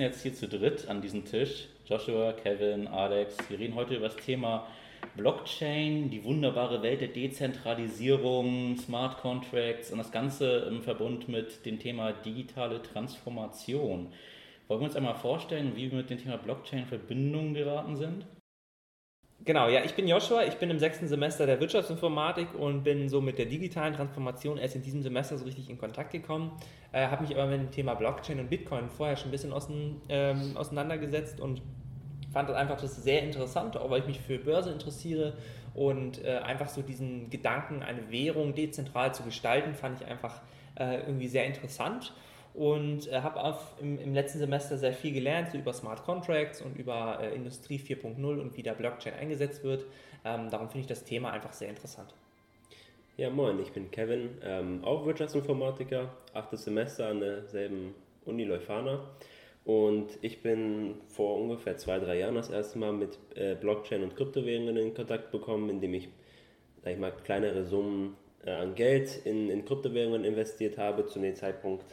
sitzen 0.00 0.12
jetzt 0.12 0.22
hier 0.22 0.34
zu 0.34 0.48
dritt 0.48 0.88
an 0.88 1.02
diesem 1.02 1.26
Tisch. 1.26 1.66
Joshua, 1.84 2.32
Kevin, 2.32 2.88
Alex. 2.88 3.36
Wir 3.50 3.58
reden 3.58 3.74
heute 3.74 3.96
über 3.96 4.08
das 4.08 4.16
Thema 4.16 4.66
Blockchain, 5.14 6.08
die 6.08 6.24
wunderbare 6.24 6.82
Welt 6.82 7.02
der 7.02 7.08
Dezentralisierung, 7.08 8.78
Smart 8.78 9.18
Contracts 9.18 9.92
und 9.92 9.98
das 9.98 10.10
Ganze 10.10 10.60
im 10.70 10.80
Verbund 10.80 11.28
mit 11.28 11.66
dem 11.66 11.78
Thema 11.78 12.12
digitale 12.12 12.80
Transformation. 12.80 14.10
Wollen 14.68 14.80
wir 14.80 14.86
uns 14.86 14.96
einmal 14.96 15.16
vorstellen, 15.16 15.72
wie 15.76 15.90
wir 15.90 15.98
mit 15.98 16.08
dem 16.08 16.18
Thema 16.18 16.38
Blockchain 16.38 16.80
in 16.80 16.86
Verbindung 16.86 17.52
geraten 17.52 17.96
sind? 17.96 18.24
Genau, 19.46 19.68
ja, 19.68 19.82
ich 19.82 19.94
bin 19.94 20.06
Joshua, 20.06 20.44
ich 20.44 20.56
bin 20.56 20.68
im 20.68 20.78
sechsten 20.78 21.08
Semester 21.08 21.46
der 21.46 21.58
Wirtschaftsinformatik 21.60 22.54
und 22.54 22.82
bin 22.82 23.08
so 23.08 23.22
mit 23.22 23.38
der 23.38 23.46
digitalen 23.46 23.94
Transformation 23.94 24.58
erst 24.58 24.76
in 24.76 24.82
diesem 24.82 25.02
Semester 25.02 25.38
so 25.38 25.46
richtig 25.46 25.70
in 25.70 25.78
Kontakt 25.78 26.12
gekommen. 26.12 26.52
Äh, 26.92 27.06
habe 27.06 27.22
mich 27.22 27.34
aber 27.34 27.46
mit 27.46 27.58
dem 27.58 27.70
Thema 27.70 27.94
Blockchain 27.94 28.38
und 28.38 28.50
Bitcoin 28.50 28.90
vorher 28.90 29.16
schon 29.16 29.28
ein 29.28 29.30
bisschen 29.30 29.54
ausein, 29.54 29.96
ähm, 30.10 30.56
auseinandergesetzt 30.56 31.40
und 31.40 31.62
fand 32.30 32.50
das 32.50 32.56
einfach 32.56 32.78
das 32.78 33.02
sehr 33.02 33.22
interessant, 33.22 33.78
auch 33.78 33.88
weil 33.88 34.00
ich 34.00 34.06
mich 34.06 34.20
für 34.20 34.38
Börse 34.38 34.70
interessiere 34.72 35.32
und 35.72 36.22
äh, 36.22 36.38
einfach 36.38 36.68
so 36.68 36.82
diesen 36.82 37.30
Gedanken, 37.30 37.82
eine 37.82 38.10
Währung 38.10 38.54
dezentral 38.54 39.14
zu 39.14 39.22
gestalten, 39.22 39.72
fand 39.72 40.02
ich 40.02 40.06
einfach 40.06 40.42
äh, 40.78 41.00
irgendwie 41.00 41.28
sehr 41.28 41.46
interessant 41.46 42.12
und 42.54 43.06
äh, 43.08 43.20
habe 43.20 43.58
im, 43.80 43.98
im, 43.98 44.14
letzten 44.14 44.38
Semester 44.38 44.76
sehr 44.76 44.92
viel 44.92 45.12
gelernt 45.12 45.50
so 45.50 45.58
über 45.58 45.72
Smart 45.72 46.02
Contracts 46.04 46.60
und 46.60 46.76
über 46.76 47.18
äh, 47.20 47.34
Industrie 47.34 47.78
4.0 47.78 48.24
und 48.24 48.56
wie 48.56 48.62
der 48.62 48.74
Blockchain 48.74 49.14
eingesetzt 49.14 49.62
wird. 49.62 49.84
Ähm, 50.24 50.50
darum 50.50 50.68
finde 50.68 50.80
ich 50.80 50.86
das 50.86 51.04
Thema 51.04 51.30
einfach 51.30 51.52
sehr 51.52 51.68
interessant. 51.68 52.12
Ja, 53.16 53.30
moin, 53.30 53.60
ich 53.60 53.72
bin 53.72 53.90
Kevin, 53.90 54.30
ähm, 54.42 54.82
auch 54.82 55.04
Wirtschaftsinformatiker, 55.04 56.10
achtes 56.32 56.64
Semester 56.64 57.08
an 57.08 57.20
derselben 57.20 57.94
Uni 58.24 58.44
Leuphana. 58.44 59.00
Und 59.64 60.18
ich 60.22 60.42
bin 60.42 60.94
vor 61.06 61.36
ungefähr 61.36 61.76
zwei, 61.76 61.98
drei 61.98 62.18
Jahren 62.18 62.34
das 62.34 62.50
erste 62.50 62.78
Mal 62.78 62.92
mit 62.92 63.18
äh, 63.34 63.54
Blockchain 63.54 64.02
und 64.02 64.16
Kryptowährungen 64.16 64.76
in 64.76 64.94
Kontakt 64.94 65.30
bekommen, 65.30 65.68
indem 65.68 65.94
ich, 65.94 66.08
sag 66.82 66.94
ich 66.94 66.98
mal, 66.98 67.12
kleinere 67.12 67.64
Summen 67.64 68.16
äh, 68.44 68.52
an 68.52 68.74
Geld 68.74 69.20
in, 69.24 69.50
in 69.50 69.64
Kryptowährungen 69.64 70.24
investiert 70.24 70.78
habe 70.78 71.06
zu 71.06 71.18
dem 71.18 71.36
Zeitpunkt 71.36 71.84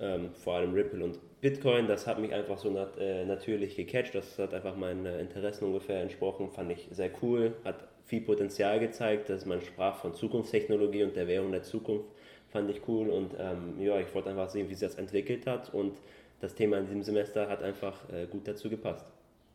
ähm, 0.00 0.30
vor 0.34 0.54
allem 0.54 0.72
Ripple 0.72 1.04
und 1.04 1.18
Bitcoin, 1.40 1.86
das 1.86 2.06
hat 2.06 2.18
mich 2.18 2.32
einfach 2.32 2.58
so 2.58 2.70
nat 2.70 2.98
äh, 2.98 3.24
natürlich 3.24 3.76
gecatcht, 3.76 4.14
das 4.14 4.38
hat 4.38 4.54
einfach 4.54 4.76
meinen 4.76 5.06
äh, 5.06 5.20
Interessen 5.20 5.64
ungefähr 5.64 6.02
entsprochen, 6.02 6.50
fand 6.50 6.72
ich 6.72 6.88
sehr 6.90 7.10
cool, 7.22 7.54
hat 7.64 7.88
viel 8.06 8.20
Potenzial 8.20 8.80
gezeigt, 8.80 9.28
dass 9.28 9.44
man 9.46 9.60
sprach 9.60 9.96
von 9.96 10.14
Zukunftstechnologie 10.14 11.02
und 11.02 11.16
der 11.16 11.26
Währung 11.26 11.52
der 11.52 11.62
Zukunft, 11.62 12.08
fand 12.48 12.70
ich 12.70 12.80
cool. 12.88 13.10
Und 13.10 13.32
ähm, 13.38 13.80
ja, 13.80 13.98
ich 13.98 14.14
wollte 14.14 14.30
einfach 14.30 14.48
sehen, 14.48 14.68
wie 14.68 14.74
sich 14.74 14.88
das 14.88 14.96
entwickelt 14.96 15.46
hat. 15.46 15.74
Und 15.74 15.98
das 16.40 16.54
Thema 16.54 16.78
in 16.78 16.86
diesem 16.86 17.02
Semester 17.02 17.48
hat 17.48 17.62
einfach 17.62 18.08
äh, 18.10 18.26
gut 18.26 18.46
dazu 18.46 18.70
gepasst. 18.70 19.06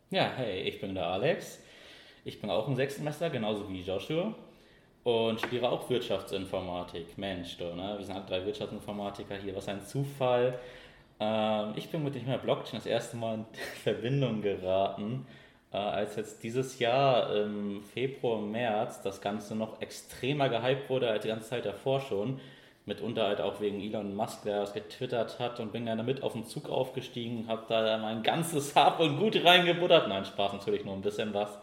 Ja, 0.10 0.34
hey, 0.36 0.62
ich 0.64 0.82
bin 0.82 0.94
der 0.94 1.08
Alex. 1.08 1.60
Ich 2.26 2.42
bin 2.42 2.50
auch 2.50 2.68
im 2.68 2.76
sechsten 2.76 3.00
Semester, 3.00 3.30
genauso 3.30 3.70
wie 3.70 3.82
Joshua 3.82 4.36
und 5.04 5.40
studiere 5.40 5.70
auch 5.70 5.90
Wirtschaftsinformatik. 5.90 7.18
Mensch, 7.18 7.58
du, 7.58 7.74
ne? 7.74 7.96
wir 7.98 8.06
sind 8.06 8.16
halt 8.16 8.30
drei 8.30 8.46
Wirtschaftsinformatiker 8.46 9.36
hier, 9.36 9.56
was 9.56 9.68
ein 9.68 9.82
Zufall. 9.82 10.60
Ähm, 11.20 11.74
ich 11.76 11.90
bin 11.90 12.04
mit 12.04 12.16
dem 12.16 12.26
Thema 12.26 12.38
Blockchain 12.38 12.80
das 12.80 12.86
erste 12.86 13.18
Mal 13.18 13.36
in 13.36 13.46
Verbindung 13.84 14.42
geraten, 14.42 15.26
äh, 15.72 15.78
als 15.78 16.16
jetzt 16.16 16.44
dieses 16.44 16.80
Jahr 16.80 17.36
im 17.36 17.82
Februar, 17.84 18.42
März 18.42 19.02
das 19.02 19.22
Ganze 19.22 19.56
noch 19.56 19.82
extremer 19.82 20.50
gehypt 20.50 20.90
wurde 20.90 21.10
als 21.10 21.24
die 21.24 21.30
ganze 21.30 21.50
Zeit 21.50 21.66
davor 21.66 22.02
schon. 22.02 22.40
Mitunter 22.86 23.28
halt 23.28 23.42
auch 23.42 23.62
wegen 23.62 23.80
Elon 23.80 24.16
Musk, 24.16 24.44
der 24.44 24.62
das 24.62 24.74
getwittert 24.74 25.40
hat 25.40 25.60
und 25.60 25.72
bin 25.72 25.86
dann 25.86 26.00
damit 26.00 26.24
auf 26.24 26.34
den 26.34 26.46
Zug 26.46 26.68
aufgestiegen, 26.68 27.48
habe 27.48 27.64
da 27.70 27.98
mein 28.00 28.24
ganzes 28.24 28.76
Hab 28.76 29.00
und 29.00 29.20
Gut 29.20 29.44
reingebuttert. 29.44 30.08
Nein, 30.08 30.26
Spaß 30.26 30.54
natürlich 30.54 30.84
nur 30.84 30.96
ein 30.96 31.02
bisschen 31.02 31.32
was. 31.34 31.60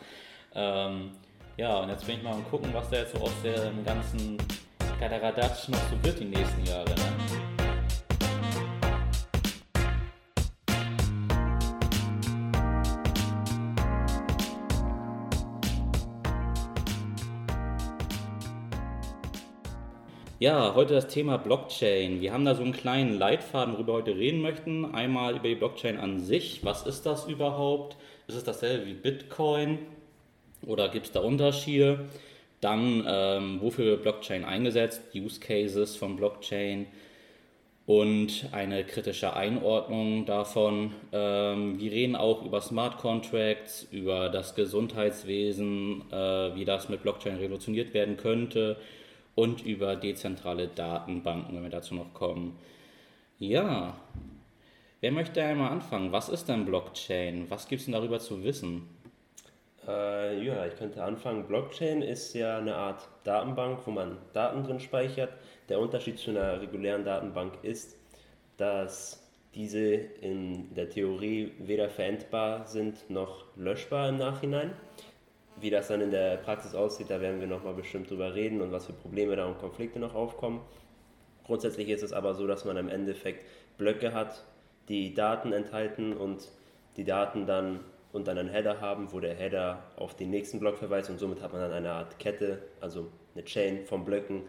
Ähm, 0.54 1.10
ja, 1.58 1.80
und 1.80 1.88
jetzt 1.88 2.06
bin 2.06 2.18
ich 2.18 2.22
mal 2.22 2.34
am 2.34 2.48
gucken, 2.48 2.72
was 2.72 2.88
da 2.88 2.98
jetzt 2.98 3.16
so 3.16 3.20
aus 3.20 3.32
dem 3.42 3.84
ganzen 3.84 4.38
Kaderadatsch 5.00 5.68
noch 5.68 5.78
so 5.90 6.04
wird 6.04 6.20
die 6.20 6.24
nächsten 6.24 6.64
Jahre. 6.64 6.88
Ne? 6.88 6.94
Ja, 20.38 20.76
heute 20.76 20.94
das 20.94 21.08
Thema 21.08 21.38
Blockchain. 21.38 22.20
Wir 22.20 22.32
haben 22.32 22.44
da 22.44 22.54
so 22.54 22.62
einen 22.62 22.72
kleinen 22.72 23.18
Leitfaden, 23.18 23.74
worüber 23.74 23.94
wir 23.94 23.98
heute 23.98 24.16
reden 24.16 24.40
möchten. 24.40 24.94
Einmal 24.94 25.34
über 25.34 25.48
die 25.48 25.56
Blockchain 25.56 25.98
an 25.98 26.20
sich. 26.20 26.64
Was 26.64 26.86
ist 26.86 27.04
das 27.04 27.26
überhaupt? 27.26 27.96
Ist 28.28 28.36
es 28.36 28.44
dasselbe 28.44 28.86
wie 28.86 28.94
Bitcoin? 28.94 29.80
Oder 30.66 30.88
gibt 30.88 31.06
es 31.06 31.12
da 31.12 31.20
Unterschiede? 31.20 32.06
Dann, 32.60 33.04
ähm, 33.06 33.60
wofür 33.60 33.84
wird 33.86 34.02
Blockchain 34.02 34.44
eingesetzt? 34.44 35.02
Use 35.14 35.38
Cases 35.40 35.96
von 35.96 36.16
Blockchain 36.16 36.86
und 37.88 38.50
eine 38.52 38.84
kritische 38.84 39.34
Einordnung 39.34 40.26
davon. 40.26 40.92
Ähm, 41.10 41.80
wir 41.80 41.90
reden 41.90 42.16
auch 42.16 42.44
über 42.44 42.60
Smart 42.60 42.98
Contracts, 42.98 43.86
über 43.90 44.28
das 44.28 44.54
Gesundheitswesen, 44.54 46.02
äh, 46.12 46.54
wie 46.54 46.66
das 46.66 46.90
mit 46.90 47.02
Blockchain 47.02 47.36
revolutioniert 47.36 47.94
werden 47.94 48.18
könnte 48.18 48.76
und 49.34 49.64
über 49.64 49.96
dezentrale 49.96 50.68
Datenbanken, 50.68 51.56
wenn 51.56 51.62
wir 51.62 51.70
dazu 51.70 51.94
noch 51.94 52.12
kommen. 52.12 52.58
Ja, 53.38 53.96
wer 55.00 55.12
möchte 55.12 55.42
einmal 55.42 55.70
anfangen? 55.70 56.12
Was 56.12 56.28
ist 56.28 56.46
denn 56.46 56.66
Blockchain? 56.66 57.46
Was 57.48 57.68
gibt 57.68 57.80
es 57.80 57.86
denn 57.86 57.94
darüber 57.94 58.18
zu 58.18 58.44
wissen? 58.44 58.82
Äh, 59.88 60.44
ja, 60.44 60.66
ich 60.66 60.76
könnte 60.76 61.02
anfangen. 61.02 61.46
Blockchain 61.46 62.02
ist 62.02 62.34
ja 62.34 62.58
eine 62.58 62.74
Art 62.74 63.08
Datenbank, 63.24 63.80
wo 63.86 63.90
man 63.90 64.18
Daten 64.34 64.62
drin 64.62 64.80
speichert. 64.80 65.32
Der 65.70 65.80
Unterschied 65.80 66.18
zu 66.18 66.30
einer 66.30 66.60
regulären 66.60 67.04
Datenbank 67.04 67.54
ist, 67.62 67.96
dass 68.58 69.26
diese 69.54 69.86
in 69.86 70.74
der 70.74 70.90
Theorie 70.90 71.54
weder 71.58 71.88
verendbar 71.88 72.66
sind 72.66 73.08
noch 73.08 73.46
löschbar 73.56 74.10
im 74.10 74.18
Nachhinein. 74.18 74.72
Wie 75.58 75.70
das 75.70 75.88
dann 75.88 76.02
in 76.02 76.10
der 76.10 76.36
Praxis 76.36 76.74
aussieht, 76.74 77.08
da 77.08 77.20
werden 77.22 77.40
wir 77.40 77.48
nochmal 77.48 77.74
bestimmt 77.74 78.10
drüber 78.10 78.34
reden 78.34 78.60
und 78.60 78.70
was 78.70 78.86
für 78.86 78.92
Probleme 78.92 79.36
da 79.36 79.46
und 79.46 79.58
Konflikte 79.58 79.98
noch 79.98 80.14
aufkommen. 80.14 80.60
Grundsätzlich 81.44 81.88
ist 81.88 82.02
es 82.02 82.12
aber 82.12 82.34
so, 82.34 82.46
dass 82.46 82.66
man 82.66 82.76
im 82.76 82.90
Endeffekt 82.90 83.46
Blöcke 83.78 84.12
hat, 84.12 84.44
die 84.88 85.14
Daten 85.14 85.52
enthalten 85.52 86.12
und 86.12 86.46
die 86.96 87.04
Daten 87.04 87.46
dann 87.46 87.80
und 88.12 88.26
dann 88.26 88.38
einen 88.38 88.48
Header 88.48 88.80
haben, 88.80 89.12
wo 89.12 89.20
der 89.20 89.34
Header 89.34 89.82
auf 89.96 90.14
den 90.14 90.30
nächsten 90.30 90.60
Block 90.60 90.78
verweist 90.78 91.10
und 91.10 91.18
somit 91.18 91.42
hat 91.42 91.52
man 91.52 91.62
dann 91.62 91.72
eine 91.72 91.92
Art 91.92 92.18
Kette, 92.18 92.62
also 92.80 93.08
eine 93.34 93.44
Chain 93.44 93.84
von 93.84 94.04
Blöcken, 94.04 94.42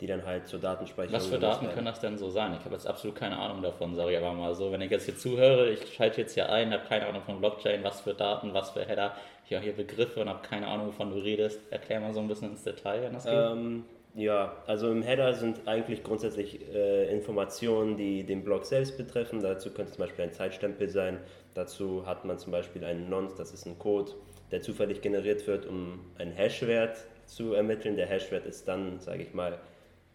die 0.00 0.06
dann 0.06 0.24
halt 0.26 0.48
zur 0.48 0.58
Datenspeicherung. 0.58 1.14
Was 1.14 1.26
für 1.26 1.38
Daten 1.38 1.68
können 1.68 1.86
das 1.86 2.00
denn 2.00 2.18
so 2.18 2.28
sein? 2.30 2.54
Ich 2.58 2.64
habe 2.64 2.74
jetzt 2.74 2.86
absolut 2.86 3.16
keine 3.16 3.38
Ahnung 3.38 3.62
davon, 3.62 3.94
sage 3.94 4.12
ich 4.12 4.18
aber 4.18 4.32
mal 4.32 4.54
so. 4.54 4.72
Wenn 4.72 4.80
ich 4.80 4.90
jetzt 4.90 5.04
hier 5.04 5.16
zuhöre, 5.16 5.70
ich 5.70 5.94
schalte 5.94 6.22
jetzt 6.22 6.34
hier 6.34 6.50
ein, 6.50 6.72
habe 6.72 6.84
keine 6.88 7.06
Ahnung 7.06 7.22
von 7.22 7.38
Blockchain, 7.38 7.84
was 7.84 8.00
für 8.00 8.14
Daten, 8.14 8.52
was 8.52 8.70
für 8.70 8.84
Header, 8.84 9.14
ich 9.46 9.54
habe 9.54 9.64
hier 9.64 9.74
Begriffe 9.74 10.20
und 10.20 10.28
habe 10.28 10.40
keine 10.46 10.66
Ahnung, 10.66 10.88
wovon 10.88 11.10
du 11.10 11.18
redest. 11.18 11.60
Erklär 11.70 12.00
mal 12.00 12.14
so 12.14 12.20
ein 12.20 12.28
bisschen 12.28 12.50
ins 12.50 12.64
Detail, 12.64 13.02
wenn 13.02 13.12
das 13.12 13.24
geht. 13.24 13.34
Ähm, 13.34 13.84
ja, 14.14 14.56
also 14.66 14.90
im 14.90 15.02
Header 15.02 15.34
sind 15.34 15.66
eigentlich 15.66 16.02
grundsätzlich 16.02 16.60
äh, 16.74 17.12
Informationen, 17.12 17.96
die 17.96 18.24
den 18.24 18.44
Blog 18.44 18.64
selbst 18.64 18.96
betreffen. 18.96 19.40
Dazu 19.40 19.70
könnte 19.70 19.92
zum 19.92 20.04
Beispiel 20.04 20.24
ein 20.24 20.32
Zeitstempel 20.32 20.88
sein. 20.88 21.18
Dazu 21.54 22.06
hat 22.06 22.24
man 22.24 22.38
zum 22.38 22.52
Beispiel 22.52 22.84
einen 22.84 23.08
Nonce, 23.10 23.34
das 23.36 23.52
ist 23.52 23.66
ein 23.66 23.78
Code, 23.78 24.12
der 24.50 24.62
zufällig 24.62 25.00
generiert 25.00 25.46
wird, 25.46 25.66
um 25.66 26.00
einen 26.18 26.32
Hashwert 26.32 26.98
zu 27.26 27.54
ermitteln. 27.54 27.96
Der 27.96 28.06
Hashwert 28.06 28.46
ist 28.46 28.68
dann, 28.68 29.00
sage 29.00 29.22
ich 29.22 29.34
mal, 29.34 29.58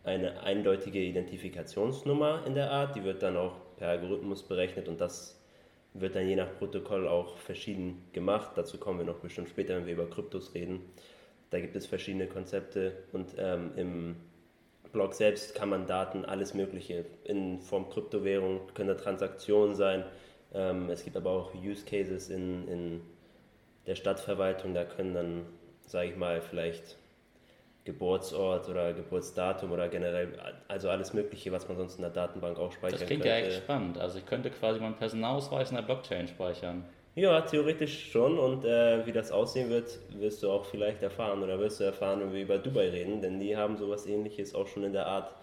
eine 0.03 0.41
eindeutige 0.41 0.99
Identifikationsnummer 0.99 2.43
in 2.45 2.55
der 2.55 2.71
Art. 2.71 2.95
Die 2.95 3.03
wird 3.03 3.21
dann 3.23 3.37
auch 3.37 3.55
per 3.77 3.89
Algorithmus 3.89 4.43
berechnet 4.43 4.87
und 4.87 5.01
das 5.01 5.39
wird 5.93 6.15
dann 6.15 6.27
je 6.27 6.35
nach 6.35 6.53
Protokoll 6.57 7.07
auch 7.07 7.37
verschieden 7.37 8.03
gemacht. 8.13 8.51
Dazu 8.55 8.77
kommen 8.77 8.99
wir 8.99 9.05
noch 9.05 9.19
bestimmt 9.19 9.49
später, 9.49 9.75
wenn 9.75 9.85
wir 9.85 9.93
über 9.93 10.09
Kryptos 10.09 10.53
reden. 10.53 10.81
Da 11.49 11.59
gibt 11.59 11.75
es 11.75 11.85
verschiedene 11.85 12.27
Konzepte 12.27 13.03
und 13.13 13.35
ähm, 13.37 13.71
im 13.75 14.15
Blog 14.91 15.13
selbst 15.13 15.55
kann 15.55 15.69
man 15.69 15.85
Daten, 15.85 16.25
alles 16.25 16.53
Mögliche 16.53 17.05
in 17.23 17.59
Form 17.59 17.89
Kryptowährung, 17.89 18.61
können 18.73 18.89
da 18.89 18.95
Transaktionen 18.95 19.75
sein. 19.75 20.05
Ähm, 20.53 20.89
es 20.89 21.03
gibt 21.03 21.17
aber 21.17 21.31
auch 21.31 21.53
Use 21.53 21.85
Cases 21.85 22.29
in, 22.29 22.67
in 22.67 23.01
der 23.85 23.95
Stadtverwaltung, 23.95 24.73
da 24.73 24.83
können 24.83 25.13
dann, 25.13 25.45
sage 25.85 26.09
ich 26.09 26.15
mal, 26.15 26.41
vielleicht 26.41 26.97
Geburtsort 27.85 28.67
oder 28.67 28.93
Geburtsdatum 28.93 29.71
oder 29.71 29.87
generell, 29.87 30.33
also 30.67 30.89
alles 30.89 31.13
Mögliche, 31.13 31.51
was 31.53 31.67
man 31.67 31.77
sonst 31.77 31.95
in 31.95 32.01
der 32.01 32.11
Datenbank 32.11 32.59
auch 32.59 32.71
speichern 32.71 32.99
könnte. 32.99 32.99
Das 32.99 33.07
klingt 33.07 33.23
könnte. 33.23 33.39
ja 33.39 33.47
echt 33.47 33.63
spannend. 33.63 33.97
Also 33.97 34.19
ich 34.19 34.25
könnte 34.25 34.49
quasi 34.51 34.79
meinen 34.79 34.95
Personalausweis 34.95 35.69
in 35.69 35.77
der 35.77 35.83
Blockchain 35.83 36.27
speichern. 36.27 36.83
Ja, 37.15 37.41
theoretisch 37.41 38.11
schon. 38.11 38.37
Und 38.37 38.65
äh, 38.65 39.05
wie 39.05 39.11
das 39.11 39.31
aussehen 39.31 39.69
wird, 39.69 39.97
wirst 40.19 40.43
du 40.43 40.51
auch 40.51 40.65
vielleicht 40.65 41.01
erfahren 41.01 41.41
oder 41.41 41.57
wirst 41.59 41.79
du 41.79 41.85
erfahren, 41.85 42.19
wenn 42.19 42.33
wir 42.33 42.43
über 42.43 42.57
Dubai 42.57 42.89
reden, 42.89 43.21
denn 43.21 43.39
die 43.39 43.55
haben 43.57 43.77
sowas 43.77 44.05
ähnliches 44.05 44.53
auch 44.53 44.67
schon 44.67 44.83
in 44.83 44.93
der 44.93 45.07
Art 45.07 45.33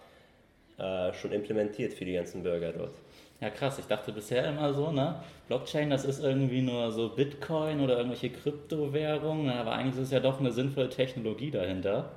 äh, 0.77 1.11
schon 1.13 1.31
implementiert 1.31 1.93
für 1.93 2.05
die 2.05 2.13
ganzen 2.13 2.43
Bürger 2.43 2.71
dort. 2.71 2.93
Ja, 3.45 3.51
krass. 3.51 3.77
Ich 3.77 3.85
dachte 3.85 4.11
bisher 4.11 4.43
immer 4.49 4.73
so, 4.73 4.91
ne? 4.91 5.21
Blockchain, 5.47 5.91
das 5.91 6.03
ist 6.03 6.19
irgendwie 6.19 6.63
nur 6.63 6.91
so 6.91 7.09
Bitcoin 7.09 7.79
oder 7.79 7.97
irgendwelche 7.97 8.31
Kryptowährungen, 8.31 9.51
aber 9.51 9.73
eigentlich 9.73 9.97
ist 9.97 10.07
es 10.07 10.11
ja 10.11 10.19
doch 10.19 10.39
eine 10.39 10.51
sinnvolle 10.51 10.89
Technologie 10.89 11.51
dahinter. 11.51 12.09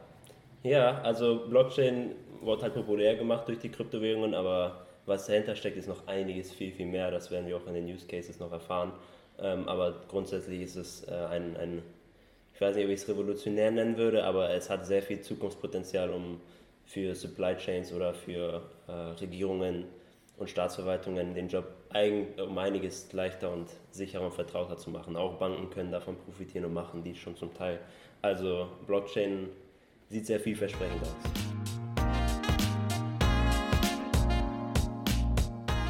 Ja, 0.62 1.02
also 1.02 1.44
Blockchain 1.50 2.12
wurde 2.40 2.62
halt 2.62 2.72
populär 2.72 3.14
gemacht 3.16 3.46
durch 3.46 3.58
die 3.58 3.68
Kryptowährungen, 3.68 4.34
aber 4.34 4.86
was 5.04 5.26
dahinter 5.26 5.54
steckt, 5.54 5.76
ist 5.76 5.86
noch 5.86 6.06
einiges 6.06 6.50
viel, 6.50 6.72
viel 6.72 6.86
mehr. 6.86 7.10
Das 7.10 7.30
werden 7.30 7.46
wir 7.46 7.58
auch 7.58 7.66
in 7.66 7.74
den 7.74 7.84
Use 7.84 8.06
Cases 8.06 8.40
noch 8.40 8.50
erfahren. 8.50 8.92
Ähm, 9.38 9.68
aber 9.68 9.96
grundsätzlich 10.08 10.62
ist 10.62 10.76
es 10.76 11.06
äh, 11.08 11.12
ein, 11.12 11.58
ein, 11.58 11.82
ich 12.54 12.60
weiß 12.62 12.74
nicht, 12.74 12.86
ob 12.86 12.90
ich 12.90 13.02
es 13.02 13.06
revolutionär 13.06 13.70
nennen 13.70 13.98
würde, 13.98 14.24
aber 14.24 14.48
es 14.48 14.70
hat 14.70 14.86
sehr 14.86 15.02
viel 15.02 15.20
Zukunftspotenzial, 15.20 16.08
um 16.08 16.40
für 16.86 17.14
Supply 17.14 17.54
Chains 17.58 17.92
oder 17.92 18.14
für 18.14 18.62
äh, 18.86 18.92
Regierungen 19.20 19.84
und 20.38 20.48
Staatsverwaltungen 20.48 21.34
den 21.34 21.48
Job 21.48 21.66
um 22.38 22.58
einiges 22.58 23.12
leichter 23.12 23.52
und 23.52 23.68
sicherer 23.90 24.24
und 24.24 24.34
vertrauter 24.34 24.76
zu 24.76 24.90
machen. 24.90 25.16
Auch 25.16 25.34
Banken 25.38 25.70
können 25.70 25.90
davon 25.90 26.16
profitieren 26.16 26.64
und 26.66 26.74
machen 26.74 27.02
dies 27.02 27.18
schon 27.18 27.36
zum 27.36 27.52
Teil. 27.54 27.80
Also 28.22 28.68
Blockchain 28.86 29.48
sieht 30.08 30.26
sehr 30.26 30.40
vielversprechend 30.40 31.02
aus. 31.02 31.16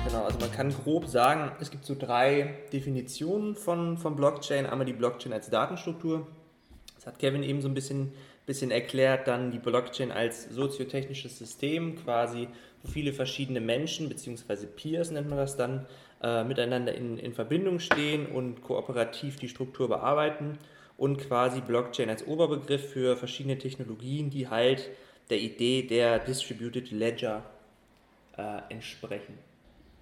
Genau, 0.07 0.25
also 0.25 0.39
man 0.39 0.51
kann 0.51 0.71
grob 0.73 1.07
sagen, 1.07 1.53
es 1.61 1.71
gibt 1.71 1.85
so 1.85 1.95
drei 1.95 2.55
Definitionen 2.73 3.55
von, 3.55 3.99
von 3.99 4.17
Blockchain. 4.17 4.67
Einmal 4.67 4.87
die 4.87 4.95
Blockchain 4.95 5.33
als 5.35 5.51
Datenstruktur. 5.51 6.27
Das 6.95 7.07
hat 7.07 7.19
Kevin 7.19 7.43
eben 7.43 7.61
so 7.61 7.69
ein 7.69 7.75
bisschen, 7.75 8.13
bisschen 8.49 8.73
erklärt. 8.73 9.29
Dann 9.29 9.53
die 9.53 9.59
Blockchain 9.59 10.11
als 10.11 10.49
soziotechnisches 10.49 11.39
System, 11.39 11.95
quasi, 11.95 12.49
wo 12.83 12.89
viele 12.89 13.13
verschiedene 13.13 13.61
Menschen, 13.61 14.09
beziehungsweise 14.09 14.67
Peers 14.67 15.13
nennt 15.13 15.29
man 15.29 15.39
das 15.39 15.57
dann, 15.57 15.87
äh, 16.21 16.43
miteinander 16.43 16.93
in, 16.93 17.17
in 17.19 17.33
Verbindung 17.33 17.79
stehen 17.79 18.27
und 18.27 18.63
kooperativ 18.63 19.37
die 19.37 19.49
Struktur 19.49 19.89
bearbeiten 19.89 20.59
und 20.97 21.19
quasi 21.19 21.61
Blockchain 21.61 22.11
als 22.11 22.27
Oberbegriff 22.27 22.91
für 22.91 23.17
verschiedene 23.17 23.57
Technologien, 23.57 24.31
die 24.31 24.49
halt 24.49 24.91
der 25.31 25.39
Idee 25.39 25.83
der 25.83 26.19
Distributed 26.19 26.91
Ledger 26.91 27.45
äh, 28.37 28.61
entsprechen. 28.71 29.39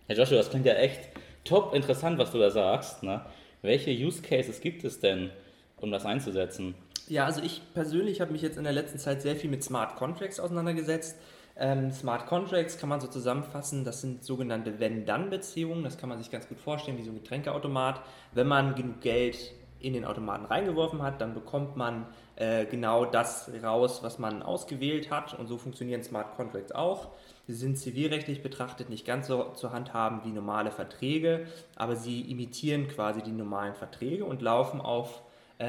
Herr 0.07 0.17
Joshua, 0.17 0.39
das 0.39 0.49
klingt 0.49 0.65
ja 0.65 0.75
echt 0.75 1.11
top 1.45 1.75
interessant, 1.75 2.19
was 2.19 2.31
du 2.31 2.39
da 2.39 2.51
sagst. 2.51 3.03
Ne? 3.03 3.21
Welche 3.61 3.91
Use 3.91 4.23
Cases 4.23 4.61
gibt 4.61 4.85
es 4.85 5.01
denn, 5.01 5.31
um 5.79 5.91
das 5.91 6.07
einzusetzen? 6.07 6.75
Ja, 7.09 7.25
also 7.25 7.41
ich 7.41 7.63
persönlich 7.73 8.21
habe 8.21 8.33
mich 8.33 8.43
jetzt 8.43 8.59
in 8.59 8.65
der 8.65 8.73
letzten 8.73 8.99
Zeit 8.99 9.23
sehr 9.23 9.37
viel 9.37 9.49
mit 9.49 9.63
Smart 9.63 9.95
Contracts 9.95 10.41
auseinandergesetzt. 10.41 11.17
Ähm, 11.57 11.93
Smart 11.93 12.27
Contracts 12.27 12.79
kann 12.79 12.89
man 12.89 13.01
so 13.01 13.07
zusammenfassen, 13.07 13.85
das 13.85 14.01
sind 14.01 14.25
sogenannte 14.25 14.81
Wenn-Dann-Beziehungen. 14.81 15.85
Das 15.85 15.99
kann 15.99 16.09
man 16.09 16.19
sich 16.19 16.33
ganz 16.33 16.49
gut 16.49 16.59
vorstellen, 16.59 16.99
wie 16.99 17.05
so 17.05 17.11
ein 17.11 17.15
Getränkeautomat. 17.15 18.01
Wenn 18.33 18.49
man 18.49 18.75
genug 18.75 19.01
Geld 19.03 19.53
in 19.79 19.93
den 19.93 20.05
Automaten 20.05 20.47
reingeworfen 20.47 21.03
hat, 21.03 21.21
dann 21.21 21.33
bekommt 21.33 21.77
man 21.77 22.07
äh, 22.35 22.67
genau 22.67 23.05
das 23.05 23.51
raus, 23.63 24.03
was 24.03 24.19
man 24.19 24.43
ausgewählt 24.43 25.11
hat. 25.11 25.39
Und 25.39 25.47
so 25.47 25.59
funktionieren 25.59 26.03
Smart 26.03 26.35
Contracts 26.35 26.73
auch. 26.73 27.13
Sie 27.47 27.55
sind 27.55 27.79
zivilrechtlich 27.79 28.43
betrachtet 28.43 28.91
nicht 28.91 29.07
ganz 29.07 29.29
so 29.29 29.53
zu 29.53 29.73
handhaben 29.73 30.23
wie 30.25 30.33
normale 30.33 30.73
Verträge, 30.73 31.47
aber 31.77 31.95
sie 31.95 32.23
imitieren 32.23 32.89
quasi 32.89 33.23
die 33.23 33.31
normalen 33.31 33.75
Verträge 33.75 34.25
und 34.25 34.43
laufen 34.43 34.81
auf 34.81 35.23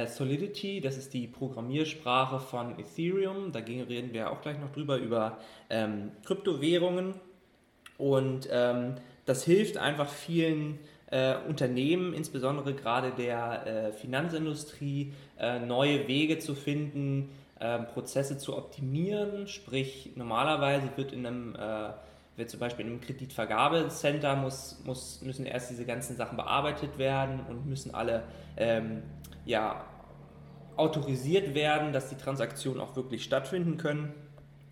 Solidity, 0.08 0.82
das 0.82 0.98
ist 0.98 1.14
die 1.14 1.28
Programmiersprache 1.28 2.40
von 2.40 2.78
Ethereum. 2.78 3.52
Da 3.52 3.60
reden 3.60 4.14
wir 4.14 4.32
auch 4.32 4.42
gleich 4.42 4.60
noch 4.60 4.72
drüber, 4.72 4.98
über 4.98 5.38
ähm, 5.70 6.12
Kryptowährungen. 6.26 7.14
Und 7.98 8.50
ähm, 8.52 8.96
das 9.26 9.44
hilft 9.44 9.78
einfach 9.78 10.10
vielen 10.10 10.80
äh, 11.10 11.36
Unternehmen, 11.48 12.14
insbesondere 12.14 12.74
gerade 12.74 13.12
der 13.12 13.66
äh, 13.66 13.92
Finanzindustrie, 13.94 15.14
äh, 15.40 15.60
neue 15.60 16.08
Wege 16.08 16.38
zu 16.40 16.54
finden, 16.54 17.30
ähm, 17.60 17.88
Prozesse 17.88 18.38
zu 18.38 18.58
optimieren. 18.58 19.48
Sprich, 19.48 20.12
normalerweise 20.16 20.90
wird 20.96 21.12
in 21.14 21.26
einem 21.26 21.56
äh, 21.56 21.92
wird 22.38 22.52
zum 22.52 22.60
Beispiel 22.60 22.86
in 22.86 22.92
einem 22.92 23.02
Kreditvergabecenter 23.02 24.36
muss, 24.36 24.80
muss, 24.86 25.22
müssen 25.24 25.46
erst 25.46 25.72
diese 25.72 25.86
ganzen 25.86 26.16
Sachen 26.16 26.38
bearbeitet 26.38 27.00
werden 27.00 27.40
und 27.50 27.66
müssen 27.66 27.94
alle 27.94 28.24
ähm, 28.58 29.02
ja, 29.48 29.86
autorisiert 30.76 31.56
werden, 31.56 31.92
dass 31.92 32.10
die 32.10 32.18
Transaktionen 32.18 32.80
auch 32.80 32.96
wirklich 32.96 33.24
stattfinden 33.24 33.78
können. 33.78 34.14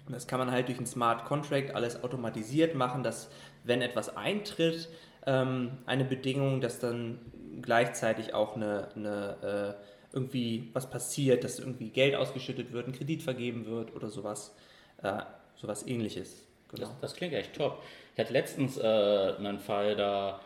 Das 0.07 0.27
kann 0.27 0.37
man 0.37 0.51
halt 0.51 0.67
durch 0.67 0.79
ein 0.79 0.85
Smart 0.85 1.25
Contract 1.25 1.73
alles 1.73 2.03
automatisiert 2.03 2.75
machen, 2.75 3.01
dass 3.01 3.31
wenn 3.63 3.81
etwas 3.81 4.15
eintritt, 4.15 4.89
ähm, 5.25 5.79
eine 5.87 6.05
Bedingung, 6.05 6.61
dass 6.61 6.79
dann 6.79 7.19
gleichzeitig 7.61 8.35
auch 8.35 8.55
eine, 8.55 8.89
eine 8.95 9.75
äh, 9.81 10.13
irgendwie 10.13 10.69
was 10.73 10.89
passiert, 10.89 11.43
dass 11.43 11.57
irgendwie 11.57 11.89
Geld 11.89 12.13
ausgeschüttet 12.15 12.71
wird, 12.71 12.87
ein 12.87 12.93
Kredit 12.93 13.23
vergeben 13.23 13.65
wird 13.65 13.95
oder 13.95 14.09
sowas, 14.09 14.53
äh, 15.01 15.23
sowas 15.55 15.87
ähnliches. 15.87 16.45
Genau. 16.69 16.87
Das, 16.87 16.99
das, 17.01 17.15
klingt 17.15 17.33
echt 17.33 17.55
top. 17.55 17.81
Ich 18.13 18.19
hatte 18.19 18.33
letztens 18.33 18.77
äh, 18.77 18.81
einen 18.83 19.59
Fall, 19.59 19.95
da 19.95 20.39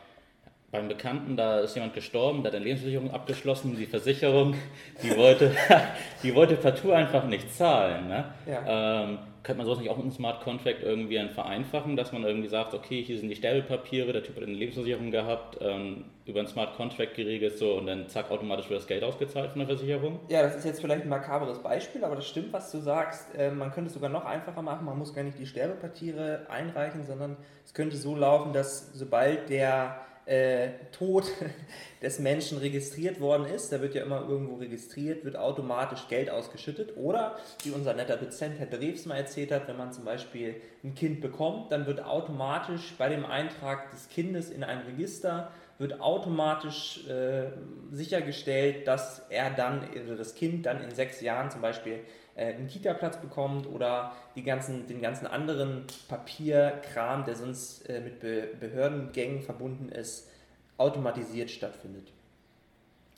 beim 0.71 0.88
Bekannten, 0.88 1.36
da 1.36 1.60
ist 1.60 1.75
jemand 1.75 1.94
gestorben, 1.94 2.44
der 2.44 2.51
hat 2.51 2.56
eine 2.56 2.66
Lebensversicherung 2.66 3.12
abgeschlossen, 3.12 3.75
die 3.77 3.86
Versicherung, 3.86 4.56
die 5.01 5.16
wollte, 5.18 5.56
die 6.24 6.36
wollte 6.36 6.56
partout 6.56 6.92
einfach 6.92 7.25
nicht 7.25 7.54
zahlen. 7.56 8.07
Ne? 8.07 8.25
Ja. 8.45 9.04
Ähm, 9.04 9.19
könnte 9.42 9.60
man 9.60 9.66
sowas 9.66 9.80
nicht 9.80 9.89
auch 9.89 9.95
mit 9.95 10.04
einem 10.04 10.13
Smart 10.13 10.42
Contract 10.42 10.83
irgendwie 10.83 11.18
vereinfachen, 11.30 11.95
dass 11.95 12.12
man 12.12 12.24
irgendwie 12.24 12.50
sagt, 12.50 12.74
okay, 12.74 13.01
hier 13.01 13.18
sind 13.18 13.30
die 13.30 13.36
Sterbepapiere, 13.36 14.12
der 14.12 14.21
Typ 14.21 14.36
hat 14.36 14.44
eine 14.44 14.51
Lebensversicherung 14.51 15.12
gehabt, 15.12 15.57
ähm, 15.62 16.06
über 16.25 16.39
einen 16.39 16.48
Smart 16.50 16.75
Contract 16.75 17.16
geregelt 17.16 17.57
so 17.57 17.75
und 17.75 17.88
dann 17.88 18.07
zack, 18.10 18.30
automatisch 18.30 18.69
wird 18.69 18.81
das 18.81 18.88
Geld 18.88 19.04
ausgezahlt 19.04 19.51
von 19.51 19.60
der 19.60 19.68
Versicherung? 19.68 20.19
Ja, 20.27 20.44
das 20.44 20.56
ist 20.56 20.66
jetzt 20.66 20.81
vielleicht 20.81 21.04
ein 21.04 21.10
makaberes 21.10 21.60
Beispiel, 21.60 22.04
aber 22.04 22.16
das 22.16 22.27
stimmt, 22.27 22.51
was 22.51 22.71
du 22.71 22.80
sagst. 22.80 23.33
Äh, 23.36 23.50
man 23.51 23.71
könnte 23.71 23.88
es 23.88 23.94
sogar 23.94 24.10
noch 24.10 24.25
einfacher 24.25 24.62
machen, 24.62 24.86
man 24.86 24.98
muss 24.98 25.13
gar 25.13 25.24
nicht 25.24 25.39
die 25.39 25.48
Sterbepapiere 25.48 26.45
einreichen, 26.50 27.06
sondern 27.06 27.38
es 27.66 27.74
könnte 27.74 27.95
so 27.95 28.16
laufen, 28.16 28.51
dass 28.51 28.94
sobald 28.94 29.50
der 29.50 30.01
äh, 30.29 30.69
Tod 30.91 31.25
des 32.01 32.19
Menschen 32.19 32.59
registriert 32.59 33.19
worden 33.19 33.45
ist, 33.45 33.71
da 33.71 33.81
wird 33.81 33.95
ja 33.95 34.03
immer 34.03 34.27
irgendwo 34.27 34.56
registriert, 34.56 35.25
wird 35.25 35.35
automatisch 35.35 36.07
Geld 36.07 36.30
ausgeschüttet. 36.30 36.95
Oder, 36.97 37.37
wie 37.63 37.71
unser 37.71 37.94
netter 37.94 38.18
Dozent 38.18 38.59
Herr 38.59 38.68
Drews 38.68 39.06
mal 39.06 39.15
erzählt 39.15 39.51
hat, 39.51 39.68
wenn 39.68 39.77
man 39.77 39.92
zum 39.92 40.06
Beispiel 40.06 40.56
ein 40.83 40.95
Kind 40.95 41.19
bekommt, 41.19 41.71
dann 41.71 41.87
wird 41.87 42.04
automatisch 42.04 42.94
bei 42.97 43.09
dem 43.09 43.25
Eintrag 43.25 43.92
des 43.92 44.07
Kindes 44.09 44.49
in 44.49 44.63
ein 44.63 44.80
Register 44.81 45.51
wird 45.80 46.01
automatisch 46.01 47.07
äh, 47.07 47.51
sichergestellt, 47.92 48.85
dass 48.85 49.25
er 49.30 49.49
dann, 49.49 49.81
also 49.95 50.15
das 50.15 50.35
Kind 50.35 50.65
dann 50.65 50.83
in 50.83 50.92
sechs 50.92 51.21
Jahren 51.21 51.49
zum 51.49 51.61
Beispiel 51.61 52.01
äh, 52.39 52.53
einen 52.53 52.67
Kita-Platz 52.67 53.17
bekommt 53.17 53.67
oder 53.67 54.13
die 54.35 54.43
ganzen, 54.43 54.87
den 54.87 55.01
ganzen 55.01 55.27
anderen 55.27 55.83
Papierkram, 56.07 57.25
der 57.25 57.35
sonst 57.35 57.87
äh, 57.89 57.99
mit 57.99 58.21
Be 58.21 58.47
Behördengängen 58.59 59.41
verbunden 59.41 59.89
ist, 59.89 60.29
automatisiert 60.77 61.51
stattfindet. 61.51 62.07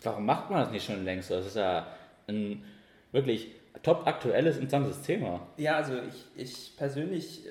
Warum 0.01 0.25
macht 0.25 0.49
man 0.49 0.61
das 0.61 0.71
nicht 0.71 0.85
schon 0.85 1.05
längst? 1.05 1.29
Das 1.29 1.45
ist 1.45 1.55
ja 1.55 1.85
ein 2.27 2.63
wirklich 3.11 3.51
top 3.83 4.07
aktuelles, 4.07 4.57
interessantes 4.57 5.01
Thema. 5.03 5.47
Ja, 5.57 5.75
also 5.75 5.93
ich, 5.95 6.25
ich 6.35 6.75
persönlich 6.75 7.41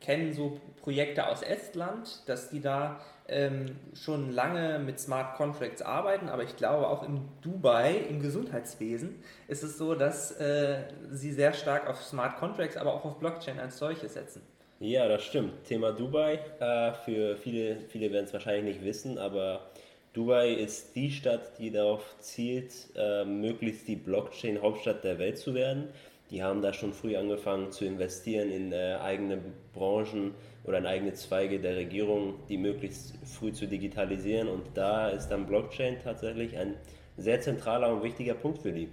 äh, 0.00 0.04
kenne 0.04 0.32
so 0.32 0.60
Projekte 0.82 1.28
aus 1.28 1.42
Estland, 1.42 2.22
dass 2.26 2.50
die 2.50 2.60
da 2.60 3.00
ähm, 3.28 3.76
schon 3.94 4.32
lange 4.32 4.78
mit 4.78 4.98
Smart 4.98 5.36
Contracts 5.36 5.82
arbeiten, 5.82 6.28
aber 6.28 6.42
ich 6.42 6.56
glaube 6.56 6.88
auch 6.88 7.02
in 7.02 7.20
Dubai, 7.42 7.96
im 8.08 8.20
Gesundheitswesen, 8.20 9.22
ist 9.46 9.62
es 9.62 9.78
so, 9.78 9.94
dass 9.94 10.32
äh, 10.32 10.84
sie 11.10 11.32
sehr 11.32 11.52
stark 11.52 11.88
auf 11.88 12.02
Smart 12.02 12.38
Contracts, 12.38 12.76
aber 12.76 12.94
auch 12.94 13.04
auf 13.04 13.18
Blockchain 13.18 13.60
als 13.60 13.78
solche 13.78 14.08
setzen. 14.08 14.42
Ja, 14.80 15.06
das 15.08 15.22
stimmt. 15.24 15.64
Thema 15.64 15.92
Dubai. 15.92 16.40
Äh, 16.58 16.94
für 17.04 17.36
viele, 17.36 17.76
viele 17.88 18.10
werden 18.12 18.24
es 18.24 18.32
wahrscheinlich 18.32 18.76
nicht 18.76 18.84
wissen, 18.84 19.18
aber 19.18 19.70
Dubai 20.14 20.54
ist 20.54 20.96
die 20.96 21.10
Stadt, 21.10 21.58
die 21.58 21.70
darauf 21.70 22.16
zielt, 22.18 22.72
äh, 22.96 23.24
möglichst 23.24 23.86
die 23.86 23.96
Blockchain-Hauptstadt 23.96 25.04
der 25.04 25.18
Welt 25.18 25.38
zu 25.38 25.54
werden. 25.54 25.90
Die 26.30 26.42
haben 26.42 26.62
da 26.62 26.72
schon 26.72 26.92
früh 26.92 27.16
angefangen 27.16 27.72
zu 27.72 27.84
investieren 27.84 28.50
in 28.50 28.72
äh, 28.72 28.98
eigene 29.00 29.38
Branchen, 29.74 30.34
oder 30.64 30.78
in 30.78 30.86
eigene 30.86 31.14
Zweige 31.14 31.58
der 31.58 31.76
Regierung, 31.76 32.34
die 32.48 32.58
möglichst 32.58 33.14
früh 33.26 33.52
zu 33.52 33.66
digitalisieren. 33.66 34.48
Und 34.48 34.62
da 34.74 35.08
ist 35.08 35.28
dann 35.28 35.46
Blockchain 35.46 35.98
tatsächlich 36.02 36.56
ein 36.56 36.76
sehr 37.16 37.40
zentraler 37.40 37.92
und 37.92 38.02
wichtiger 38.02 38.34
Punkt 38.34 38.62
für 38.62 38.72
die. 38.72 38.88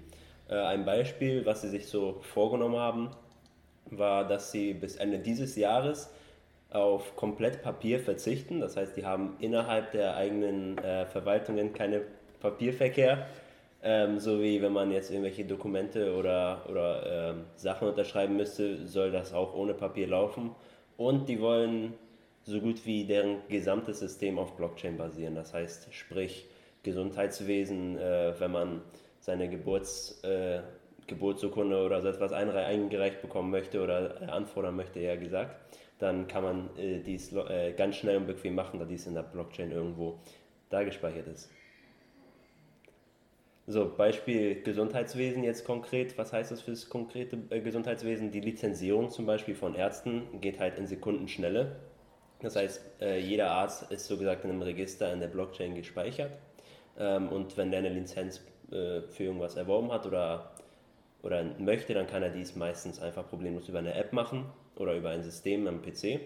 Äh, 0.50 0.56
ein 0.56 0.86
Beispiel, 0.86 1.46
was 1.46 1.62
sie 1.62 1.70
sich 1.70 1.88
so 1.88 2.20
vorgenommen 2.22 2.78
haben, 2.78 3.10
war, 3.90 4.28
dass 4.28 4.52
sie 4.52 4.74
bis 4.74 4.96
Ende 4.96 5.20
dieses 5.20 5.56
Jahres 5.56 6.10
auf 6.72 7.16
komplett 7.16 7.62
Papier 7.62 8.00
verzichten. 8.00 8.60
Das 8.60 8.76
heißt, 8.76 8.98
die 8.98 9.06
haben 9.06 9.36
innerhalb 9.40 9.92
der 9.92 10.16
eigenen 10.16 10.78
äh, 10.80 11.06
Verwaltungen 11.06 11.74
keine 11.74 12.02
Papierverkehr. 12.40 13.28
Ähm, 13.90 14.20
so 14.20 14.42
wie 14.42 14.62
wenn 14.62 14.74
man 14.74 14.92
jetzt 14.92 15.12
irgendwelche 15.12 15.46
Dokumente 15.46 16.14
oder, 16.14 16.66
oder 16.70 17.30
ähm, 17.30 17.46
Sachen 17.56 17.88
unterschreiben 17.88 18.36
müsste, 18.36 18.86
soll 18.86 19.12
das 19.12 19.32
auch 19.32 19.56
ohne 19.56 19.74
Papier 19.74 20.08
laufen 20.08 20.54
und 20.98 21.30
die 21.30 21.40
wollen 21.40 21.94
so 22.44 22.60
gut 22.60 22.86
wie 22.86 23.06
deren 23.06 23.38
gesamtes 23.48 24.00
System 24.00 24.40
auf 24.40 24.58
Blockchain 24.58 24.98
basieren. 24.98 25.36
Das 25.36 25.54
heißt, 25.54 25.94
sprich 25.94 26.48
Gesundheitswesen, 26.84 27.98
äh, 27.98 28.34
wenn 28.38 28.52
man 28.52 28.82
seine 29.22 29.48
Geburts, 29.50 30.22
äh, 30.26 30.60
Geburtsurkunde 31.08 31.82
oder 31.82 32.02
so 32.02 32.10
etwas 32.10 32.34
eingereicht 32.34 33.22
bekommen 33.22 33.52
möchte 33.52 33.82
oder 33.82 34.22
äh, 34.22 34.26
anfordern 34.26 34.76
möchte, 34.76 35.00
eher 35.00 35.16
gesagt, 35.16 35.56
dann 35.98 36.28
kann 36.28 36.44
man 36.44 36.70
äh, 36.78 37.00
dies 37.00 37.32
äh, 37.32 37.72
ganz 37.72 37.96
schnell 37.96 38.18
und 38.18 38.28
bequem 38.28 38.56
machen, 38.56 38.82
da 38.82 38.86
dies 38.86 39.08
in 39.08 39.14
der 39.14 39.24
Blockchain 39.24 39.72
irgendwo 39.72 40.20
dargespeichert 40.70 41.28
ist. 41.28 41.50
So, 43.70 43.94
Beispiel 43.98 44.62
Gesundheitswesen 44.64 45.44
jetzt 45.44 45.66
konkret. 45.66 46.18
Was 46.18 46.32
heißt 46.32 46.52
das 46.52 46.62
für 46.62 46.72
das 46.72 46.88
konkrete 46.88 47.38
äh, 47.50 47.60
Gesundheitswesen? 47.60 48.32
Die 48.32 48.40
Lizenzierung 48.40 49.10
zum 49.10 49.26
Beispiel 49.26 49.56
von 49.56 49.76
Ärzten 49.76 50.40
geht 50.40 50.58
halt 50.58 50.78
in 50.78 50.88
Sekundenschnelle. 50.88 51.76
Das 52.40 52.56
heißt, 52.56 52.82
äh, 53.02 53.20
jeder 53.20 53.52
Arzt 53.52 53.92
ist 53.92 54.08
so 54.08 54.18
gesagt 54.18 54.46
in 54.46 54.52
einem 54.52 54.62
Register 54.62 55.12
in 55.12 55.20
der 55.20 55.28
Blockchain 55.28 55.76
gespeichert. 55.76 56.32
Ähm, 56.98 57.28
und 57.28 57.58
wenn 57.58 57.70
der 57.72 57.80
eine 57.80 57.90
Lizenz 57.90 58.38
äh, 58.72 59.02
für 59.02 59.26
irgendwas 59.26 59.58
erworben 59.58 59.92
hat 59.92 60.06
oder, 60.06 60.56
oder 61.22 61.44
möchte, 61.60 61.94
dann 61.94 62.08
kann 62.08 62.24
er 62.24 62.30
dies 62.30 62.56
meistens 62.56 63.02
einfach 63.02 63.28
problemlos 63.28 63.68
über 63.68 63.80
eine 63.80 63.96
App 63.96 64.14
machen 64.14 64.46
oder 64.78 64.96
über 64.96 65.10
ein 65.10 65.24
System 65.24 65.68
am 65.68 65.82
PC. 65.82 66.22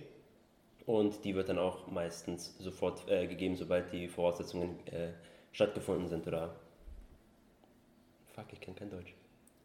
Und 0.85 1.25
die 1.25 1.33
wird 1.33 1.49
dann 1.49 1.57
auch 1.57 1.87
meistens 1.87 2.55
sofort 2.59 3.07
gegeben, 3.07 3.55
sobald 3.55 3.91
die 3.91 4.07
Voraussetzungen 4.07 4.79
stattgefunden 5.51 6.07
sind 6.07 6.27
oder 6.27 6.55
Fuck, 8.41 8.53
ich 8.53 8.61
kann 8.61 8.75
kein 8.75 8.89
Deutsch. 8.89 9.13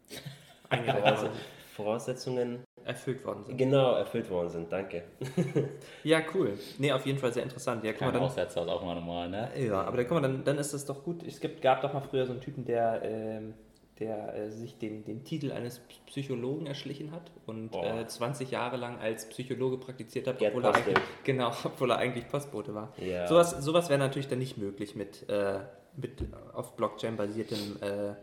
Eingereicht. 0.69 1.31
Voraussetzungen 1.75 2.63
erfüllt 2.83 3.23
worden 3.23 3.43
sind. 3.43 3.57
Genau, 3.57 3.93
erfüllt 3.93 4.29
worden 4.31 4.49
sind, 4.49 4.71
danke. 4.71 5.03
ja, 6.03 6.21
cool. 6.33 6.57
Nee, 6.79 6.91
auf 6.91 7.05
jeden 7.05 7.19
Fall 7.19 7.31
sehr 7.31 7.43
interessant. 7.43 7.83
Ja, 7.83 7.93
Kein 7.93 8.13
dann, 8.13 8.23
Aussetzer 8.23 8.61
ist 8.61 8.67
auch 8.67 8.83
mal 8.83 8.95
normal, 8.95 9.29
ne? 9.29 9.51
Ja, 9.57 9.83
aber 9.83 9.97
dann, 9.97 10.07
guck 10.07 10.15
mal, 10.15 10.21
dann, 10.21 10.43
dann 10.43 10.57
ist 10.57 10.73
das 10.73 10.85
doch 10.85 11.03
gut. 11.03 11.21
Es 11.23 11.39
gibt, 11.39 11.61
gab 11.61 11.81
doch 11.81 11.93
mal 11.93 12.01
früher 12.01 12.25
so 12.25 12.31
einen 12.31 12.41
Typen, 12.41 12.65
der, 12.65 13.01
ähm, 13.03 13.53
der 13.99 14.35
äh, 14.35 14.49
sich 14.49 14.79
den, 14.79 15.05
den 15.05 15.23
Titel 15.23 15.51
eines 15.51 15.79
Psychologen 16.07 16.65
erschlichen 16.65 17.11
hat 17.11 17.31
und 17.45 17.75
äh, 17.75 18.07
20 18.07 18.49
Jahre 18.49 18.77
lang 18.77 18.99
als 18.99 19.29
Psychologe 19.29 19.77
praktiziert 19.77 20.25
hat, 20.27 20.41
obwohl 20.41 20.65
er, 20.65 20.75
eigentlich, 20.75 20.97
genau, 21.23 21.51
obwohl 21.63 21.91
er 21.91 21.97
eigentlich 21.97 22.27
Postbote 22.27 22.73
war. 22.73 22.91
Ja. 22.97 23.27
Sowas, 23.27 23.51
sowas 23.63 23.89
wäre 23.89 23.99
natürlich 23.99 24.27
dann 24.27 24.39
nicht 24.39 24.57
möglich 24.57 24.95
mit, 24.95 25.29
äh, 25.29 25.59
mit 25.95 26.25
auf 26.53 26.75
Blockchain 26.75 27.17
basiertem 27.17 27.77
äh, 27.81 28.15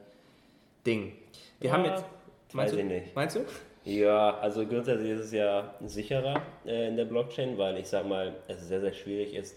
Ding. 0.86 1.12
Wir 1.60 1.70
ja, 1.70 1.76
haben 1.76 1.84
jetzt. 1.84 2.04
Meinst 2.52 2.54
weiß 2.54 2.70
du, 2.72 2.78
ich 2.78 2.84
nicht. 2.84 3.16
Meinst 3.16 3.36
du? 3.36 3.44
Ja, 3.84 4.38
also 4.38 4.66
grundsätzlich 4.66 5.10
ist 5.10 5.20
es 5.20 5.32
ja 5.32 5.74
sicherer 5.84 6.40
äh, 6.64 6.88
in 6.88 6.96
der 6.96 7.04
Blockchain, 7.04 7.58
weil 7.58 7.76
ich 7.78 7.88
sag 7.88 8.06
mal, 8.06 8.34
es 8.48 8.66
sehr, 8.66 8.80
sehr 8.80 8.94
schwierig 8.94 9.34
ist, 9.34 9.56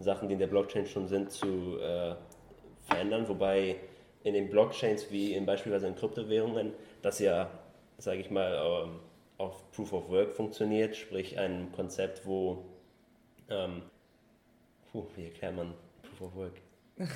Sachen, 0.00 0.28
die 0.28 0.32
in 0.32 0.40
der 0.40 0.48
Blockchain 0.48 0.86
schon 0.86 1.06
sind, 1.06 1.30
zu 1.30 1.78
äh, 1.78 2.14
verändern. 2.86 3.28
Wobei 3.28 3.76
in 4.24 4.34
den 4.34 4.50
Blockchains, 4.50 5.10
wie 5.10 5.34
in 5.34 5.46
beispielsweise 5.46 5.86
in 5.86 5.94
Kryptowährungen, 5.94 6.72
das 7.02 7.20
ja, 7.20 7.50
sage 7.98 8.20
ich 8.20 8.30
mal, 8.30 8.54
ähm, 8.54 9.00
auf 9.38 9.70
Proof 9.70 9.92
of 9.92 10.08
Work 10.08 10.32
funktioniert, 10.32 10.96
sprich 10.96 11.38
ein 11.38 11.70
Konzept, 11.72 12.26
wo, 12.26 12.64
ähm, 13.48 13.82
puh, 14.90 15.04
wie 15.14 15.26
erklärt 15.26 15.54
man 15.54 15.74
Proof 16.02 16.28
of 16.28 16.36
Work? 16.36 16.54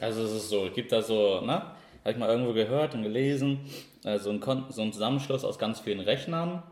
also 0.00 0.24
es 0.24 0.32
ist 0.32 0.48
so, 0.48 0.66
es 0.66 0.72
gibt 0.72 0.90
da 0.90 1.02
so, 1.02 1.42
ne? 1.42 1.74
Habe 2.00 2.12
ich 2.12 2.16
mal 2.16 2.28
irgendwo 2.28 2.52
gehört 2.52 2.94
und 2.94 3.02
gelesen, 3.02 3.60
äh, 4.04 4.18
so, 4.18 4.30
ein 4.30 4.40
so 4.70 4.82
ein 4.82 4.92
Zusammenschluss 4.92 5.44
aus 5.44 5.58
ganz 5.58 5.80
vielen 5.80 6.00
Rechnern 6.00 6.62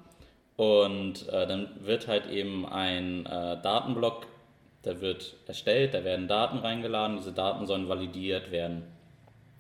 und 0.56 1.28
äh, 1.28 1.47
dann 1.47 1.68
wird 1.80 2.08
halt 2.08 2.26
eben 2.26 2.66
ein 2.66 3.26
äh, 3.26 3.61
Datenblock, 3.62 4.26
der 4.85 5.00
wird 5.00 5.37
erstellt, 5.47 5.94
da 5.94 6.04
werden 6.04 6.28
Daten 6.28 6.58
reingeladen, 6.58 7.18
diese 7.18 7.32
Daten 7.32 7.66
sollen 7.66 7.88
validiert 7.88 8.50
werden, 8.50 8.85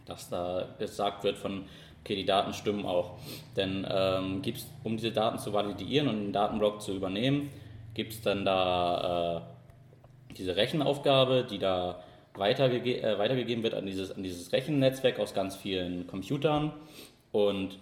dass 0.06 0.28
da 0.30 0.66
gesagt 0.78 1.24
wird 1.24 1.36
von, 1.36 1.66
okay, 2.00 2.16
die 2.16 2.24
Daten 2.24 2.52
stimmen 2.54 2.86
auch. 2.86 3.18
Denn 3.56 3.86
ähm, 3.90 4.42
gibt's, 4.42 4.66
um 4.84 4.96
diese 4.96 5.12
Daten 5.12 5.38
zu 5.38 5.52
validieren 5.52 6.08
und 6.08 6.16
den 6.16 6.32
Datenblock 6.32 6.80
zu 6.80 6.94
übernehmen, 6.94 7.50
gibt 7.94 8.12
es 8.12 8.22
dann 8.22 8.44
da 8.44 9.42
äh, 10.30 10.34
diese 10.34 10.56
Rechenaufgabe, 10.56 11.46
die 11.48 11.58
da 11.58 12.02
weitergege 12.38 13.02
äh, 13.02 13.18
weitergegeben 13.18 13.62
wird 13.62 13.74
an 13.74 13.86
dieses, 13.86 14.12
an 14.12 14.22
dieses 14.22 14.52
Rechennetzwerk 14.52 15.18
aus 15.18 15.34
ganz 15.34 15.56
vielen 15.56 16.06
Computern. 16.06 16.72
Und 17.32 17.78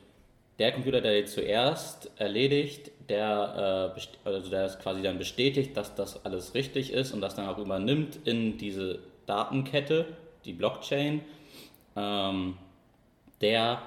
der 0.58 0.72
Computer, 0.72 1.00
der 1.00 1.16
jetzt 1.16 1.34
zuerst 1.34 2.10
erledigt, 2.16 2.90
der, 3.08 3.94
äh, 3.96 4.28
also 4.28 4.50
der 4.50 4.66
ist 4.66 4.80
quasi 4.80 5.02
dann 5.02 5.18
bestätigt, 5.18 5.76
dass 5.76 5.94
das 5.94 6.24
alles 6.24 6.54
richtig 6.54 6.92
ist 6.92 7.12
und 7.12 7.20
das 7.20 7.34
dann 7.34 7.48
auch 7.48 7.58
übernimmt 7.58 8.18
in 8.24 8.56
diese 8.58 9.00
Datenkette, 9.26 10.06
die 10.44 10.52
Blockchain, 10.52 11.20
ähm, 11.96 12.56
der 13.40 13.82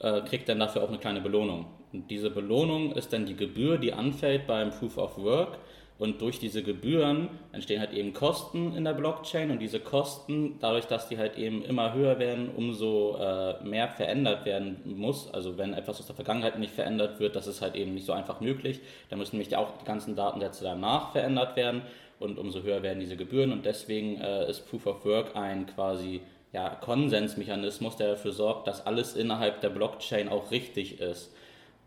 äh, 0.00 0.20
kriegt 0.22 0.48
dann 0.48 0.58
dafür 0.58 0.82
auch 0.82 0.88
eine 0.88 0.98
kleine 0.98 1.20
Belohnung. 1.20 1.66
Und 1.92 2.10
diese 2.10 2.30
Belohnung 2.30 2.92
ist 2.92 3.12
dann 3.12 3.24
die 3.26 3.36
Gebühr, 3.36 3.78
die 3.78 3.92
anfällt 3.92 4.46
beim 4.46 4.70
Proof 4.70 4.98
of 4.98 5.18
Work 5.18 5.58
und 5.98 6.20
durch 6.22 6.38
diese 6.38 6.62
Gebühren 6.62 7.28
entstehen 7.52 7.80
halt 7.80 7.92
eben 7.92 8.12
Kosten 8.12 8.76
in 8.76 8.84
der 8.84 8.92
Blockchain 8.92 9.50
und 9.50 9.58
diese 9.58 9.80
Kosten, 9.80 10.56
dadurch, 10.60 10.86
dass 10.86 11.08
die 11.08 11.18
halt 11.18 11.36
eben 11.36 11.64
immer 11.64 11.92
höher 11.92 12.20
werden, 12.20 12.50
umso 12.54 13.16
äh, 13.16 13.62
mehr 13.64 13.88
verändert 13.88 14.46
werden 14.46 14.80
muss. 14.84 15.28
Also 15.34 15.58
wenn 15.58 15.74
etwas 15.74 15.98
aus 15.98 16.06
der 16.06 16.14
Vergangenheit 16.14 16.56
nicht 16.58 16.72
verändert 16.72 17.18
wird, 17.18 17.34
das 17.34 17.48
ist 17.48 17.62
halt 17.62 17.74
eben 17.74 17.94
nicht 17.94 18.06
so 18.06 18.12
einfach 18.12 18.40
möglich. 18.40 18.80
Da 19.10 19.16
müssen 19.16 19.36
nämlich 19.36 19.56
auch 19.56 19.76
die 19.80 19.84
ganzen 19.84 20.14
Datensätze 20.14 20.62
danach 20.62 21.10
verändert 21.10 21.56
werden 21.56 21.82
und 22.20 22.38
umso 22.38 22.62
höher 22.62 22.82
werden 22.82 23.00
diese 23.00 23.16
Gebühren 23.16 23.52
und 23.52 23.66
deswegen 23.66 24.20
äh, 24.20 24.48
ist 24.48 24.68
Proof 24.70 24.86
of 24.86 25.04
Work 25.04 25.36
ein 25.36 25.66
quasi 25.66 26.20
ja, 26.52 26.70
Konsensmechanismus, 26.70 27.96
der 27.96 28.10
dafür 28.10 28.32
sorgt, 28.32 28.68
dass 28.68 28.86
alles 28.86 29.16
innerhalb 29.16 29.60
der 29.60 29.70
Blockchain 29.70 30.28
auch 30.28 30.50
richtig 30.52 31.00
ist. 31.00 31.34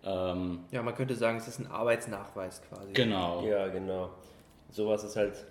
Ähm, 0.03 0.59
ja, 0.71 0.81
man 0.81 0.95
könnte 0.95 1.15
sagen, 1.15 1.37
es 1.37 1.47
ist 1.47 1.59
ein 1.59 1.67
Arbeitsnachweis 1.67 2.61
quasi. 2.67 2.93
Genau. 2.93 3.43
Ja, 3.45 3.67
genau. 3.67 4.09
Sowas 4.71 5.03
ist 5.03 5.15
halt 5.15 5.45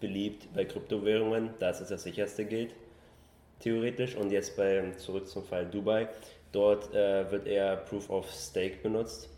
beliebt 0.00 0.48
bei 0.54 0.64
Kryptowährungen, 0.64 1.50
da 1.58 1.70
es 1.70 1.86
das 1.86 2.02
sicherste 2.02 2.44
gilt, 2.44 2.74
theoretisch. 3.60 4.16
Und 4.16 4.32
jetzt 4.32 4.56
bei, 4.56 4.90
zurück 4.96 5.28
zum 5.28 5.44
Fall 5.44 5.66
Dubai, 5.66 6.08
dort 6.50 6.92
äh, 6.94 7.30
wird 7.30 7.46
eher 7.46 7.76
Proof 7.76 8.10
of 8.10 8.30
Stake 8.30 8.78
benutzt 8.82 9.28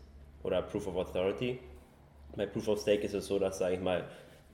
oder 0.42 0.62
Proof 0.62 0.86
of 0.86 0.96
Authority. 0.96 1.58
Bei 2.36 2.46
Proof 2.46 2.68
of 2.68 2.80
Stake 2.80 3.02
ist 3.02 3.14
es 3.14 3.26
so, 3.26 3.38
dass, 3.38 3.58
sage 3.58 3.74
ich 3.74 3.80
mal, 3.80 4.04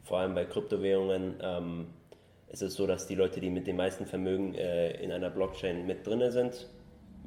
vor 0.03 0.19
allem 0.19 0.35
bei 0.35 0.45
Kryptowährungen 0.45 1.37
ähm, 1.41 1.87
ist 2.49 2.63
es 2.63 2.75
so, 2.75 2.87
dass 2.87 3.07
die 3.07 3.15
Leute, 3.15 3.41
die 3.41 3.51
mit 3.51 3.67
dem 3.67 3.77
meisten 3.77 4.07
Vermögen 4.07 4.55
äh, 4.55 4.93
in 5.03 5.13
einer 5.13 5.31
Blockchain 5.31 5.87
mit 5.87 6.07
drin 6.07 6.31
sind, 6.31 6.69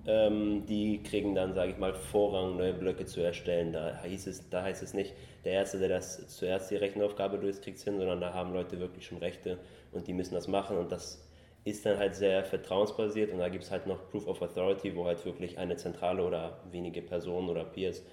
ähm, 0.05 0.65
die 0.65 1.01
kriegen 1.01 1.35
dann, 1.35 1.53
sage 1.53 1.71
ich 1.71 1.77
mal, 1.77 1.93
Vorrang, 1.93 2.57
neue 2.57 2.73
Blöcke 2.73 3.05
zu 3.05 3.21
erstellen. 3.21 3.71
Da, 3.71 4.03
hieß 4.03 4.27
es, 4.27 4.49
da 4.49 4.63
heißt 4.63 4.83
es 4.83 4.93
nicht, 4.93 5.13
der 5.45 5.53
Erste, 5.53 5.79
der 5.79 5.89
das 5.89 6.27
zuerst 6.27 6.71
die 6.71 6.75
Rechenaufgabe 6.75 7.37
durchkriegt, 7.37 7.79
hin, 7.79 7.97
sondern 7.97 8.21
da 8.21 8.33
haben 8.33 8.53
Leute 8.53 8.79
wirklich 8.79 9.05
schon 9.05 9.19
Rechte 9.19 9.59
und 9.91 10.07
die 10.07 10.13
müssen 10.13 10.33
das 10.33 10.47
machen 10.47 10.77
und 10.77 10.91
das 10.91 11.27
ist 11.65 11.85
dann 11.85 11.97
halt 11.97 12.15
sehr 12.15 12.43
vertrauensbasiert 12.43 13.31
und 13.31 13.39
da 13.39 13.47
gibt 13.47 13.63
es 13.63 13.71
halt 13.71 13.87
noch 13.87 14.09
Proof 14.09 14.27
of 14.27 14.41
Authority, 14.41 14.95
wo 14.95 15.05
halt 15.05 15.23
wirklich 15.25 15.57
eine 15.57 15.77
Zentrale 15.77 16.23
oder 16.23 16.59
wenige 16.71 17.01
Personen 17.01 17.49
oder 17.49 17.63
Peers 17.63 18.03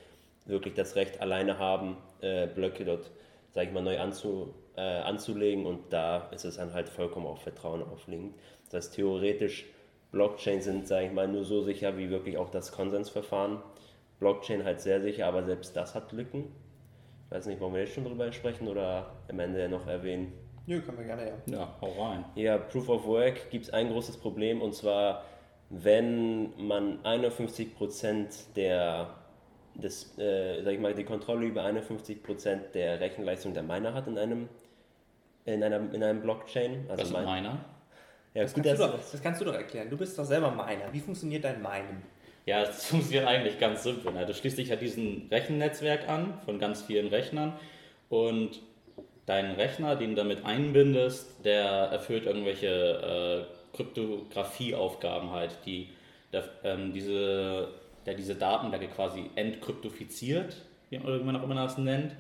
wirklich 0.47 0.75
das 0.75 0.95
Recht 0.95 1.21
alleine 1.21 1.59
haben, 1.59 1.97
äh, 2.21 2.47
Blöcke 2.47 2.85
dort, 2.85 3.11
sage 3.51 3.69
ich 3.69 3.73
mal, 3.73 3.83
neu 3.83 3.99
anzu, 3.99 4.55
äh, 4.77 4.81
anzulegen 4.81 5.67
und 5.67 5.93
da 5.93 6.29
ist 6.31 6.45
es 6.45 6.57
dann 6.57 6.73
halt 6.73 6.89
vollkommen 6.89 7.27
auf 7.27 7.43
Vertrauen 7.43 7.83
aufliegend. 7.83 8.35
Das 8.67 8.75
heißt, 8.75 8.95
theoretisch 8.95 9.67
Blockchain 10.13 10.61
sind, 10.61 10.89
sage 10.89 11.07
ich 11.07 11.13
mal, 11.13 11.29
nur 11.29 11.45
so 11.45 11.63
sicher 11.63 11.97
wie 11.97 12.11
wirklich 12.11 12.37
auch 12.37 12.51
das 12.51 12.73
Konsensverfahren. 12.73 13.59
Blockchain 14.19 14.65
halt 14.65 14.81
sehr 14.81 15.01
sicher, 15.01 15.27
aber 15.27 15.45
selbst 15.45 15.77
das 15.77 15.95
hat 15.95 16.13
Lücken. 16.13 16.47
Ich 17.27 17.37
weiß 17.37 17.47
nicht, 17.47 17.61
wollen 17.61 17.75
wir 17.75 17.81
jetzt 17.81 17.95
schon 17.95 18.05
drüber 18.05 18.31
sprechen 18.33 18.67
oder 18.69 19.13
am 19.29 19.39
Ende 19.39 19.69
noch 19.69 19.87
erwähnen? 19.87 20.33
Nö, 20.67 20.81
können 20.83 20.99
wir 20.99 21.05
gerne, 21.05 21.27
ja. 21.27 21.59
Ja, 21.59 21.75
hau 21.81 22.03
rein. 22.03 22.25
Ja, 22.35 22.59
Proof 22.59 22.89
of 22.89 23.07
Work 23.07 23.51
gibt 23.51 23.65
es 23.67 23.73
ein 23.73 23.89
großes 23.91 24.19
Problem 24.19 24.61
und 24.61 24.75
zwar, 24.75 25.25
wenn 25.71 26.53
man 26.67 27.03
51% 27.05 28.55
der, 28.57 29.15
des, 29.75 30.19
äh, 30.19 30.63
sag 30.63 30.73
ich 30.73 30.81
mal, 30.81 30.95
die 30.95 31.05
Kontrolle 31.05 31.47
über 31.47 31.65
51% 31.65 32.73
der 32.75 33.01
Rechenleistung 33.01 33.55
der 33.55 33.63
Miner 33.63 33.95
hat 33.95 34.07
in 34.09 34.19
einem, 34.19 34.49
in 35.45 35.63
einer, 35.63 35.93
in 35.95 36.03
einem 36.03 36.21
Blockchain. 36.21 36.87
Also 36.89 37.03
Was 37.03 37.11
ist 37.11 37.17
Miner? 37.17 37.65
Ja, 38.35 38.43
das, 38.43 38.55
gut, 38.55 38.65
kannst 38.65 38.81
das, 38.81 38.91
doch, 38.91 39.11
das 39.13 39.23
kannst 39.23 39.41
du 39.41 39.45
doch 39.45 39.55
erklären. 39.55 39.91
Du 39.91 39.97
bist 39.97 40.19
doch 40.19 40.25
selber 40.25 40.51
Miner. 40.51 40.93
Wie 40.93 41.01
funktioniert 41.01 41.45
dein 41.45 41.61
Minen? 41.61 42.03
Ja, 42.47 42.65
das 42.65 42.87
funktioniert 42.87 43.27
eigentlich 43.27 43.59
ganz 43.59 43.83
simpel. 43.83 44.13
Ne? 44.13 44.27
Du 44.27 44.35
schließt 44.35 44.59
dich 44.59 44.69
ja 44.69 44.77
diesem 44.77 45.27
Rechennetzwerk 45.31 46.09
an 46.09 46.41
von 46.45 46.59
ganz 46.59 46.83
vielen 46.83 47.09
Rechnern 47.09 47.55
und 48.09 48.61
dein 49.27 49.53
Rechner, 49.53 49.97
den 49.97 50.11
du 50.11 50.17
damit 50.17 50.45
einbindest, 50.45 51.45
der 51.45 51.65
erfüllt 51.65 52.27
irgendwelche 52.27 53.47
äh, 53.47 53.77
Kryptografieaufgaben 53.77 55.31
halt, 55.31 55.59
die 55.67 55.89
der, 56.33 56.45
ähm, 56.65 56.93
diese, 56.93 57.69
der 58.07 58.15
diese 58.15 58.37
Datenwerke 58.37 58.89
quasi 58.89 59.31
entkryptofiziert, 59.35 60.57
wie 60.91 60.99
man 60.99 61.37
auch 61.37 61.43
immer 61.43 61.55
das 61.55 61.79
nennt 61.79 62.13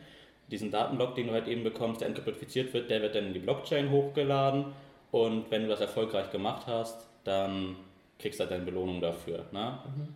diesen 0.50 0.70
Datenblock, 0.70 1.14
den 1.14 1.28
du 1.28 1.32
halt 1.32 1.48
eben 1.48 1.62
bekommst, 1.62 2.00
der 2.00 2.08
entkryptifiziert 2.08 2.72
wird, 2.74 2.90
der 2.90 3.02
wird 3.02 3.14
dann 3.14 3.26
in 3.26 3.32
die 3.32 3.38
Blockchain 3.38 3.90
hochgeladen 3.90 4.66
und 5.10 5.50
wenn 5.50 5.62
du 5.62 5.68
das 5.68 5.80
erfolgreich 5.80 6.30
gemacht 6.30 6.66
hast, 6.66 7.06
dann 7.24 7.76
kriegst 8.18 8.38
du 8.38 8.42
halt 8.42 8.52
deine 8.52 8.64
Belohnung 8.64 9.00
dafür. 9.00 9.44
Ne? 9.52 9.78
Mhm. 9.84 10.08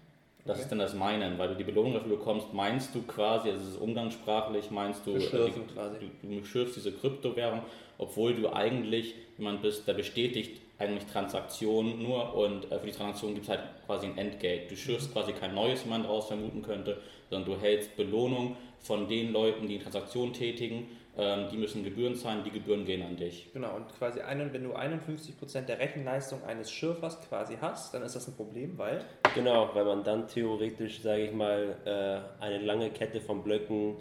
Das 0.47 0.61
ist 0.61 0.69
dann 0.69 0.79
das 0.79 0.95
Meinen, 0.95 1.39
weil 1.39 1.49
du 1.49 1.55
die 1.55 1.65
Belohnung 1.65 1.95
dafür 1.95 2.17
bekommst, 2.17 2.53
meinst 2.53 2.95
du 2.95 3.03
quasi, 3.03 3.49
also 3.49 3.63
es 3.63 3.71
ist 3.71 3.81
umgangssprachlich, 3.81 4.71
meinst 4.71 5.07
du, 5.07 5.13
äh, 5.13 5.15
Beschürfen 5.15 5.67
quasi. 5.73 5.97
du, 5.99 6.29
du 6.29 6.41
beschürfst 6.41 6.77
diese 6.77 6.93
Kryptowährung, 6.93 7.63
obwohl 7.97 8.35
du 8.35 8.53
eigentlich 8.53 9.15
jemand 9.39 9.63
bist, 9.63 9.89
der 9.89 9.95
bestätigt 9.95 10.61
eigentlich 10.79 11.07
Transaktionen 11.07 12.03
nur 12.03 12.35
und 12.35 12.71
äh, 12.71 12.79
für 12.79 12.87
die 12.87 12.93
Transaktion 12.93 13.35
gibt 13.35 13.45
es 13.45 13.51
halt 13.51 13.61
quasi 13.87 14.07
ein 14.07 14.19
Endgate. 14.19 14.71
Du 14.71 14.77
schürfst 14.77 15.13
quasi 15.13 15.33
kein 15.33 15.55
neues 15.55 15.85
jemand 15.85 16.07
raus 16.07 16.27
vermuten 16.27 16.63
könnte, 16.63 16.99
sondern 17.31 17.51
du 17.51 17.61
hältst 17.61 17.97
Belohnung 17.97 18.57
von 18.81 19.09
den 19.09 19.33
Leuten, 19.33 19.67
die 19.67 19.79
Transaktionen 19.79 20.35
tätigen 20.35 20.89
ähm, 21.17 21.47
die 21.51 21.57
müssen 21.57 21.85
Gebühren 21.85 22.17
zahlen, 22.17 22.43
die 22.45 22.51
Gebühren 22.51 22.85
gehen 22.85 23.03
an 23.03 23.17
dich. 23.17 23.51
Genau, 23.53 23.77
und 23.77 23.95
quasi 23.97 24.21
einen, 24.21 24.53
wenn 24.53 24.65
du 24.65 24.75
51% 24.75 25.63
der 25.63 25.79
Rechenleistung 25.79 26.43
eines 26.45 26.73
Schürfers 26.73 27.21
quasi 27.29 27.57
hast, 27.61 27.95
dann 27.95 28.03
ist 28.03 28.17
das 28.17 28.27
ein 28.27 28.35
Problem, 28.35 28.77
weil? 28.79 29.05
Genau, 29.35 29.71
weil 29.75 29.85
man 29.85 30.03
dann 30.03 30.27
theoretisch, 30.27 31.03
sage 31.03 31.27
ich 31.27 31.33
mal, 31.33 31.77
äh, 31.85 32.43
eine 32.43 32.59
lange 32.59 32.91
Kette 32.91 33.21
von 33.21 33.45
Blöcken 33.45 33.97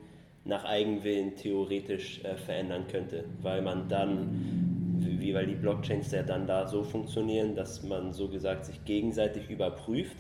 nach 0.46 0.66
Eigenwillen 0.66 1.36
theoretisch 1.36 2.24
äh, 2.24 2.36
verändern 2.36 2.86
könnte, 2.88 3.26
weil 3.42 3.62
man 3.62 3.88
dann, 3.88 5.00
wie 5.00 5.34
weil 5.34 5.46
die 5.46 5.56
Blockchains 5.56 6.12
ja 6.12 6.24
dann 6.24 6.48
da 6.48 6.68
so 6.68 6.84
funktionieren, 6.84 7.56
dass 7.56 7.84
man 7.84 8.12
so 8.12 8.28
gesagt 8.28 8.66
sich 8.66 8.84
gegenseitig 8.86 9.50
überprüft 9.50 10.18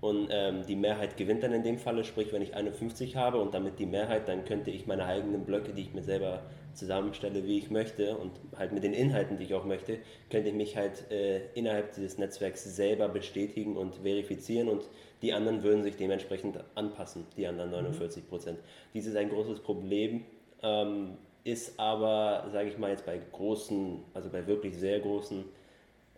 und 0.00 0.28
ähm, 0.30 0.64
die 0.66 0.76
Mehrheit 0.76 1.16
gewinnt 1.16 1.42
dann 1.42 1.52
in 1.52 1.62
dem 1.62 1.78
Falle, 1.78 2.04
sprich 2.04 2.32
wenn 2.32 2.40
ich 2.40 2.54
51 2.54 3.16
habe 3.16 3.38
und 3.38 3.52
damit 3.52 3.78
die 3.78 3.86
Mehrheit, 3.86 4.28
dann 4.28 4.44
könnte 4.44 4.70
ich 4.70 4.86
meine 4.86 5.04
eigenen 5.04 5.44
Blöcke, 5.44 5.72
die 5.72 5.82
ich 5.82 5.92
mir 5.92 6.02
selber 6.02 6.42
zusammenstelle, 6.72 7.44
wie 7.44 7.58
ich 7.58 7.70
möchte 7.70 8.16
und 8.16 8.32
halt 8.56 8.72
mit 8.72 8.82
den 8.82 8.94
Inhalten, 8.94 9.36
die 9.36 9.44
ich 9.44 9.54
auch 9.54 9.64
möchte, 9.64 9.98
könnte 10.30 10.48
ich 10.48 10.54
mich 10.54 10.76
halt 10.76 11.10
äh, 11.10 11.40
innerhalb 11.54 11.94
dieses 11.94 12.16
Netzwerks 12.16 12.64
selber 12.64 13.08
bestätigen 13.08 13.76
und 13.76 13.96
verifizieren 13.96 14.68
und 14.68 14.88
die 15.20 15.34
anderen 15.34 15.62
würden 15.62 15.82
sich 15.82 15.96
dementsprechend 15.96 16.58
anpassen, 16.74 17.26
die 17.36 17.46
anderen 17.46 17.70
49 17.70 18.28
Prozent. 18.28 18.58
Mhm. 18.58 18.62
Dies 18.94 19.06
ist 19.06 19.16
ein 19.16 19.28
großes 19.28 19.60
Problem, 19.60 20.24
ähm, 20.62 21.18
ist 21.44 21.78
aber, 21.78 22.48
sage 22.52 22.68
ich 22.68 22.78
mal 22.78 22.90
jetzt 22.90 23.04
bei 23.04 23.18
großen, 23.32 24.02
also 24.14 24.30
bei 24.30 24.46
wirklich 24.46 24.76
sehr 24.76 25.00
großen 25.00 25.44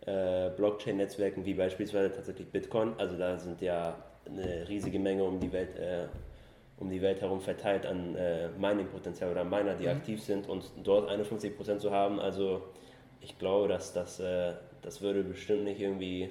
äh, 0.05 0.49
Blockchain-Netzwerken 0.49 1.45
wie 1.45 1.53
beispielsweise 1.53 2.11
tatsächlich 2.11 2.47
Bitcoin. 2.47 2.93
Also 2.97 3.17
da 3.17 3.37
sind 3.37 3.61
ja 3.61 3.95
eine 4.25 4.67
riesige 4.67 4.99
Menge 4.99 5.23
um 5.23 5.39
die 5.39 5.51
Welt, 5.51 5.77
äh, 5.77 6.07
um 6.77 6.89
die 6.89 7.01
Welt 7.01 7.21
herum 7.21 7.41
verteilt 7.41 7.85
an 7.85 8.15
äh, 8.15 8.49
Mining-Potenzial 8.57 9.31
oder 9.31 9.43
Miner, 9.43 9.75
die 9.75 9.83
mhm. 9.83 9.91
aktiv 9.91 10.21
sind 10.21 10.49
und 10.49 10.71
dort 10.83 11.09
51% 11.09 11.77
zu 11.77 11.91
haben. 11.91 12.19
Also 12.19 12.63
ich 13.21 13.37
glaube, 13.37 13.67
dass 13.67 13.93
das, 13.93 14.19
äh, 14.19 14.53
das 14.81 15.01
würde 15.01 15.23
bestimmt 15.23 15.63
nicht 15.63 15.79
irgendwie 15.79 16.29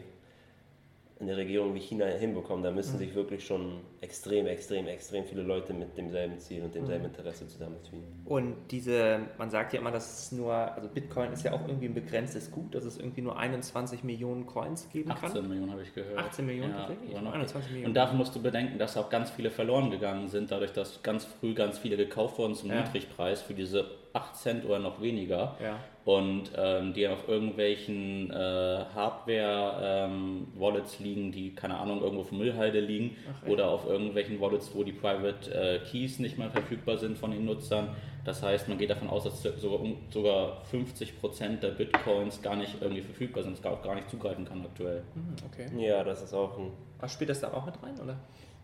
eine 1.23 1.37
Regierung 1.37 1.75
wie 1.75 1.81
China 1.81 2.07
hinbekommen. 2.07 2.63
Da 2.63 2.71
müssen 2.71 2.95
mhm. 2.95 2.99
sich 2.99 3.15
wirklich 3.15 3.45
schon 3.45 3.81
extrem, 4.01 4.47
extrem, 4.47 4.87
extrem 4.87 5.25
viele 5.25 5.43
Leute 5.43 5.73
mit 5.73 5.97
demselben 5.97 6.39
Ziel 6.39 6.63
und 6.63 6.75
demselben 6.75 7.05
mhm. 7.05 7.11
Interesse 7.11 7.47
zusammentun. 7.47 8.03
Und 8.25 8.57
diese, 8.71 9.21
man 9.39 9.51
sagt 9.51 9.73
ja 9.73 9.81
immer, 9.81 9.91
dass 9.91 10.25
es 10.25 10.33
nur, 10.33 10.53
also 10.53 10.89
Bitcoin 10.89 11.33
ist 11.33 11.45
ja 11.45 11.53
auch 11.53 11.67
irgendwie 11.67 11.87
ein 11.87 11.95
begrenztes 11.95 12.51
Gut, 12.51 12.75
dass 12.75 12.85
es 12.85 12.99
irgendwie 12.99 13.23
nur 13.23 13.39
21 13.39 14.05
Millionen 14.05 14.47
Coins 14.47 14.89
geben 14.91 15.11
18 15.11 15.21
kann. 15.21 15.31
18 15.31 15.49
Millionen 15.49 15.73
habe 15.73 15.83
ich 15.83 15.95
gehört. 15.95 16.19
18 16.19 16.47
Millionen, 16.47 16.73
ja, 16.73 16.79
tatsächlich? 16.79 17.17
21 17.17 17.71
Millionen. 17.71 17.87
Und 17.87 17.95
dafür 17.95 18.17
musst 18.17 18.35
du 18.35 18.43
bedenken, 18.43 18.79
dass 18.79 18.97
auch 18.97 19.09
ganz 19.09 19.31
viele 19.31 19.51
verloren 19.51 19.91
gegangen 19.91 20.29
sind, 20.29 20.51
dadurch, 20.51 20.73
dass 20.73 21.03
ganz 21.03 21.25
früh 21.25 21.55
ganz 21.55 21.79
viele 21.79 21.97
gekauft 21.97 22.39
wurden 22.39 22.55
zum 22.55 22.71
ja. 22.71 22.83
Niedrigpreis 22.83 23.43
für 23.43 23.55
diese 23.55 23.87
8 24.13 24.37
Cent 24.37 24.65
oder 24.65 24.79
noch 24.79 25.01
weniger. 25.01 25.57
Ja. 25.63 25.79
Und 26.05 26.51
ähm, 26.57 26.95
die 26.95 27.07
auf 27.07 27.29
irgendwelchen 27.29 28.31
äh, 28.31 28.85
Hardware-Wallets 28.95 30.99
ähm, 30.99 31.05
liegen, 31.05 31.12
die, 31.15 31.55
keine 31.55 31.79
Ahnung, 31.79 32.01
irgendwo 32.01 32.23
auf 32.23 32.33
Müllhalde 32.33 32.81
liegen. 32.81 33.17
Ach, 33.31 33.49
oder 33.49 33.69
auf 33.69 33.87
irgendwelchen 33.87 34.41
Wallets, 34.41 34.71
wo 34.75 34.83
die 34.85 34.93
Private 34.93 35.53
äh, 35.53 35.79
Keys 35.91 36.19
nicht 36.19 36.39
mehr 36.39 36.51
verfügbar 36.51 36.97
sind 36.99 37.19
von 37.19 37.31
den 37.31 37.45
Nutzern. 37.45 37.89
Das 38.25 38.43
heißt, 38.43 38.69
man 38.69 38.79
geht 38.79 38.91
davon 38.91 39.11
aus, 39.11 39.25
dass 39.25 39.43
sogar, 39.43 39.81
sogar 40.11 40.63
50% 40.73 41.61
der 41.61 41.71
Bitcoins 41.71 42.41
gar 42.41 42.57
nicht 42.57 42.77
irgendwie 42.81 43.03
verfügbar 43.03 43.43
sind, 43.43 43.59
es 43.59 43.65
auch 43.65 43.83
gar 43.83 43.97
nicht 43.97 44.09
zugreifen 44.09 44.45
kann 44.45 44.65
aktuell. 44.65 45.03
Mhm, 45.15 45.37
okay. 45.47 45.67
Ja, 45.85 46.05
das 46.05 46.23
ist 46.23 46.33
auch 46.33 46.57
ein. 46.59 46.71
Was 47.01 47.13
spielt 47.13 47.31
das 47.31 47.41
da 47.41 47.53
auch 47.53 47.67
mit 47.67 47.83
rein, 47.83 47.99
oder? 48.01 48.17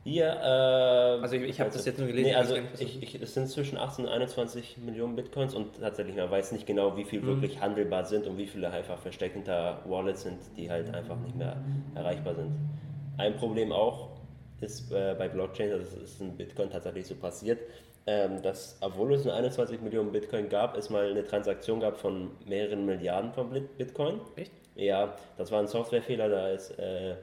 Hier, 0.05 0.27
äh, 0.27 1.21
also 1.21 1.37
ich, 1.37 1.43
ich 1.43 1.61
habe 1.61 1.71
das 1.71 1.85
jetzt 1.85 1.99
nur 1.99 2.07
gelesen. 2.07 2.31
Nee, 2.31 2.35
also 2.35 2.57
ich, 2.79 3.03
ich, 3.03 3.21
es 3.21 3.35
sind 3.35 3.49
zwischen 3.49 3.77
18 3.77 4.07
und 4.07 4.11
21 4.11 4.79
Millionen 4.79 5.17
Bitcoins 5.17 5.55
und 5.55 5.81
tatsächlich, 5.81 6.17
man 6.17 6.31
weiß 6.31 6.53
nicht 6.53 6.67
genau, 6.67 6.97
wie 6.97 7.05
viel 7.05 7.21
mhm. 7.21 7.27
wirklich 7.27 7.61
handelbar 7.61 8.05
sind 8.05 8.27
und 8.27 8.39
wie 8.39 8.47
viele 8.47 8.71
einfach 8.71 8.99
versteckt 8.99 9.35
hinter 9.35 9.83
Wallets 9.87 10.23
sind, 10.23 10.39
die 10.57 10.71
halt 10.71 10.95
einfach 10.95 11.19
nicht 11.19 11.37
mehr 11.37 11.57
erreichbar 11.95 12.35
sind. 12.35 12.53
Ein 13.19 13.37
Problem 13.37 13.73
auch 13.73 14.11
ist 14.61 14.91
äh, 14.93 15.15
bei 15.19 15.29
Blockchain, 15.29 15.71
das 15.71 15.93
ist 15.95 16.21
in 16.21 16.37
Bitcoin 16.37 16.71
tatsächlich 16.71 17.07
so 17.07 17.15
passiert, 17.15 17.61
ähm, 18.07 18.41
dass, 18.43 18.79
obwohl 18.81 19.13
es 19.13 19.25
nur 19.25 19.35
21 19.35 19.81
Millionen 19.83 20.13
Bitcoin 20.13 20.49
gab, 20.49 20.77
es 20.77 20.89
mal 20.89 21.11
eine 21.11 21.25
Transaktion 21.25 21.81
gab 21.81 21.99
von 21.99 22.31
mehreren 22.47 22.87
Milliarden 22.87 23.33
von 23.33 23.51
Bitcoin. 23.77 24.21
Echt? 24.37 24.53
Ja, 24.75 25.15
das 25.37 25.53
war 25.53 25.61
ein 25.61 25.67
Softwarefehler, 25.67 26.29
da 26.29 26.49
ist 26.49 26.71
äh, 26.79 27.17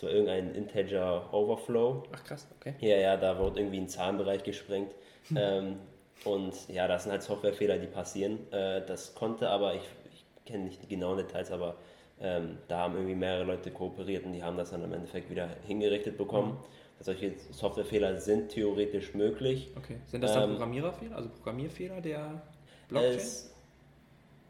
so 0.00 0.08
irgendein 0.08 0.54
Integer 0.54 1.32
Overflow. 1.32 2.04
Ach 2.12 2.24
krass, 2.24 2.48
okay. 2.58 2.74
Ja, 2.80 2.96
ja, 2.96 3.16
da 3.18 3.38
wurde 3.38 3.60
irgendwie 3.60 3.78
ein 3.78 3.88
Zahlenbereich 3.88 4.42
gesprengt. 4.42 4.94
Hm. 5.28 5.36
ähm, 5.38 5.76
und 6.24 6.54
ja, 6.68 6.88
das 6.88 7.02
sind 7.04 7.12
halt 7.12 7.22
Softwarefehler, 7.22 7.78
die 7.78 7.86
passieren. 7.86 8.50
Äh, 8.50 8.84
das 8.86 9.14
konnte 9.14 9.48
aber, 9.50 9.74
ich, 9.74 9.82
ich 10.12 10.24
kenne 10.46 10.64
nicht 10.64 10.82
die 10.82 10.88
genauen 10.88 11.18
Details, 11.18 11.50
aber 11.50 11.76
ähm, 12.18 12.58
da 12.68 12.78
haben 12.78 12.94
irgendwie 12.94 13.14
mehrere 13.14 13.44
Leute 13.44 13.70
kooperiert 13.70 14.24
und 14.24 14.32
die 14.32 14.42
haben 14.42 14.56
das 14.56 14.70
dann 14.70 14.82
im 14.82 14.92
Endeffekt 14.92 15.30
wieder 15.30 15.48
hingerichtet 15.66 16.16
bekommen. 16.16 16.52
Mhm. 16.52 17.02
Solche 17.02 17.32
Softwarefehler 17.50 18.18
sind 18.18 18.50
theoretisch 18.50 19.14
möglich. 19.14 19.70
Okay. 19.76 19.96
Sind 20.06 20.22
das 20.22 20.34
dann 20.34 20.44
ähm, 20.44 20.50
Programmiererfehler, 20.50 21.16
also 21.16 21.28
Programmierfehler 21.30 22.00
der 22.00 22.42
Blockchain? 22.88 23.16
Es, 23.16 23.54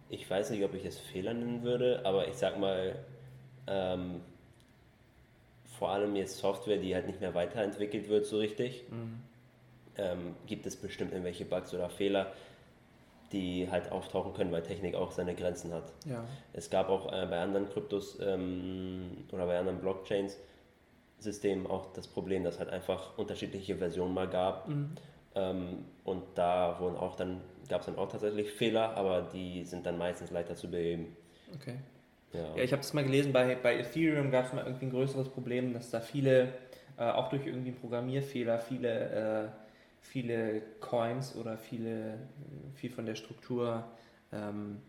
ich 0.08 0.28
weiß 0.28 0.50
nicht, 0.50 0.64
ob 0.64 0.74
ich 0.74 0.84
es 0.84 0.98
Fehler 0.98 1.34
nennen 1.34 1.62
würde, 1.62 2.02
aber 2.04 2.26
ich 2.26 2.34
sag 2.34 2.58
mal, 2.58 2.96
ähm, 3.68 4.20
vor 5.80 5.90
allem 5.90 6.14
jetzt 6.14 6.36
Software, 6.36 6.76
die 6.76 6.94
halt 6.94 7.06
nicht 7.06 7.22
mehr 7.22 7.34
weiterentwickelt 7.34 8.10
wird 8.10 8.26
so 8.26 8.36
richtig, 8.36 8.84
mhm. 8.90 9.20
ähm, 9.96 10.36
gibt 10.46 10.66
es 10.66 10.76
bestimmt 10.76 11.12
irgendwelche 11.12 11.46
Bugs 11.46 11.72
oder 11.72 11.88
Fehler, 11.88 12.34
die 13.32 13.66
halt 13.70 13.90
auftauchen 13.90 14.34
können, 14.34 14.52
weil 14.52 14.62
Technik 14.62 14.94
auch 14.94 15.10
seine 15.10 15.34
Grenzen 15.34 15.72
hat. 15.72 15.90
Ja. 16.04 16.22
Es 16.52 16.68
gab 16.68 16.90
auch 16.90 17.10
äh, 17.10 17.26
bei 17.26 17.40
anderen 17.40 17.66
Kryptos 17.70 18.18
ähm, 18.20 19.24
oder 19.32 19.46
bei 19.46 19.58
anderen 19.58 19.80
Blockchains 19.80 20.36
Systemen 21.18 21.66
auch 21.66 21.92
das 21.94 22.06
Problem, 22.06 22.44
dass 22.44 22.58
halt 22.58 22.68
einfach 22.68 23.16
unterschiedliche 23.16 23.76
Versionen 23.76 24.12
mal 24.12 24.28
gab. 24.28 24.68
Mhm. 24.68 24.90
Ähm, 25.34 25.84
und 26.04 26.24
da 26.34 26.78
wurden 26.78 26.96
auch 26.96 27.16
dann, 27.16 27.40
gab 27.70 27.80
es 27.80 27.86
dann 27.86 27.96
auch 27.96 28.10
tatsächlich 28.10 28.52
Fehler, 28.52 28.96
aber 28.98 29.22
die 29.32 29.64
sind 29.64 29.86
dann 29.86 29.96
meistens 29.96 30.30
leichter 30.30 30.56
zu 30.56 30.70
beheben. 30.70 31.16
Okay. 31.54 31.76
Ja, 32.32 32.56
ja 32.56 32.62
ich 32.62 32.72
habe 32.72 32.82
das 32.82 32.92
mal 32.92 33.04
gelesen, 33.04 33.32
bei, 33.32 33.54
bei 33.56 33.78
Ethereum 33.78 34.30
gab 34.30 34.46
es 34.46 34.52
mal 34.52 34.64
irgendwie 34.64 34.86
ein 34.86 34.90
größeres 34.90 35.28
Problem, 35.28 35.72
dass 35.72 35.90
da 35.90 36.00
viele, 36.00 36.54
äh, 36.96 37.04
auch 37.04 37.28
durch 37.28 37.46
irgendwie 37.46 37.70
einen 37.70 37.80
Programmierfehler, 37.80 38.58
viele, 38.58 39.10
äh, 39.10 39.48
viele 40.00 40.62
Coins 40.80 41.36
oder 41.36 41.58
viele, 41.58 42.18
viel 42.74 42.90
von 42.90 43.06
der 43.06 43.14
Struktur 43.14 43.84
ähm, 44.32 44.80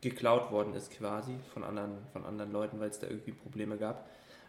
geklaut 0.00 0.50
worden 0.50 0.74
ist 0.74 0.92
quasi 0.92 1.36
von 1.52 1.64
anderen, 1.64 1.98
von 2.12 2.24
anderen 2.24 2.52
Leuten, 2.52 2.80
weil 2.80 2.90
es 2.90 2.98
da 2.98 3.06
irgendwie 3.06 3.32
Probleme 3.32 3.76
gab. 3.76 4.08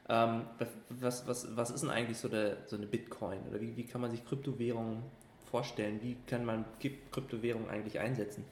Ähm, 0.09 0.43
was, 0.89 1.27
was, 1.27 1.55
was 1.55 1.69
ist 1.69 1.81
denn 1.81 1.89
eigentlich 1.89 2.17
so, 2.17 2.29
der, 2.29 2.57
so 2.65 2.75
eine 2.75 2.85
Bitcoin? 2.85 3.39
Oder 3.49 3.59
wie, 3.59 3.75
wie 3.75 3.85
kann 3.85 4.01
man 4.01 4.11
sich 4.11 4.25
Kryptowährungen 4.25 5.03
vorstellen? 5.51 5.99
Wie 6.01 6.15
kann 6.27 6.45
man 6.45 6.65
Kryptowährungen 7.11 7.69
eigentlich 7.69 7.99
einsetzen? 7.99 8.45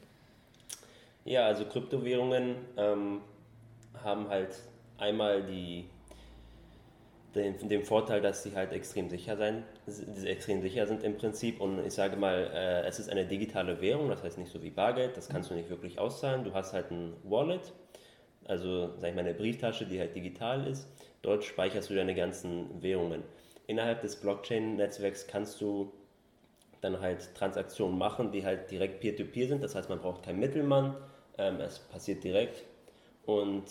Ja, 1.23 1.45
also 1.45 1.65
Kryptowährungen 1.65 2.55
ähm, 2.77 3.21
haben 4.05 4.29
halt 4.29 4.55
einmal 4.97 5.43
die, 5.43 5.89
den, 7.33 7.67
den, 7.67 7.83
Vorteil, 7.83 8.21
dass 8.21 8.43
sie 8.43 8.55
halt 8.55 8.71
extrem 8.71 9.09
sicher 9.09 9.35
sein, 9.35 9.63
extrem 10.23 10.61
sicher 10.61 10.87
sind 10.87 11.03
im 11.03 11.17
Prinzip. 11.17 11.59
Und 11.59 11.85
ich 11.85 11.93
sage 11.93 12.15
mal, 12.15 12.49
äh, 12.53 12.87
es 12.87 12.99
ist 12.99 13.09
eine 13.09 13.25
digitale 13.25 13.81
Währung, 13.81 14.09
das 14.09 14.23
heißt 14.23 14.37
nicht 14.37 14.51
so 14.51 14.63
wie 14.63 14.69
Bargeld, 14.69 15.17
das 15.17 15.27
kannst 15.27 15.49
du 15.49 15.55
nicht 15.55 15.69
wirklich 15.69 15.99
auszahlen. 15.99 16.45
Du 16.45 16.53
hast 16.53 16.73
halt 16.73 16.91
ein 16.91 17.13
Wallet, 17.23 17.73
also 18.45 18.93
sag 18.97 19.09
ich 19.09 19.15
mal 19.15 19.21
eine 19.21 19.33
Brieftasche, 19.33 19.85
die 19.85 19.99
halt 19.99 20.15
digital 20.15 20.65
ist. 20.67 20.87
Dort 21.21 21.43
speicherst 21.43 21.89
du 21.89 21.95
deine 21.95 22.15
ganzen 22.15 22.81
Währungen. 22.81 23.23
Innerhalb 23.67 24.01
des 24.01 24.17
Blockchain-Netzwerks 24.17 25.25
kannst 25.25 25.59
du 25.59 25.91
dann 26.81 27.01
halt 27.01 27.33
Transaktionen 27.33 27.97
machen, 27.97 28.31
die 28.31 28.45
halt 28.45 28.69
direkt 28.69 28.99
peer-to-peer 28.99 29.45
-peer 29.45 29.47
sind. 29.49 29.63
Das 29.63 29.73
heißt, 29.73 29.89
man 29.89 29.99
braucht 29.99 30.23
keinen 30.23 30.39
Mittelmann, 30.39 30.95
ähm, 31.37 31.59
es 31.59 31.79
passiert 31.79 32.23
direkt. 32.23 32.63
Und 33.25 33.63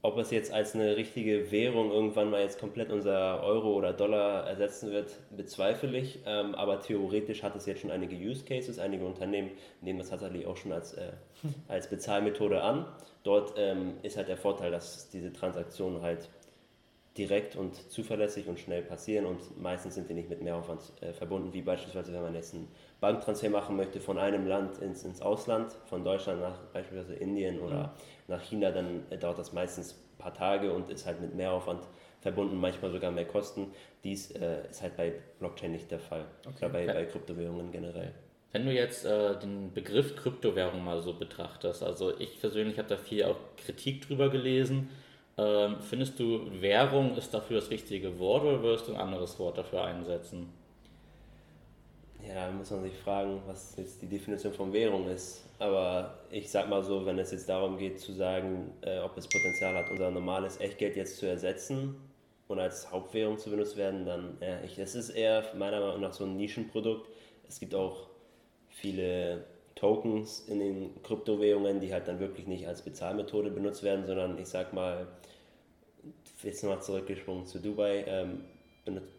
ob 0.00 0.16
es 0.18 0.30
jetzt 0.30 0.52
als 0.52 0.74
eine 0.74 0.96
richtige 0.96 1.50
Währung 1.50 1.90
irgendwann 1.90 2.30
mal 2.30 2.40
jetzt 2.40 2.60
komplett 2.60 2.90
unser 2.90 3.42
Euro 3.42 3.74
oder 3.74 3.92
Dollar 3.92 4.46
ersetzen 4.46 4.92
wird, 4.92 5.18
bezweifle 5.36 5.96
ich. 5.98 6.20
Ähm, 6.24 6.54
aber 6.54 6.80
theoretisch 6.80 7.42
hat 7.42 7.56
es 7.56 7.66
jetzt 7.66 7.80
schon 7.80 7.90
einige 7.90 8.14
Use 8.14 8.44
Cases. 8.44 8.78
Einige 8.78 9.04
Unternehmen 9.04 9.50
nehmen 9.80 9.98
das 9.98 10.10
tatsächlich 10.10 10.46
auch 10.46 10.56
schon 10.56 10.72
als, 10.72 10.94
äh, 10.94 11.12
als 11.66 11.90
Bezahlmethode 11.90 12.62
an. 12.62 12.86
Dort 13.24 13.54
ähm, 13.56 13.94
ist 14.02 14.16
halt 14.16 14.28
der 14.28 14.36
Vorteil, 14.36 14.70
dass 14.70 15.10
diese 15.10 15.32
Transaktionen 15.32 16.00
halt 16.00 16.28
direkt 17.16 17.56
und 17.56 17.74
zuverlässig 17.90 18.46
und 18.46 18.60
schnell 18.60 18.82
passieren 18.82 19.26
und 19.26 19.60
meistens 19.60 19.96
sind 19.96 20.08
die 20.08 20.14
nicht 20.14 20.28
mit 20.28 20.40
Mehraufwand 20.40 20.80
äh, 21.00 21.12
verbunden, 21.12 21.52
wie 21.52 21.62
beispielsweise 21.62 22.12
wenn 22.12 22.22
man 22.22 22.34
jetzt 22.34 22.54
einen 22.54 22.68
Banktransfer 23.00 23.50
machen 23.50 23.76
möchte 23.76 24.00
von 24.00 24.18
einem 24.18 24.46
Land 24.46 24.78
ins, 24.78 25.04
ins 25.04 25.22
Ausland, 25.22 25.72
von 25.86 26.04
Deutschland 26.04 26.40
nach 26.40 26.58
beispielsweise 26.72 27.14
Indien 27.14 27.60
oder 27.60 27.84
mhm. 27.84 27.90
nach 28.28 28.42
China, 28.42 28.70
dann 28.70 29.04
äh, 29.10 29.18
dauert 29.18 29.38
das 29.38 29.52
meistens 29.52 29.92
ein 29.92 30.18
paar 30.18 30.34
Tage 30.34 30.72
und 30.72 30.90
ist 30.90 31.06
halt 31.06 31.20
mit 31.20 31.34
Mehraufwand 31.34 31.84
verbunden, 32.20 32.56
manchmal 32.56 32.90
sogar 32.90 33.12
mehr 33.12 33.26
Kosten. 33.26 33.72
Dies 34.02 34.32
äh, 34.32 34.68
ist 34.68 34.82
halt 34.82 34.96
bei 34.96 35.12
Blockchain 35.38 35.72
nicht 35.72 35.90
der 35.90 36.00
Fall 36.00 36.24
okay. 36.44 36.56
oder 36.58 36.68
bei, 36.70 36.86
bei 36.86 37.04
Kryptowährungen 37.04 37.70
generell. 37.70 38.12
Wenn 38.50 38.64
du 38.64 38.72
jetzt 38.72 39.04
äh, 39.04 39.38
den 39.38 39.72
Begriff 39.72 40.16
Kryptowährung 40.16 40.82
mal 40.82 41.00
so 41.00 41.14
betrachtest, 41.14 41.82
also 41.82 42.18
ich 42.18 42.40
persönlich 42.40 42.78
habe 42.78 42.88
da 42.88 42.96
viel 42.96 43.24
auch 43.24 43.36
Kritik 43.56 44.06
drüber 44.06 44.30
gelesen, 44.30 44.88
ähm, 45.36 45.76
findest 45.80 46.18
du, 46.18 46.50
Währung 46.60 47.16
ist 47.16 47.32
dafür 47.32 47.60
das 47.60 47.70
richtige 47.70 48.18
Wort 48.18 48.42
oder 48.42 48.62
wirst 48.62 48.88
du 48.88 48.94
ein 48.94 49.00
anderes 49.00 49.38
Wort 49.38 49.56
dafür 49.56 49.84
einsetzen? 49.84 50.52
Ja, 52.28 52.46
da 52.46 52.52
muss 52.52 52.70
man 52.70 52.82
sich 52.82 52.94
fragen, 52.94 53.40
was 53.46 53.74
jetzt 53.78 54.02
die 54.02 54.06
Definition 54.06 54.52
von 54.52 54.70
Währung 54.72 55.08
ist. 55.08 55.48
Aber 55.58 56.18
ich 56.30 56.50
sag 56.50 56.68
mal 56.68 56.82
so, 56.82 57.06
wenn 57.06 57.18
es 57.18 57.30
jetzt 57.30 57.48
darum 57.48 57.78
geht 57.78 57.98
zu 58.00 58.12
sagen, 58.12 58.70
äh, 58.82 58.98
ob 58.98 59.16
es 59.16 59.26
Potenzial 59.26 59.74
hat, 59.74 59.90
unser 59.90 60.10
normales 60.10 60.60
Echtgeld 60.60 60.96
jetzt 60.96 61.16
zu 61.16 61.26
ersetzen 61.26 61.96
und 62.46 62.58
als 62.58 62.92
Hauptwährung 62.92 63.38
zu 63.38 63.48
benutzt 63.48 63.78
werden, 63.78 64.04
dann, 64.04 64.36
ja, 64.42 64.60
ich, 64.62 64.78
es 64.78 64.94
ist 64.94 65.08
eher 65.08 65.42
meiner 65.56 65.80
Meinung 65.80 66.02
nach 66.02 66.12
so 66.12 66.24
ein 66.24 66.36
Nischenprodukt. 66.36 67.08
Es 67.48 67.60
gibt 67.60 67.74
auch 67.74 68.08
viele 68.68 69.44
Tokens 69.74 70.40
in 70.48 70.58
den 70.58 71.02
Kryptowährungen, 71.02 71.80
die 71.80 71.94
halt 71.94 72.08
dann 72.08 72.20
wirklich 72.20 72.46
nicht 72.46 72.68
als 72.68 72.82
Bezahlmethode 72.82 73.50
benutzt 73.50 73.82
werden, 73.82 74.06
sondern 74.06 74.38
ich 74.38 74.48
sag 74.48 74.74
mal, 74.74 75.06
jetzt 76.42 76.62
nochmal 76.62 76.82
zurückgesprungen 76.82 77.46
zu 77.46 77.58
Dubai, 77.58 78.04
ähm, 78.06 78.44
benutzt 78.84 79.17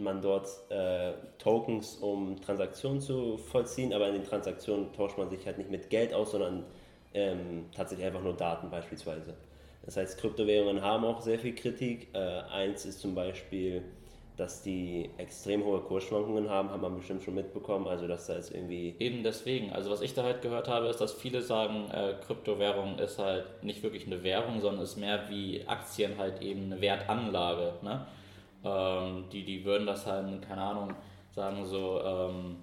man 0.00 0.22
dort 0.22 0.48
äh, 0.70 1.12
Tokens, 1.38 1.96
um 1.96 2.40
Transaktionen 2.40 3.00
zu 3.00 3.36
vollziehen, 3.38 3.92
aber 3.92 4.08
in 4.08 4.14
den 4.14 4.24
Transaktionen 4.24 4.92
tauscht 4.92 5.18
man 5.18 5.30
sich 5.30 5.44
halt 5.46 5.58
nicht 5.58 5.70
mit 5.70 5.90
Geld 5.90 6.14
aus, 6.14 6.32
sondern 6.32 6.64
ähm, 7.14 7.66
tatsächlich 7.74 8.06
einfach 8.06 8.22
nur 8.22 8.34
Daten 8.34 8.70
beispielsweise. 8.70 9.34
Das 9.84 9.96
heißt, 9.96 10.18
Kryptowährungen 10.18 10.82
haben 10.82 11.04
auch 11.04 11.20
sehr 11.20 11.38
viel 11.38 11.54
Kritik. 11.54 12.08
Äh, 12.12 12.18
eins 12.18 12.84
ist 12.84 13.00
zum 13.00 13.14
Beispiel, 13.14 13.82
dass 14.36 14.62
die 14.62 15.10
extrem 15.16 15.64
hohe 15.64 15.80
Kursschwankungen 15.80 16.48
haben, 16.50 16.70
hat 16.70 16.80
man 16.80 16.96
bestimmt 16.96 17.22
schon 17.22 17.34
mitbekommen. 17.34 17.88
Also, 17.88 18.06
dass 18.06 18.26
da 18.26 18.34
jetzt 18.34 18.54
irgendwie. 18.54 18.94
Eben 18.98 19.22
deswegen. 19.22 19.72
Also, 19.72 19.90
was 19.90 20.02
ich 20.02 20.14
da 20.14 20.22
halt 20.24 20.42
gehört 20.42 20.68
habe, 20.68 20.88
ist, 20.88 21.00
dass 21.00 21.14
viele 21.14 21.42
sagen, 21.42 21.90
äh, 21.90 22.14
Kryptowährung 22.26 22.98
ist 22.98 23.18
halt 23.18 23.46
nicht 23.62 23.82
wirklich 23.82 24.06
eine 24.06 24.22
Währung, 24.22 24.60
sondern 24.60 24.84
ist 24.84 24.96
mehr 24.96 25.28
wie 25.30 25.66
Aktien 25.66 26.18
halt 26.18 26.42
eben 26.42 26.64
eine 26.64 26.80
Wertanlage. 26.80 27.72
Ne? 27.82 28.06
Ähm, 28.68 29.24
die, 29.32 29.44
die 29.44 29.64
würden 29.64 29.86
das 29.86 30.06
halt, 30.06 30.42
keine 30.42 30.62
Ahnung, 30.62 30.94
sagen 31.30 31.64
so, 31.64 32.00
ähm, 32.04 32.56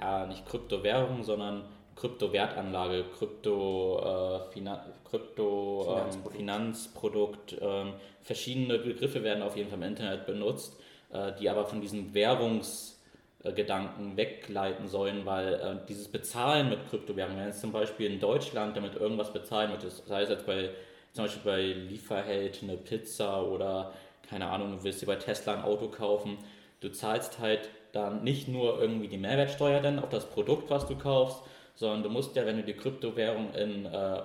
ja, 0.00 0.26
nicht 0.26 0.46
Kryptowährung, 0.46 1.22
sondern 1.22 1.64
Kryptowertanlage, 1.96 3.04
Krypto, 3.16 4.00
äh, 4.00 4.52
Finan 4.52 4.80
Krypto 5.08 6.00
Finanzprodukt, 6.30 6.32
ähm, 6.32 6.36
Finanzprodukt. 6.36 7.56
Ähm, 7.60 7.92
verschiedene 8.22 8.78
Begriffe 8.78 9.22
werden 9.22 9.42
auf 9.42 9.56
jeden 9.56 9.68
Fall 9.68 9.78
im 9.78 9.88
Internet 9.88 10.26
benutzt 10.26 10.82
äh, 11.12 11.32
die 11.38 11.48
aber 11.48 11.66
von 11.66 11.80
diesem 11.80 12.14
Währungsgedanken 12.14 14.16
wegleiten 14.16 14.88
sollen, 14.88 15.24
weil 15.26 15.54
äh, 15.54 15.76
dieses 15.88 16.08
Bezahlen 16.08 16.70
mit 16.70 16.88
Kryptowährungen, 16.88 17.38
wenn 17.38 17.48
jetzt 17.48 17.60
zum 17.60 17.72
Beispiel 17.72 18.10
in 18.10 18.18
Deutschland 18.18 18.76
damit 18.76 18.96
irgendwas 18.96 19.32
bezahlen 19.32 19.70
möchtest, 19.70 20.06
sei 20.06 20.22
es 20.22 20.30
jetzt 20.30 20.46
bei 20.46 20.70
zum 21.12 21.24
Beispiel 21.24 21.42
bei 21.44 21.62
Lieferheld 21.62 22.60
eine 22.62 22.78
Pizza 22.78 23.44
oder 23.44 23.92
keine 24.28 24.48
Ahnung, 24.48 24.72
du 24.72 24.84
willst 24.84 25.02
dir 25.02 25.06
bei 25.06 25.16
Tesla 25.16 25.54
ein 25.54 25.62
Auto 25.62 25.88
kaufen, 25.88 26.38
du 26.80 26.90
zahlst 26.90 27.38
halt 27.38 27.70
dann 27.92 28.24
nicht 28.24 28.48
nur 28.48 28.80
irgendwie 28.80 29.08
die 29.08 29.18
Mehrwertsteuer 29.18 29.80
dann 29.80 29.98
auf 29.98 30.08
das 30.08 30.26
Produkt, 30.26 30.70
was 30.70 30.86
du 30.86 30.96
kaufst, 30.96 31.42
sondern 31.74 32.02
du 32.02 32.08
musst 32.08 32.34
ja, 32.36 32.46
wenn 32.46 32.56
du 32.56 32.62
die 32.62 32.74
Kryptowährung 32.74 33.52
in 33.54 33.86
äh, 33.86 34.22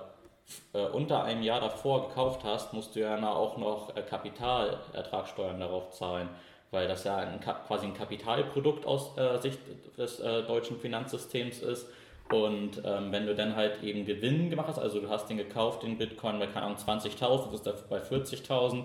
äh, 0.72 0.86
unter 0.92 1.24
einem 1.24 1.42
Jahr 1.42 1.60
davor 1.60 2.08
gekauft 2.08 2.42
hast, 2.44 2.72
musst 2.72 2.96
du 2.96 3.00
ja 3.00 3.16
auch 3.30 3.58
noch 3.58 3.94
äh, 3.96 4.02
Kapitalertragssteuern 4.02 5.60
darauf 5.60 5.90
zahlen 5.90 6.28
weil 6.70 6.86
das 6.86 7.04
ja 7.04 7.16
ein, 7.16 7.40
quasi 7.40 7.86
ein 7.86 7.94
Kapitalprodukt 7.94 8.84
aus 8.84 9.16
äh, 9.16 9.38
Sicht 9.38 9.58
des 9.96 10.18
deutschen 10.18 10.78
Finanzsystems 10.78 11.60
ist. 11.60 11.88
Und 12.30 12.82
ähm, 12.84 13.10
wenn 13.10 13.26
du 13.26 13.34
dann 13.34 13.56
halt 13.56 13.82
eben 13.82 14.04
Gewinn 14.04 14.50
gemacht 14.50 14.68
hast, 14.68 14.78
also 14.78 15.00
du 15.00 15.08
hast 15.08 15.30
den 15.30 15.38
gekauft, 15.38 15.82
den 15.82 15.96
Bitcoin 15.96 16.38
bei, 16.38 16.46
keine 16.46 16.66
Ahnung, 16.66 16.76
20.000, 16.76 17.54
ist 17.54 17.66
da 17.66 17.72
bei 17.88 18.00
40.000, 18.00 18.84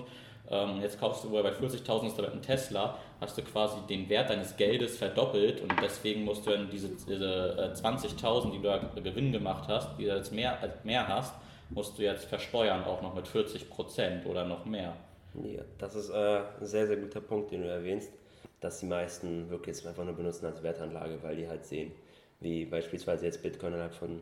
ähm, 0.49 0.81
jetzt 0.81 0.99
kaufst 0.99 1.23
du 1.23 1.31
bei 1.31 1.41
40.000 1.41 2.07
ist 2.07 2.19
da 2.19 2.23
ein 2.23 2.41
Tesla, 2.41 2.97
hast 3.21 3.37
du 3.37 3.41
quasi 3.43 3.77
den 3.89 4.09
Wert 4.09 4.29
deines 4.29 4.57
Geldes 4.57 4.97
verdoppelt 4.97 5.61
und 5.61 5.73
deswegen 5.81 6.25
musst 6.25 6.45
du 6.45 6.51
dann 6.51 6.69
diese, 6.69 6.89
diese 6.89 7.73
äh, 7.73 7.77
20.000, 7.77 8.51
die 8.51 8.57
du 8.57 8.63
da 8.63 8.77
Gewinn 8.77 9.31
gemacht 9.31 9.67
hast, 9.67 9.97
die 9.97 10.05
du 10.05 10.15
jetzt 10.15 10.33
mehr, 10.33 10.57
mehr 10.83 11.07
hast, 11.07 11.33
musst 11.69 11.97
du 11.97 12.03
jetzt 12.03 12.25
versteuern, 12.25 12.83
auch 12.83 13.01
noch 13.01 13.15
mit 13.15 13.25
40% 13.25 14.25
oder 14.25 14.45
noch 14.45 14.65
mehr. 14.65 14.95
Ja, 15.33 15.61
das 15.79 15.95
ist 15.95 16.09
äh, 16.09 16.41
ein 16.59 16.65
sehr, 16.65 16.87
sehr 16.87 16.97
guter 16.97 17.21
Punkt, 17.21 17.51
den 17.51 17.63
du 17.63 17.69
erwähnst, 17.69 18.11
dass 18.59 18.79
die 18.79 18.85
meisten 18.85 19.49
wirklich 19.49 19.77
jetzt 19.77 19.87
einfach 19.87 20.03
nur 20.03 20.13
benutzen 20.13 20.45
als 20.45 20.61
Wertanlage, 20.61 21.17
weil 21.23 21.37
die 21.37 21.47
halt 21.47 21.65
sehen, 21.65 21.91
wie 22.39 22.65
beispielsweise 22.65 23.25
jetzt 23.25 23.41
Bitcoin 23.41 23.73
innerhalb 23.73 23.95
von 23.95 24.21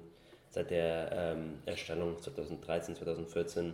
seit 0.51 0.69
der 0.69 1.11
ähm, 1.11 1.59
Erstellung 1.65 2.17
2013, 2.21 2.95
2014. 2.95 3.73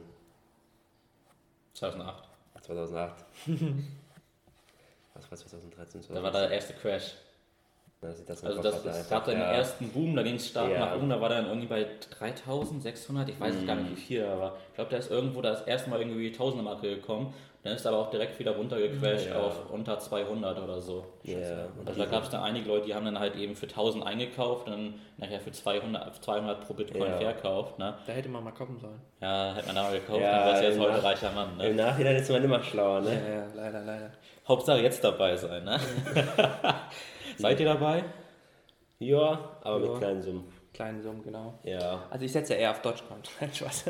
2008. 1.74 2.37
2008. 2.62 3.26
Was 5.14 5.32
war 5.32 5.38
2013? 5.38 6.02
2014? 6.04 6.16
Da 6.16 6.24
war 6.24 6.32
der 6.32 6.52
erste 6.52 6.74
Crash. 6.74 7.16
Das 8.00 8.24
das 8.26 8.44
also 8.44 8.62
das, 8.62 8.86
es 8.86 9.10
gab 9.10 9.26
dann 9.26 9.36
den 9.36 9.44
ersten 9.44 9.90
Boom, 9.90 10.16
da 10.16 10.22
ging 10.22 10.36
es 10.36 10.50
stark 10.50 10.72
ja. 10.72 10.80
nach 10.80 10.96
oben, 10.96 11.10
da 11.10 11.20
war 11.20 11.30
dann 11.30 11.48
irgendwie 11.48 11.66
bei 11.66 11.88
3600, 12.12 13.30
ich 13.30 13.40
weiß 13.40 13.56
mm. 13.56 13.66
gar 13.66 13.76
nicht 13.76 13.90
wie 13.90 13.96
viel, 13.96 14.24
aber 14.24 14.56
ich 14.70 14.76
glaube, 14.76 14.92
da 14.92 14.98
ist 14.98 15.10
irgendwo 15.10 15.42
das 15.42 15.64
erste 15.64 15.90
Mal 15.90 16.02
irgendwie 16.02 16.30
die 16.30 16.32
Tausender-Marke 16.32 16.98
gekommen, 16.98 17.34
dann 17.68 17.76
ist 17.76 17.86
aber 17.86 17.98
auch 17.98 18.10
direkt 18.10 18.40
wieder 18.40 18.56
runtergecrashed 18.56 19.30
ja. 19.30 19.40
auf 19.40 19.70
unter 19.70 20.00
200 20.00 20.60
oder 20.60 20.82
so. 20.82 21.06
Ja. 21.24 21.38
Also 21.86 22.00
da 22.00 22.06
gab 22.06 22.24
es 22.24 22.30
dann 22.30 22.42
einige 22.42 22.68
Leute, 22.68 22.86
die 22.88 22.96
haben 22.96 23.06
dann 23.06 23.20
halt 23.20 23.36
eben 23.36 23.56
für 23.56 23.68
1000 23.68 24.06
eingekauft 24.06 24.68
und 24.68 24.72
dann 24.72 24.94
nachher 25.18 25.40
für 25.40 25.52
200, 25.52 26.24
200 26.24 26.66
pro 26.66 26.74
Bitcoin 26.74 27.12
ja. 27.12 27.18
verkauft. 27.18 27.78
Ne? 27.78 27.96
Da 28.06 28.14
hätte 28.14 28.30
man 28.30 28.44
mal 28.44 28.52
kaufen 28.52 28.80
sollen. 28.80 29.02
Ja, 29.22 29.54
hätte 29.54 29.68
man 29.68 29.76
da 29.76 29.84
mal 29.84 30.00
gekauft, 30.00 30.22
ja, 30.22 30.32
dann 30.32 30.48
wärst 30.48 30.62
du 30.62 30.68
jetzt 30.68 30.80
heute 30.80 31.04
reicher 31.04 31.32
Mann. 31.32 31.58
Ne? 31.58 31.68
Im 31.68 31.76
Nachhinein 31.76 32.16
ist 32.16 32.32
man 32.32 32.44
immer 32.44 32.64
schlauer, 32.64 33.02
ne? 33.02 33.14
Ja, 33.14 33.34
ja, 33.34 33.48
leider, 33.54 33.82
leider. 33.82 34.12
Hauptsache 34.48 34.80
jetzt 34.80 35.04
dabei 35.04 35.36
sein, 35.36 35.64
ne? 35.66 35.80
Seid 37.38 37.60
ihr 37.60 37.66
dabei? 37.66 38.04
Ja, 39.00 39.58
aber 39.62 39.80
mit 39.80 39.98
kleinen 39.98 40.22
Summen. 40.22 40.46
Kleinen 40.74 41.02
Summen, 41.02 41.24
genau. 41.24 41.60
Ja. 41.64 42.04
Also 42.10 42.24
ich 42.24 42.32
setze 42.32 42.54
ja 42.54 42.60
eher 42.60 42.72
auf 42.72 42.82
Dogecoin. 42.82 43.22
Spaß. 43.54 43.86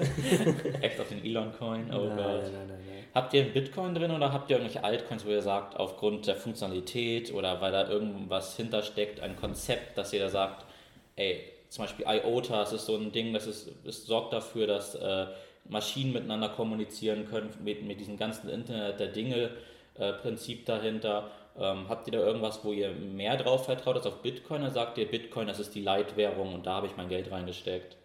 Echt 0.82 1.00
auf 1.00 1.10
den 1.10 1.24
Elon-Coin? 1.24 1.94
Oh 1.94 2.06
nein, 2.06 2.16
nein, 2.16 2.52
nein, 2.54 2.68
nein, 2.68 2.97
Habt 3.18 3.34
ihr 3.34 3.52
Bitcoin 3.52 3.96
drin 3.96 4.12
oder 4.12 4.32
habt 4.32 4.52
ihr 4.52 4.58
irgendwelche 4.58 4.84
Altcoins, 4.84 5.26
wo 5.26 5.30
ihr 5.30 5.42
sagt, 5.42 5.76
aufgrund 5.76 6.28
der 6.28 6.36
Funktionalität 6.36 7.34
oder 7.34 7.60
weil 7.62 7.72
da 7.72 7.90
irgendwas 7.90 8.56
hintersteckt, 8.56 9.22
ein 9.22 9.36
Konzept, 9.36 9.98
dass 9.98 10.14
ihr 10.14 10.20
da 10.20 10.30
sagt, 10.30 10.68
ey, 11.16 11.44
zum 11.68 11.86
Beispiel 11.86 12.06
IOTA, 12.08 12.60
das 12.60 12.74
ist 12.74 12.86
so 12.86 12.96
ein 12.96 13.12
Ding, 13.12 13.34
das 13.34 13.48
ist, 13.48 13.72
es 13.86 14.06
sorgt 14.06 14.34
dafür, 14.34 14.68
dass 14.68 14.94
äh, 14.94 15.26
Maschinen 15.68 16.14
miteinander 16.14 16.50
kommunizieren 16.50 17.28
können 17.28 17.52
mit, 17.64 17.82
mit 17.82 18.00
diesem 18.00 18.18
ganzen 18.18 18.50
Internet 18.50 19.00
der 19.00 19.08
Dinge 19.08 19.50
äh, 19.96 20.14
Prinzip 20.14 20.68
dahinter 20.68 21.32
ähm, 21.58 21.90
habt 21.90 22.06
ihr 22.08 22.14
da 22.14 22.20
irgendwas, 22.20 22.64
wo 22.64 22.72
ihr 22.72 22.92
mehr 22.92 23.36
drauf 23.36 23.66
vertraut 23.66 23.96
als 23.96 24.06
auf 24.06 24.22
Bitcoin? 24.22 24.62
Oder 24.62 24.70
sagt 24.70 25.00
ihr, 25.00 25.10
Bitcoin, 25.10 25.48
das 25.48 25.60
ist 25.60 25.74
die 25.74 25.82
Leitwährung 25.82 26.54
und 26.54 26.68
da 26.68 26.74
habe 26.74 26.86
ich 26.86 26.96
mein 26.96 27.10
Geld 27.10 27.32
reingesteckt? 27.32 27.98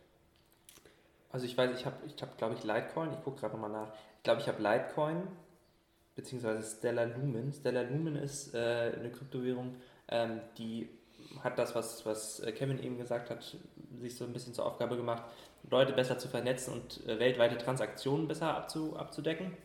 Also 1.31 1.45
ich 1.45 1.57
weiß, 1.57 1.79
ich 1.79 1.85
habe, 1.85 1.97
ich 2.07 2.23
hab, 2.23 2.39
glaube 2.39 2.55
ich, 2.55 2.65
Litecoin. 2.65 3.13
Ich 3.13 3.23
gucke 3.23 3.41
gerade 3.41 3.55
nochmal 3.55 3.71
nach. 3.71 3.89
Ich 4.23 4.25
glaube, 4.25 4.41
ich 4.41 4.47
habe 4.47 4.63
Litecoin 4.63 5.27
beziehungsweise 6.15 6.77
Stellar 6.77 7.07
Lumen. 7.07 7.53
Stellar 7.53 7.83
Lumen 7.83 8.15
ist 8.15 8.55
äh, 8.55 8.93
eine 8.97 9.11
Kryptowährung, 9.11 9.75
ähm, 10.07 10.41
die 10.59 10.89
hat 11.43 11.59
das, 11.59 11.75
was, 11.75 12.07
was 12.07 12.39
äh, 12.39 12.53
Kevin 12.53 12.81
eben 12.81 12.99
gesagt 12.99 13.31
hat, 13.31 13.57
sich 14.01 14.15
so 14.15 14.25
ein 14.25 14.33
bisschen 14.33 14.55
zur 14.55 14.65
Aufgabe 14.65 14.97
gemacht, 14.97 15.25
Leute 15.69 15.93
besser 15.93 16.21
zu 16.21 16.29
vernetzen 16.29 16.73
und 16.73 17.05
äh, 17.09 17.19
weltweite 17.19 17.59
Transaktionen 17.59 18.29
besser 18.29 18.57
abzu, 18.57 18.97
abzudecken. 18.97 19.57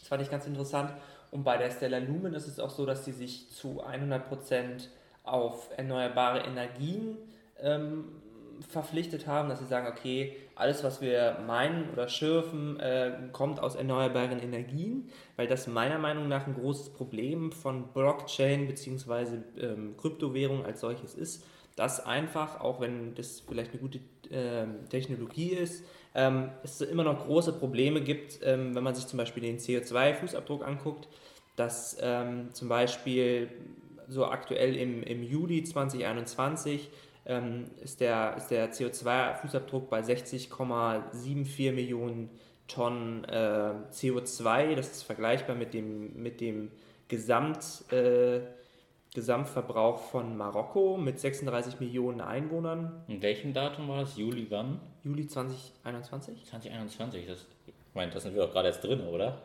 Das 0.00 0.08
fand 0.08 0.20
ich 0.20 0.32
ganz 0.32 0.48
interessant. 0.48 0.92
Und 1.30 1.44
bei 1.44 1.56
der 1.56 1.70
Stellar 1.70 2.00
Lumen 2.00 2.34
ist 2.34 2.48
es 2.48 2.58
auch 2.58 2.70
so, 2.70 2.84
dass 2.84 3.04
sie 3.04 3.12
sich 3.12 3.50
zu 3.50 3.84
100% 3.84 4.88
auf 5.22 5.68
erneuerbare 5.76 6.40
Energien 6.40 7.18
ähm, 7.60 8.21
verpflichtet 8.68 9.26
haben, 9.26 9.48
dass 9.48 9.58
sie 9.58 9.66
sagen, 9.66 9.86
okay, 9.86 10.36
alles, 10.54 10.84
was 10.84 11.00
wir 11.00 11.38
meinen 11.46 11.90
oder 11.90 12.08
schürfen, 12.08 12.78
äh, 12.80 13.12
kommt 13.32 13.60
aus 13.60 13.74
erneuerbaren 13.74 14.40
Energien, 14.40 15.08
weil 15.36 15.46
das 15.46 15.66
meiner 15.66 15.98
Meinung 15.98 16.28
nach 16.28 16.46
ein 16.46 16.54
großes 16.54 16.90
Problem 16.90 17.52
von 17.52 17.88
Blockchain 17.88 18.66
bzw. 18.66 19.38
Ähm, 19.58 19.96
Kryptowährung 19.96 20.64
als 20.64 20.80
solches 20.80 21.14
ist, 21.14 21.44
dass 21.76 22.04
einfach, 22.04 22.60
auch 22.60 22.80
wenn 22.80 23.14
das 23.14 23.42
vielleicht 23.46 23.72
eine 23.72 23.80
gute 23.80 23.98
äh, 24.30 24.66
Technologie 24.90 25.48
ist, 25.48 25.84
ähm, 26.14 26.50
es 26.62 26.80
immer 26.80 27.04
noch 27.04 27.24
große 27.24 27.54
Probleme 27.54 28.02
gibt, 28.02 28.40
ähm, 28.42 28.74
wenn 28.74 28.84
man 28.84 28.94
sich 28.94 29.06
zum 29.06 29.16
Beispiel 29.16 29.42
den 29.42 29.58
CO2-Fußabdruck 29.58 30.62
anguckt, 30.62 31.08
dass 31.56 31.96
ähm, 32.00 32.50
zum 32.52 32.68
Beispiel 32.68 33.48
so 34.08 34.26
aktuell 34.26 34.76
im, 34.76 35.02
im 35.02 35.22
Juli 35.22 35.64
2021 35.64 36.90
ähm, 37.26 37.70
ist 37.80 38.00
der, 38.00 38.36
ist 38.36 38.48
der 38.48 38.72
CO2-Fußabdruck 38.72 39.88
bei 39.88 40.00
60,74 40.00 41.72
Millionen 41.72 42.30
Tonnen 42.68 43.24
äh, 43.24 43.74
CO2. 43.92 44.74
Das 44.74 44.90
ist 44.90 45.02
vergleichbar 45.02 45.56
mit 45.56 45.74
dem, 45.74 46.20
mit 46.22 46.40
dem 46.40 46.70
Gesamt, 47.08 47.84
äh, 47.92 48.40
Gesamtverbrauch 49.14 49.98
von 49.98 50.36
Marokko 50.36 50.96
mit 50.96 51.20
36 51.20 51.80
Millionen 51.80 52.22
Einwohnern. 52.22 53.04
In 53.08 53.20
welchem 53.20 53.52
Datum 53.52 53.88
war 53.88 54.00
das? 54.00 54.16
Juli 54.16 54.46
wann? 54.48 54.80
Juli 55.04 55.26
2021? 55.26 56.46
2021, 56.46 57.26
das, 57.26 57.46
ich 57.66 57.74
meine, 57.94 58.10
das 58.10 58.22
sind 58.22 58.34
wir 58.34 58.46
doch 58.46 58.52
gerade 58.52 58.68
erst 58.68 58.82
drin, 58.82 59.00
oder? 59.02 59.42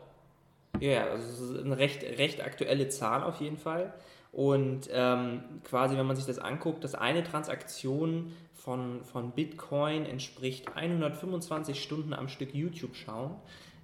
Ja, 0.80 1.08
also 1.10 1.26
das 1.26 1.40
ist 1.40 1.64
eine 1.64 1.76
recht, 1.76 2.02
recht 2.02 2.42
aktuelle 2.42 2.88
Zahl 2.88 3.22
auf 3.22 3.40
jeden 3.40 3.58
Fall. 3.58 3.92
Und 4.32 4.88
ähm, 4.92 5.42
quasi, 5.64 5.96
wenn 5.96 6.06
man 6.06 6.16
sich 6.16 6.26
das 6.26 6.38
anguckt, 6.38 6.84
dass 6.84 6.94
eine 6.94 7.24
Transaktion 7.24 8.32
von, 8.54 9.04
von 9.04 9.32
Bitcoin 9.32 10.04
entspricht 10.04 10.76
125 10.76 11.82
Stunden 11.82 12.12
am 12.12 12.28
Stück 12.28 12.54
YouTube 12.54 12.94
schauen, 12.94 13.34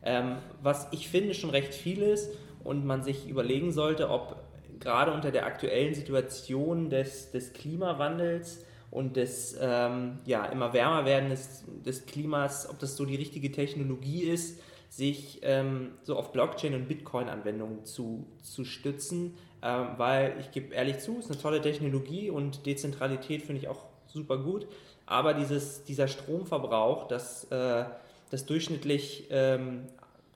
ähm, 0.02 0.36
was 0.62 0.88
ich 0.92 1.08
finde 1.08 1.34
schon 1.34 1.50
recht 1.50 1.72
viel 1.72 2.02
ist 2.02 2.30
und 2.62 2.84
man 2.84 3.02
sich 3.02 3.28
überlegen 3.28 3.72
sollte, 3.72 4.10
ob 4.10 4.36
gerade 4.80 5.12
unter 5.12 5.30
der 5.30 5.46
aktuellen 5.46 5.94
Situation 5.94 6.90
des, 6.90 7.30
des 7.30 7.52
Klimawandels 7.52 8.64
und 8.90 9.16
des 9.16 9.56
ähm, 9.60 10.18
ja, 10.26 10.44
immer 10.46 10.72
wärmer 10.72 11.04
werden 11.04 11.30
des, 11.30 11.64
des 11.84 12.06
Klimas, 12.06 12.68
ob 12.68 12.78
das 12.78 12.96
so 12.96 13.04
die 13.04 13.16
richtige 13.16 13.50
Technologie 13.50 14.24
ist, 14.24 14.60
sich 14.96 15.40
ähm, 15.42 15.92
so 16.04 16.16
auf 16.16 16.30
Blockchain- 16.30 16.74
und 16.74 16.86
Bitcoin-Anwendungen 16.86 17.84
zu, 17.84 18.26
zu 18.42 18.64
stützen, 18.64 19.34
ähm, 19.60 19.88
weil 19.96 20.36
ich 20.38 20.52
gebe 20.52 20.72
ehrlich 20.72 21.00
zu, 21.00 21.18
es 21.18 21.24
ist 21.24 21.32
eine 21.32 21.40
tolle 21.40 21.60
Technologie 21.60 22.30
und 22.30 22.64
Dezentralität 22.64 23.42
finde 23.42 23.60
ich 23.60 23.68
auch 23.68 23.86
super 24.06 24.38
gut, 24.38 24.68
aber 25.04 25.34
dieses, 25.34 25.82
dieser 25.82 26.06
Stromverbrauch, 26.06 27.08
dass 27.08 27.44
äh, 27.50 27.84
das 28.30 28.46
durchschnittlich 28.46 29.26
ähm, 29.30 29.86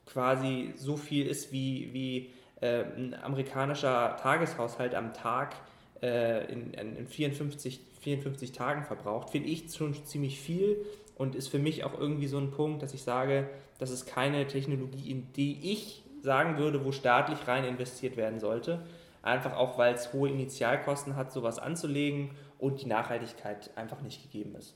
quasi 0.05 0.73
so 0.75 0.97
viel 0.97 1.27
ist 1.27 1.53
wie, 1.53 1.93
wie 1.93 2.29
äh, 2.59 2.83
ein 2.83 3.15
amerikanischer 3.23 4.17
Tageshaushalt 4.21 4.93
am 4.93 5.13
Tag 5.13 5.55
äh, 6.01 6.51
in, 6.51 6.73
in 6.73 7.07
54, 7.07 7.79
54 8.01 8.51
Tagen 8.51 8.83
verbraucht, 8.83 9.29
finde 9.29 9.47
ich 9.47 9.73
schon 9.73 9.93
ziemlich 10.05 10.37
viel 10.37 10.85
und 11.19 11.35
ist 11.35 11.49
für 11.49 11.59
mich 11.59 11.83
auch 11.83 11.99
irgendwie 11.99 12.27
so 12.27 12.37
ein 12.37 12.49
Punkt, 12.49 12.81
dass 12.81 12.93
ich 12.93 13.03
sage, 13.03 13.49
das 13.77 13.91
ist 13.91 14.05
keine 14.05 14.47
Technologie, 14.47 15.11
in 15.11 15.33
die 15.33 15.73
ich 15.73 16.01
sagen 16.21 16.57
würde, 16.57 16.85
wo 16.85 16.93
staatlich 16.93 17.45
rein 17.45 17.65
investiert 17.65 18.15
werden 18.15 18.39
sollte. 18.39 18.79
Einfach 19.21 19.57
auch, 19.57 19.77
weil 19.77 19.93
es 19.93 20.13
hohe 20.13 20.29
Initialkosten 20.29 21.17
hat, 21.17 21.33
sowas 21.33 21.59
anzulegen 21.59 22.31
und 22.57 22.81
die 22.81 22.85
Nachhaltigkeit 22.85 23.69
einfach 23.75 23.99
nicht 24.01 24.23
gegeben 24.23 24.55
ist. 24.55 24.75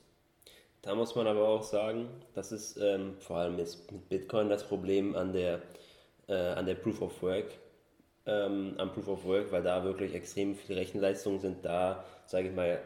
Da 0.82 0.96
muss 0.96 1.16
man 1.16 1.28
aber 1.28 1.48
auch 1.48 1.64
sagen, 1.64 2.10
das 2.34 2.52
ist 2.52 2.76
ähm, 2.76 3.16
vor 3.20 3.38
allem 3.38 3.58
jetzt 3.58 3.90
mit 3.90 4.10
Bitcoin 4.10 4.50
das 4.50 4.68
Problem 4.68 5.16
an 5.16 5.32
der, 5.32 5.62
äh, 6.28 6.34
an 6.34 6.66
der 6.66 6.76
Proof 6.76 7.02
of 7.02 7.24
Work, 7.24 7.46
ähm, 8.26 8.74
am 8.78 8.92
Proof 8.92 9.08
of 9.08 9.24
Work, 9.24 9.54
weil 9.54 9.64
da 9.64 9.86
wirklich 9.86 10.14
extrem 10.14 10.56
viele 10.56 10.82
Rechenleistungen 10.82 11.40
sind, 11.40 11.64
da, 11.64 12.04
sage 12.26 12.50
ich 12.50 12.54
mal, 12.54 12.82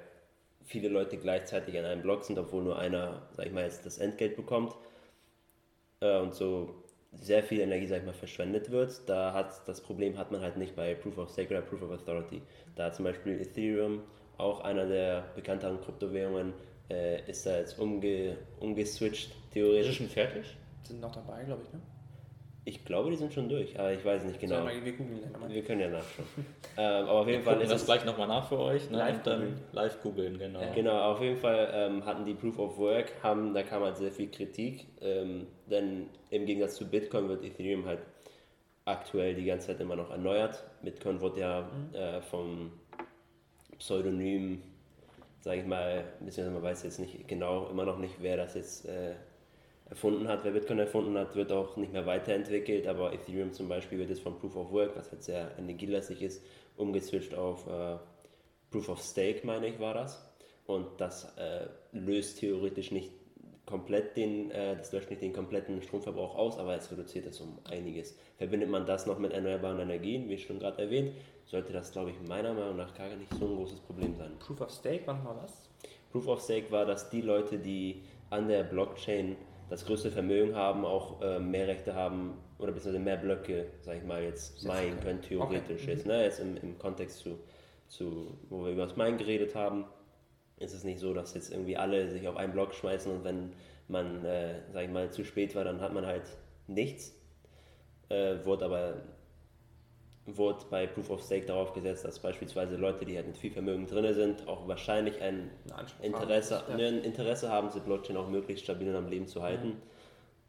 viele 0.68 0.90
Leute 0.90 1.18
gleichzeitig 1.18 1.78
an 1.80 1.86
einem 1.86 2.02
Block 2.02 2.24
sind, 2.26 2.38
obwohl 2.38 2.64
nur 2.64 2.78
einer, 2.78 3.22
sage 3.36 3.48
ich 3.48 3.54
mal, 3.54 3.64
jetzt 3.64 3.86
das 3.86 3.98
Entgelt 3.98 4.36
bekommt 4.36 4.76
äh, 6.02 6.20
und 6.20 6.36
so 6.36 6.84
sehr 7.14 7.42
viel 7.42 7.62
Energie, 7.62 7.88
sag 7.88 8.00
ich 8.00 8.06
mal, 8.06 8.14
verschwendet 8.14 8.70
wird. 8.70 9.02
Da 9.08 9.34
hat 9.34 9.68
das 9.68 9.82
Problem 9.82 10.18
hat 10.18 10.32
man 10.32 10.42
halt 10.42 10.58
nicht 10.58 10.76
bei 10.76 10.94
Proof 10.94 11.18
of 11.18 11.32
Stake 11.32 11.50
oder 11.50 11.62
Proof 11.62 11.82
of 11.82 11.92
Authority. 11.92 12.42
Da 12.76 12.92
zum 12.92 13.06
Beispiel 13.06 13.40
Ethereum, 13.40 14.04
auch 14.38 14.60
einer 14.60 14.86
der 14.86 15.24
bekannteren 15.36 15.82
Kryptowährungen, 15.82 16.54
äh, 16.90 17.28
ist 17.30 17.46
da 17.46 17.58
jetzt 17.58 17.80
umge, 17.80 18.38
umgeswitcht, 18.60 19.32
theoretisch. 19.54 19.92
Ist 19.92 19.98
schon 19.98 20.10
fertig? 20.10 20.58
Sind 20.84 21.00
noch 21.00 21.16
dabei, 21.16 21.44
glaube 21.44 21.64
ich, 21.64 21.74
ne? 21.74 21.80
Ich 22.68 22.84
glaube, 22.84 23.10
die 23.10 23.16
sind 23.16 23.34
schon 23.34 23.48
durch, 23.48 23.80
aber 23.80 23.94
ich 23.94 24.04
weiß 24.04 24.26
nicht 24.26 24.42
genau. 24.42 24.66
Mal, 24.66 24.84
wir, 24.84 24.92
googeln 24.92 25.22
dann 25.22 25.50
wir 25.50 25.64
können 25.64 25.80
ja 25.80 25.88
nachschauen. 25.88 26.28
ähm, 26.78 27.04
aber 27.08 27.22
auf 27.22 27.28
jeden 27.28 27.46
wir 27.46 27.52
Fall 27.54 27.62
ist 27.62 27.72
das 27.72 27.86
gleich 27.86 28.04
nochmal 28.04 28.28
nach 28.28 28.50
für 28.50 28.60
euch. 28.60 28.90
Ne? 28.90 28.98
Live 28.98 29.24
googeln. 29.24 29.62
live 29.72 30.02
googeln, 30.02 30.38
genau. 30.38 30.60
Genau, 30.76 31.14
auf 31.14 31.22
jeden 31.22 31.38
Fall 31.38 31.72
ähm, 31.74 32.06
hatten 32.06 32.26
die 32.26 32.34
Proof 32.34 32.60
of 32.60 32.78
Work, 32.78 33.24
haben, 33.24 33.54
da 33.54 33.64
kam 33.64 33.84
halt 33.84 33.96
sehr 33.96 34.12
viel 34.12 34.30
Kritik, 34.30 34.86
ähm, 35.00 35.48
denn 35.68 36.08
im 36.30 36.46
Gegensatz 36.46 36.76
zu 36.76 36.90
Bitcoin 36.90 37.30
wird 37.30 37.46
Ethereum 37.46 37.86
halt 37.86 38.00
aktuell 38.84 39.34
die 39.34 39.46
ganze 39.46 39.68
Zeit 39.68 39.80
immer 39.80 39.96
noch 39.96 40.12
erneuert. 40.12 40.66
Bitcoin 40.82 41.22
wird 41.22 41.38
ja 41.38 41.70
äh, 41.94 42.20
vom 42.20 42.74
Pseudonym, 43.80 44.62
sage 45.40 45.62
ich 45.62 45.66
mal, 45.66 46.04
beziehungsweise 46.20 46.52
man 46.52 46.64
weiß 46.64 46.84
jetzt 46.84 47.00
nicht 47.00 47.30
genau, 47.30 47.70
immer 47.70 47.86
noch 47.86 47.98
nicht, 47.98 48.16
wer 48.20 48.36
das 48.36 48.56
jetzt 48.56 48.90
äh, 48.90 49.14
erfunden 49.90 50.28
hat. 50.28 50.44
Wer 50.44 50.52
Bitcoin 50.52 50.80
erfunden 50.80 51.18
hat, 51.18 51.36
wird 51.36 51.52
auch 51.52 51.78
nicht 51.78 51.94
mehr 51.94 52.06
weiterentwickelt, 52.06 52.88
aber 52.88 53.14
Ethereum 53.14 53.54
zum 53.54 53.70
Beispiel 53.70 54.00
wird 54.00 54.10
jetzt 54.10 54.22
von 54.22 54.38
Proof 54.38 54.56
of 54.56 54.72
Work, 54.72 54.96
was 54.96 55.12
halt 55.12 55.24
sehr 55.24 55.58
energielastig 55.58 56.22
ist, 56.22 56.44
umgeswitcht 56.76 57.36
auf 57.36 57.68
äh, 57.68 57.98
Proof 58.70 58.90
of 58.90 59.02
Stake, 59.02 59.46
meine 59.46 59.68
ich, 59.68 59.80
war 59.80 59.94
das. 59.94 60.24
Und 60.66 60.88
das 60.98 61.34
äh, 61.38 61.68
löst 61.94 62.40
theoretisch 62.40 62.92
nicht 62.92 63.12
komplett 63.66 64.18
den, 64.18 64.52
äh, 64.52 64.76
das 64.76 64.92
löscht 64.92 65.10
nicht 65.10 65.22
den 65.22 65.34
kompletten 65.34 65.82
Stromverbrauch 65.82 66.36
aus, 66.36 66.58
aber 66.58 66.76
es 66.76 66.92
reduziert 66.92 67.26
es 67.26 67.40
um 67.40 67.60
einiges. 67.66 68.18
Verbindet 68.38 68.70
man 68.70 68.86
das 68.86 69.06
noch 69.06 69.20
mit 69.20 69.32
erneuerbaren 69.32 69.80
Energien, 69.80 70.28
wie 70.30 70.38
schon 70.38 70.60
gerade 70.60 70.82
erwähnt, 70.82 71.14
sollte 71.46 71.72
das, 71.72 71.92
glaube 71.92 72.12
ich, 72.12 72.28
meiner 72.28 72.54
Meinung 72.54 72.76
nach 72.76 72.94
gar 72.94 73.08
nicht 73.16 73.34
so 73.34 73.46
ein 73.46 73.56
großes 73.56 73.80
Problem 73.82 74.16
sein. 74.16 74.32
Proof 74.40 74.62
of 74.62 74.72
Stake 74.72 75.08
war 75.08 75.16
nochmal 75.16 75.38
was? 75.44 75.64
Proof 76.12 76.28
of 76.28 76.42
Stake 76.42 76.72
war, 76.72 76.86
dass 76.86 77.10
die 77.10 77.22
Leute, 77.22 77.60
die 77.60 78.02
an 78.30 78.48
der 78.48 78.64
Blockchain 78.64 79.36
das 79.70 79.86
größte 79.86 80.12
Vermögen 80.12 80.56
haben, 80.56 80.86
auch 80.86 81.22
äh, 81.22 81.40
mehr 81.40 81.68
Rechte 81.68 81.94
haben 81.94 82.38
oder 82.58 82.72
beziehungsweise 82.72 83.04
mehr 83.04 83.18
Blöcke, 83.18 83.68
sag 83.82 83.98
ich 83.98 84.04
mal, 84.04 84.24
jetzt 84.24 84.64
meinen 84.66 84.92
können. 85.00 85.02
können, 85.02 85.22
theoretisch 85.22 85.82
Okay. 85.84 85.92
jetzt, 85.92 86.06
ne? 86.06 86.24
Jetzt 86.24 86.40
im, 86.40 86.58
im 86.58 86.78
Kontext 86.80 87.20
zu, 87.20 87.40
zu, 87.88 88.38
wo 88.50 88.64
wir 88.64 88.72
über 88.72 88.86
das 88.86 88.96
Mine 88.96 89.18
geredet 89.18 89.56
haben, 89.56 89.86
ist 90.58 90.74
es 90.74 90.84
nicht 90.84 91.00
so, 91.00 91.14
dass 91.14 91.34
jetzt 91.34 91.52
irgendwie 91.52 91.78
alle 91.78 92.10
sich 92.10 92.28
auf 92.28 92.38
einen 92.38 92.54
Block 92.54 92.74
schmeißen 92.74 93.12
und 93.12 93.24
wenn 93.24 93.54
man, 93.88 94.26
äh, 94.26 94.62
sag 94.72 94.86
ich 94.86 94.90
mal, 94.90 95.12
zu 95.12 95.24
spät 95.24 95.56
war, 95.56 95.64
dann 95.64 95.82
hat 95.82 95.94
man 95.94 96.06
halt 96.06 96.24
nichts. 96.68 97.14
Äh, 98.10 98.38
wurde 98.46 98.66
aber 98.66 99.02
wurde 100.28 100.66
bei 100.70 100.86
Proof 100.88 101.10
of 101.10 101.22
Stake 101.24 101.46
darauf 101.46 101.74
gesetzt, 101.74 102.04
dass 102.06 102.20
beispielsweise 102.20 102.76
Leute, 102.76 103.06
die 103.06 103.16
halt 103.16 103.28
mit 103.28 103.38
viel 103.38 103.52
Vermögen 103.52 103.88
drin 103.88 104.14
sind, 104.14 104.48
auch 104.48 104.68
wahrscheinlich 104.68 105.22
ein 105.22 105.50
Interesse, 106.02 106.68
haben. 106.68 106.76
ne, 106.78 106.88
ein 106.88 107.04
Interesse 107.04 107.50
haben, 107.50 107.70
diese 107.70 107.80
Blockchain 107.80 108.18
auch 108.18 108.28
möglichst 108.28 108.64
stabil 108.66 108.90
und 108.90 108.96
am 108.96 109.08
Leben 109.08 109.28
zu 109.28 109.42
halten. 109.42 109.78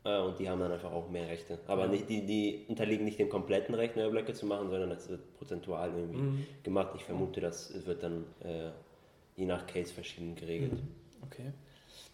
Äh, 0.04 0.18
und 0.20 0.38
die 0.38 0.48
haben 0.48 0.60
dann 0.60 0.72
einfach 0.72 0.92
auch 0.92 1.08
mehr 1.10 1.28
Rechte. 1.28 1.58
Aber 1.68 1.82
Ja. 1.82 1.88
nicht, 1.88 2.08
die, 2.08 2.26
die 2.26 2.64
unterliegen 2.68 3.04
nicht 3.04 3.18
dem 3.18 3.28
kompletten 3.28 3.74
Recht, 3.74 3.96
neue 3.96 4.10
Blöcke 4.10 4.32
zu 4.32 4.46
machen, 4.46 4.68
sondern 4.68 4.90
das 4.90 5.08
wird 5.08 5.20
prozentual 5.38 5.90
irgendwie 5.94 6.18
Mhm. 6.18 6.46
gemacht. 6.64 6.88
Ich 6.96 7.04
vermute, 7.04 7.40
das 7.40 7.72
wird 7.86 8.02
dann 8.02 8.24
äh, 8.40 8.70
je 9.36 9.46
nach 9.46 9.66
Case 9.66 9.92
verschieden 9.94 10.34
geregelt. 10.34 10.72
Okay. 11.24 11.52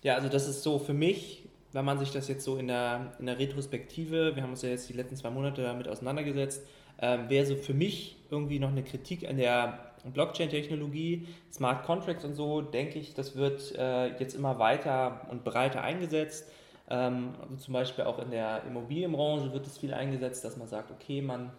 Ja, 0.02 0.16
also 0.16 0.28
das 0.28 0.46
ist 0.48 0.62
so 0.62 0.78
für 0.78 0.92
mich, 0.94 1.48
wenn 1.72 1.84
man 1.84 1.98
sich 1.98 2.10
das 2.10 2.28
jetzt 2.28 2.44
so 2.44 2.56
in 2.56 2.68
der, 2.68 3.14
in 3.18 3.26
der 3.26 3.38
Retrospektive, 3.38 4.36
wir 4.36 4.42
haben 4.42 4.50
uns 4.50 4.62
ja 4.62 4.68
jetzt 4.68 4.88
die 4.88 4.92
letzten 4.92 5.16
zwei 5.16 5.30
Monate 5.30 5.62
damit 5.62 5.88
auseinandergesetzt, 5.88 6.62
ähm, 7.00 7.28
wäre 7.28 7.46
so 7.46 7.56
für 7.56 7.74
mich 7.74 8.16
irgendwie 8.30 8.58
noch 8.58 8.70
eine 8.70 8.82
Kritik 8.82 9.28
an 9.28 9.36
der 9.36 9.94
Blockchain-Technologie, 10.04 11.26
Smart 11.52 11.84
Contracts 11.84 12.24
und 12.24 12.34
so, 12.34 12.60
denke 12.60 12.98
ich, 12.98 13.14
das 13.14 13.36
wird 13.36 13.74
äh, 13.76 14.08
jetzt 14.18 14.34
immer 14.34 14.58
weiter 14.58 15.26
und 15.30 15.44
breiter 15.44 15.82
eingesetzt. 15.82 16.50
Ähm, 16.90 17.34
also 17.40 17.56
zum 17.56 17.74
Beispiel 17.74 18.04
auch 18.04 18.18
in 18.18 18.30
der 18.30 18.62
Immobilienbranche 18.66 19.52
wird 19.52 19.66
es 19.66 19.78
viel 19.78 19.94
eingesetzt, 19.94 20.44
dass 20.44 20.56
man 20.56 20.68
sagt, 20.68 20.90
okay, 20.90 21.22
man 21.22 21.50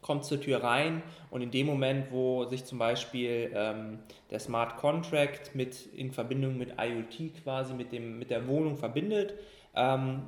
kommt 0.00 0.24
zur 0.26 0.40
Tür 0.40 0.62
rein 0.62 1.02
und 1.30 1.40
in 1.40 1.50
dem 1.50 1.66
Moment, 1.66 2.12
wo 2.12 2.44
sich 2.44 2.66
zum 2.66 2.78
Beispiel 2.78 3.50
ähm, 3.54 4.00
der 4.30 4.38
Smart 4.38 4.76
Contract 4.76 5.54
mit 5.54 5.86
in 5.94 6.12
Verbindung 6.12 6.58
mit 6.58 6.74
IoT 6.78 7.42
quasi 7.42 7.72
mit 7.72 7.90
dem 7.90 8.18
mit 8.18 8.30
der 8.30 8.46
Wohnung 8.46 8.76
verbindet, 8.76 9.34
ähm, 9.74 10.24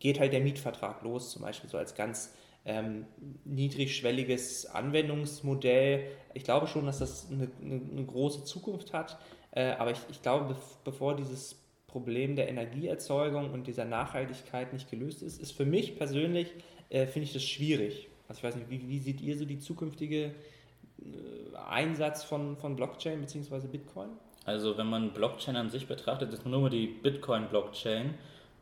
geht 0.00 0.18
halt 0.18 0.32
der 0.32 0.40
Mietvertrag 0.40 1.02
los, 1.02 1.30
zum 1.30 1.42
Beispiel 1.42 1.70
so 1.70 1.78
als 1.78 1.94
ganz 1.94 2.34
ähm, 2.64 3.06
niedrigschwelliges 3.44 4.66
Anwendungsmodell. 4.66 6.06
Ich 6.34 6.44
glaube 6.44 6.66
schon, 6.66 6.86
dass 6.86 6.98
das 6.98 7.28
eine, 7.30 7.50
eine, 7.60 7.80
eine 7.90 8.04
große 8.04 8.44
Zukunft 8.44 8.92
hat, 8.92 9.18
äh, 9.50 9.72
aber 9.72 9.90
ich, 9.90 9.98
ich 10.10 10.22
glaube, 10.22 10.56
bevor 10.84 11.16
dieses 11.16 11.56
Problem 11.86 12.36
der 12.36 12.48
Energieerzeugung 12.48 13.52
und 13.52 13.66
dieser 13.66 13.84
Nachhaltigkeit 13.84 14.72
nicht 14.72 14.90
gelöst 14.90 15.22
ist, 15.22 15.40
ist 15.40 15.52
für 15.52 15.66
mich 15.66 15.98
persönlich, 15.98 16.48
äh, 16.88 17.06
finde 17.06 17.24
ich 17.24 17.32
das 17.34 17.44
schwierig. 17.44 18.08
Also 18.28 18.38
ich 18.38 18.44
weiß 18.44 18.56
nicht, 18.56 18.70
wie, 18.70 18.88
wie 18.88 18.98
seht 18.98 19.20
ihr 19.20 19.36
so 19.36 19.44
die 19.44 19.58
zukünftige 19.58 20.24
äh, 20.24 21.56
Einsatz 21.68 22.24
von, 22.24 22.56
von 22.56 22.76
Blockchain 22.76 23.20
bzw. 23.20 23.66
Bitcoin? 23.66 24.08
Also 24.44 24.78
wenn 24.78 24.88
man 24.88 25.12
Blockchain 25.12 25.56
an 25.56 25.70
sich 25.70 25.86
betrachtet, 25.86 26.32
ist 26.32 26.46
nur 26.46 26.70
die 26.70 26.86
Bitcoin-Blockchain. 26.86 28.14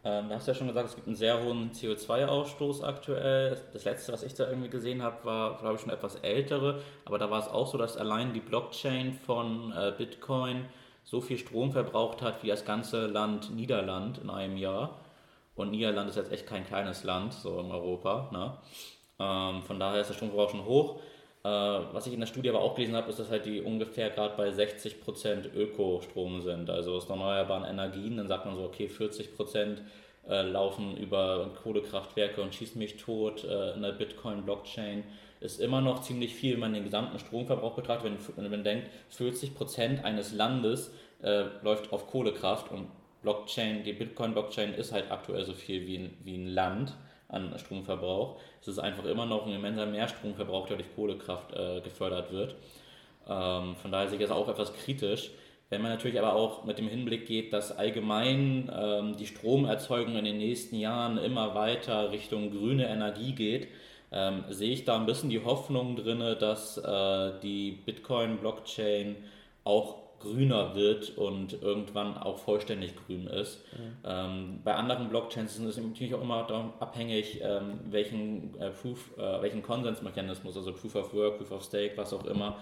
Ähm, 0.03 0.29
da 0.29 0.37
hast 0.37 0.47
du 0.47 0.53
ja 0.53 0.55
schon 0.57 0.69
gesagt, 0.69 0.89
es 0.89 0.95
gibt 0.95 1.07
einen 1.07 1.17
sehr 1.17 1.43
hohen 1.43 1.73
CO2-Ausstoß 1.73 2.83
aktuell. 2.83 3.61
Das 3.73 3.85
letzte, 3.85 4.13
was 4.13 4.23
ich 4.23 4.33
da 4.35 4.49
irgendwie 4.49 4.71
gesehen 4.71 5.03
habe, 5.03 5.25
war, 5.25 5.59
glaube 5.59 5.75
ich, 5.75 5.83
schon 5.83 5.91
etwas 5.91 6.17
ältere. 6.17 6.81
Aber 7.05 7.19
da 7.19 7.31
war 7.31 7.41
es 7.41 7.49
auch 7.49 7.67
so, 7.67 7.77
dass 7.77 7.99
allein 7.99 8.33
die 8.33 8.41
Blockchain 8.41 9.13
von 9.13 9.73
äh, 9.73 9.93
Bitcoin 9.97 10.65
so 11.05 11.21
viel 11.21 11.37
Strom 11.37 11.73
verbraucht 11.73 12.23
hat 12.23 12.43
wie 12.43 12.49
das 12.49 12.65
ganze 12.65 13.07
Land 13.07 13.55
Niederland 13.55 14.19
in 14.19 14.31
einem 14.31 14.57
Jahr. 14.57 15.01
Und 15.55 15.71
Niederland 15.73 16.09
ist 16.09 16.17
jetzt 16.17 16.33
echt 16.33 16.47
kein 16.47 16.65
kleines 16.65 17.05
Land, 17.05 17.35
so 17.35 17.61
in 17.61 17.71
Europa. 17.71 18.31
Ne? 18.33 18.57
Ähm, 19.19 19.63
von 19.63 19.79
daher 19.79 20.01
ist 20.01 20.09
der 20.09 20.15
Stromverbrauch 20.15 20.51
schon 20.51 20.65
hoch. 20.65 21.01
Äh, 21.43 21.49
was 21.49 22.07
ich 22.07 22.13
in 22.13 22.21
der 22.21 22.27
Studie 22.27 22.51
aber 22.51 22.61
auch 22.61 22.75
gelesen 22.75 22.95
habe, 22.95 23.09
ist, 23.09 23.19
dass 23.19 23.31
halt 23.31 23.47
die 23.47 23.63
ungefähr 23.63 24.11
gerade 24.11 24.37
bei 24.37 24.51
60% 24.51 25.55
Ökostrom 25.55 26.43
sind, 26.43 26.69
also 26.69 26.95
aus 26.95 27.09
erneuerbaren 27.09 27.65
Energien. 27.65 28.19
Dann 28.19 28.29
sagt 28.29 28.45
man 28.45 28.57
so, 28.57 28.65
okay, 28.65 28.89
40% 28.89 29.79
äh, 30.29 30.43
laufen 30.43 30.97
über 30.99 31.51
Kohlekraftwerke 31.63 32.43
und 32.43 32.55
schießen 32.55 32.79
mich 32.79 32.99
tot 32.99 33.45
äh, 33.45 33.73
in 33.73 33.83
der 33.83 33.93
Bitcoin-Blockchain. 33.93 35.05
Ist 35.41 35.61
immer 35.61 35.81
noch 35.81 36.03
ziemlich 36.03 36.35
viel, 36.35 36.55
wenn 36.55 36.61
man 36.61 36.75
den 36.75 36.85
gesamten 36.85 37.19
Stromverbrauch 37.19 37.75
betrachtet. 37.75 38.13
Wenn, 38.37 38.45
wenn 38.45 38.51
man 38.51 38.65
denkt, 38.65 38.91
40% 39.17 40.03
eines 40.05 40.35
Landes 40.35 40.93
äh, 41.23 41.45
läuft 41.63 41.91
auf 41.93 42.07
Kohlekraft 42.07 42.71
und 42.71 42.89
Blockchain, 43.23 43.83
die 43.83 43.95
Bitcoin-Blockchain 43.95 44.75
ist 44.75 44.93
halt 44.93 45.11
aktuell 45.11 45.45
so 45.45 45.55
viel 45.55 45.87
wie 45.87 45.97
ein, 45.97 46.17
wie 46.23 46.37
ein 46.37 46.49
Land 46.49 46.95
an 47.31 47.53
Stromverbrauch. 47.59 48.37
Es 48.61 48.69
ist 48.69 48.79
einfach 48.79 49.05
immer 49.05 49.27
noch 49.27 49.47
ein 49.47 49.53
immenser 49.53 49.87
Mehrstromverbrauch, 49.87 50.67
der 50.67 50.77
durch 50.77 50.95
Kohlekraft 50.95 51.55
äh, 51.55 51.81
gefördert 51.81 52.33
wird. 52.33 52.57
Ähm, 53.29 53.77
von 53.77 53.93
daher 53.93 54.09
sehe 54.09 54.19
ich 54.19 54.23
das 54.23 54.37
auch 54.37 54.49
etwas 54.49 54.73
kritisch. 54.75 55.31
Wenn 55.69 55.83
man 55.83 55.93
natürlich 55.93 56.19
aber 56.19 56.35
auch 56.35 56.65
mit 56.65 56.79
dem 56.79 56.89
Hinblick 56.89 57.27
geht, 57.27 57.53
dass 57.53 57.71
allgemein 57.71 58.71
ähm, 58.77 59.17
die 59.17 59.27
Stromerzeugung 59.27 60.17
in 60.17 60.25
den 60.25 60.39
nächsten 60.39 60.77
Jahren 60.77 61.17
immer 61.17 61.55
weiter 61.55 62.11
Richtung 62.11 62.51
grüne 62.51 62.89
Energie 62.89 63.33
geht, 63.33 63.69
ähm, 64.11 64.45
sehe 64.49 64.73
ich 64.73 64.85
da 64.85 64.97
ein 64.97 65.07
bisschen 65.07 65.31
die 65.31 65.45
Hoffnung 65.45 65.95
drin, 65.95 66.19
dass 66.41 66.77
äh, 66.77 67.33
die 67.43 67.79
Bitcoin-Blockchain 67.87 69.15
auch 69.63 69.99
grüner 70.21 70.75
wird 70.75 71.17
und 71.17 71.63
irgendwann 71.63 72.17
auch 72.17 72.39
vollständig 72.39 72.95
grün 72.95 73.27
ist. 73.27 73.65
Mhm. 73.73 73.97
Ähm, 74.05 74.61
bei 74.63 74.75
anderen 74.75 75.09
Blockchains 75.09 75.59
ist 75.59 75.65
es 75.65 75.77
natürlich 75.79 76.15
auch 76.15 76.23
immer 76.23 76.47
abhängig, 76.79 77.41
ähm, 77.43 77.81
welchen, 77.91 78.55
äh, 78.61 78.71
Proof, 78.71 79.11
äh, 79.19 79.43
welchen 79.43 79.63
Konsensmechanismus, 79.63 80.57
also 80.57 80.73
Proof 80.73 80.95
of 80.95 81.15
Work, 81.15 81.39
Proof 81.39 81.53
of 81.53 81.65
Stake, 81.65 81.97
was 81.97 82.13
auch 82.13 82.25
immer, 82.27 82.59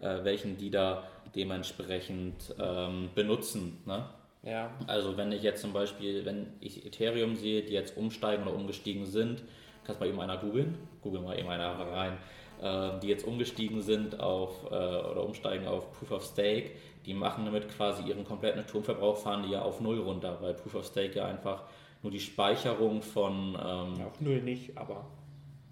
äh, 0.00 0.24
welchen 0.24 0.56
die 0.56 0.70
da 0.70 1.04
dementsprechend 1.34 2.54
ähm, 2.58 3.10
benutzen. 3.14 3.78
Ne? 3.86 4.04
Ja. 4.42 4.70
Also 4.86 5.16
wenn 5.16 5.32
ich 5.32 5.42
jetzt 5.42 5.60
zum 5.60 5.72
Beispiel, 5.72 6.24
wenn 6.24 6.46
ich 6.60 6.86
Ethereum 6.86 7.36
sehe, 7.36 7.62
die 7.62 7.72
jetzt 7.72 7.96
umsteigen 7.96 8.46
oder 8.46 8.54
umgestiegen 8.54 9.06
sind, 9.06 9.42
kannst 9.84 10.00
du 10.00 10.04
mal 10.04 10.10
eben 10.10 10.20
einer 10.20 10.38
googeln, 10.38 10.78
google 11.02 11.20
mal 11.20 11.38
eben 11.38 11.48
einer 11.48 11.72
rein, 11.72 12.16
äh, 12.62 12.98
die 13.00 13.08
jetzt 13.08 13.26
umgestiegen 13.26 13.82
sind 13.82 14.20
auf 14.20 14.64
äh, 14.70 14.74
oder 14.74 15.24
umsteigen 15.24 15.66
auf 15.66 15.92
Proof 15.98 16.12
of 16.12 16.24
Stake, 16.24 16.70
die 17.06 17.14
machen 17.14 17.44
damit 17.44 17.68
quasi 17.68 18.02
ihren 18.02 18.24
kompletten 18.24 18.62
Stromverbrauch, 18.64 19.16
fahren 19.16 19.42
die 19.42 19.50
ja 19.50 19.62
auf 19.62 19.80
Null 19.80 19.98
runter, 20.00 20.38
weil 20.40 20.54
Proof 20.54 20.74
of 20.74 20.86
Stake 20.86 21.16
ja 21.16 21.26
einfach 21.26 21.64
nur 22.02 22.12
die 22.12 22.20
Speicherung 22.20 23.02
von. 23.02 23.54
Ähm, 23.54 24.06
auf 24.06 24.20
Null 24.20 24.42
nicht, 24.42 24.76
aber. 24.76 25.06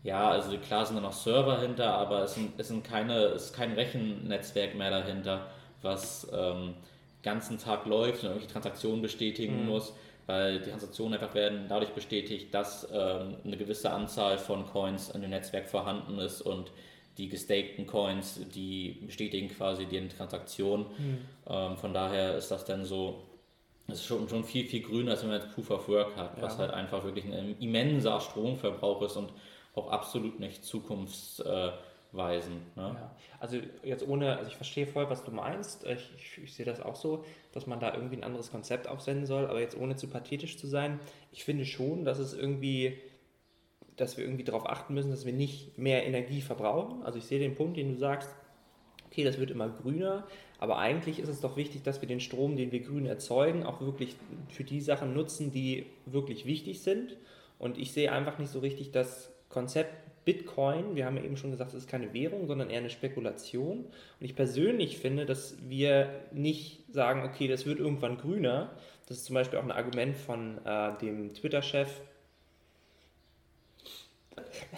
Ja, 0.04 0.30
also 0.30 0.56
klar 0.58 0.86
sind 0.86 0.96
da 0.96 1.02
noch 1.02 1.12
Server 1.12 1.60
hinter, 1.60 1.92
aber 1.94 2.22
es, 2.22 2.34
sind, 2.34 2.58
es, 2.58 2.68
sind 2.68 2.84
keine, 2.84 3.16
es 3.26 3.46
ist 3.46 3.52
kein 3.52 3.72
Rechennetzwerk 3.72 4.74
mehr 4.74 4.90
dahinter, 4.90 5.48
was 5.82 6.26
ähm, 6.32 6.74
ganzen 7.22 7.58
Tag 7.58 7.84
läuft 7.84 8.22
und 8.22 8.30
irgendwelche 8.30 8.52
Transaktionen 8.52 9.02
bestätigen 9.02 9.62
mhm. 9.62 9.68
muss, 9.68 9.92
weil 10.26 10.60
die 10.60 10.70
Transaktionen 10.70 11.14
einfach 11.14 11.34
werden 11.34 11.66
dadurch 11.68 11.90
bestätigt, 11.90 12.54
dass 12.54 12.88
ähm, 12.92 13.36
eine 13.44 13.56
gewisse 13.56 13.90
Anzahl 13.90 14.38
von 14.38 14.66
Coins 14.66 15.10
in 15.10 15.20
dem 15.20 15.30
Netzwerk 15.30 15.68
vorhanden 15.68 16.18
ist 16.18 16.40
und 16.42 16.70
die 17.18 17.28
gestakten 17.28 17.86
Coins, 17.86 18.40
die 18.54 19.02
bestätigen 19.04 19.48
quasi 19.48 19.86
die 19.86 20.08
Transaktion. 20.08 20.86
Mhm. 20.96 21.18
Ähm, 21.48 21.76
von 21.76 21.92
daher 21.92 22.36
ist 22.36 22.50
das 22.50 22.64
dann 22.64 22.84
so, 22.84 23.24
es 23.88 23.94
ist 23.94 24.06
schon, 24.06 24.28
schon 24.28 24.44
viel, 24.44 24.66
viel 24.66 24.82
grüner, 24.82 25.12
als 25.12 25.22
wenn 25.22 25.30
man 25.30 25.40
jetzt 25.40 25.54
Proof 25.54 25.70
of 25.70 25.88
Work 25.88 26.16
hat, 26.16 26.36
ja. 26.36 26.42
was 26.42 26.58
halt 26.58 26.70
einfach 26.70 27.04
wirklich 27.04 27.24
ein 27.24 27.56
immenser 27.58 28.20
Stromverbrauch 28.20 29.02
ist 29.02 29.16
und 29.16 29.32
auch 29.74 29.90
absolut 29.90 30.38
nicht 30.38 30.64
zukunftsweisend. 30.64 32.76
Ne? 32.76 32.94
Ja. 32.94 33.10
Also 33.40 33.58
jetzt 33.82 34.06
ohne, 34.06 34.36
also 34.36 34.48
ich 34.48 34.56
verstehe 34.56 34.86
voll, 34.86 35.10
was 35.10 35.24
du 35.24 35.32
meinst. 35.32 35.84
Ich, 35.86 36.10
ich, 36.16 36.44
ich, 36.44 36.54
sehe 36.54 36.66
das 36.66 36.80
auch 36.80 36.96
so, 36.96 37.24
dass 37.52 37.66
man 37.66 37.80
da 37.80 37.94
irgendwie 37.94 38.16
ein 38.16 38.24
anderes 38.24 38.52
Konzept 38.52 38.86
aufsenden 38.86 39.26
soll, 39.26 39.46
aber 39.46 39.60
jetzt 39.60 39.76
ohne 39.76 39.96
zu 39.96 40.06
pathetisch 40.06 40.56
zu 40.56 40.68
sein, 40.68 41.00
ich 41.32 41.44
finde 41.44 41.64
schon, 41.64 42.04
dass 42.04 42.18
es 42.18 42.32
irgendwie 42.32 42.98
dass 44.00 44.16
wir 44.16 44.24
irgendwie 44.24 44.44
darauf 44.44 44.68
achten 44.68 44.94
müssen, 44.94 45.10
dass 45.10 45.26
wir 45.26 45.32
nicht 45.32 45.76
mehr 45.76 46.06
Energie 46.06 46.40
verbrauchen. 46.40 47.02
Also 47.02 47.18
ich 47.18 47.24
sehe 47.24 47.38
den 47.38 47.54
Punkt, 47.54 47.76
den 47.76 47.92
du 47.92 47.98
sagst, 47.98 48.30
okay, 49.06 49.24
das 49.24 49.38
wird 49.38 49.50
immer 49.50 49.68
grüner, 49.68 50.26
aber 50.58 50.78
eigentlich 50.78 51.18
ist 51.18 51.28
es 51.28 51.40
doch 51.40 51.56
wichtig, 51.56 51.82
dass 51.82 52.00
wir 52.00 52.08
den 52.08 52.20
Strom, 52.20 52.56
den 52.56 52.72
wir 52.72 52.80
grün 52.80 53.06
erzeugen, 53.06 53.64
auch 53.64 53.80
wirklich 53.80 54.16
für 54.48 54.64
die 54.64 54.80
Sachen 54.80 55.14
nutzen, 55.14 55.50
die 55.50 55.86
wirklich 56.06 56.46
wichtig 56.46 56.80
sind. 56.80 57.16
Und 57.58 57.78
ich 57.78 57.92
sehe 57.92 58.12
einfach 58.12 58.38
nicht 58.38 58.50
so 58.50 58.58
richtig 58.58 58.90
das 58.90 59.32
Konzept 59.48 59.92
Bitcoin, 60.24 60.94
wir 60.94 61.06
haben 61.06 61.16
ja 61.16 61.22
eben 61.22 61.38
schon 61.38 61.52
gesagt, 61.52 61.70
es 61.70 61.78
ist 61.78 61.88
keine 61.88 62.12
Währung, 62.12 62.46
sondern 62.46 62.68
eher 62.68 62.80
eine 62.80 62.90
Spekulation. 62.90 63.78
Und 63.78 63.86
ich 64.20 64.36
persönlich 64.36 64.98
finde, 64.98 65.24
dass 65.24 65.56
wir 65.66 66.10
nicht 66.32 66.84
sagen, 66.92 67.22
okay, 67.22 67.48
das 67.48 67.64
wird 67.64 67.78
irgendwann 67.78 68.18
grüner. 68.18 68.72
Das 69.06 69.16
ist 69.16 69.24
zum 69.24 69.34
Beispiel 69.34 69.58
auch 69.58 69.62
ein 69.62 69.72
Argument 69.72 70.18
von 70.18 70.58
äh, 70.66 70.98
dem 71.00 71.32
Twitter-Chef 71.32 71.88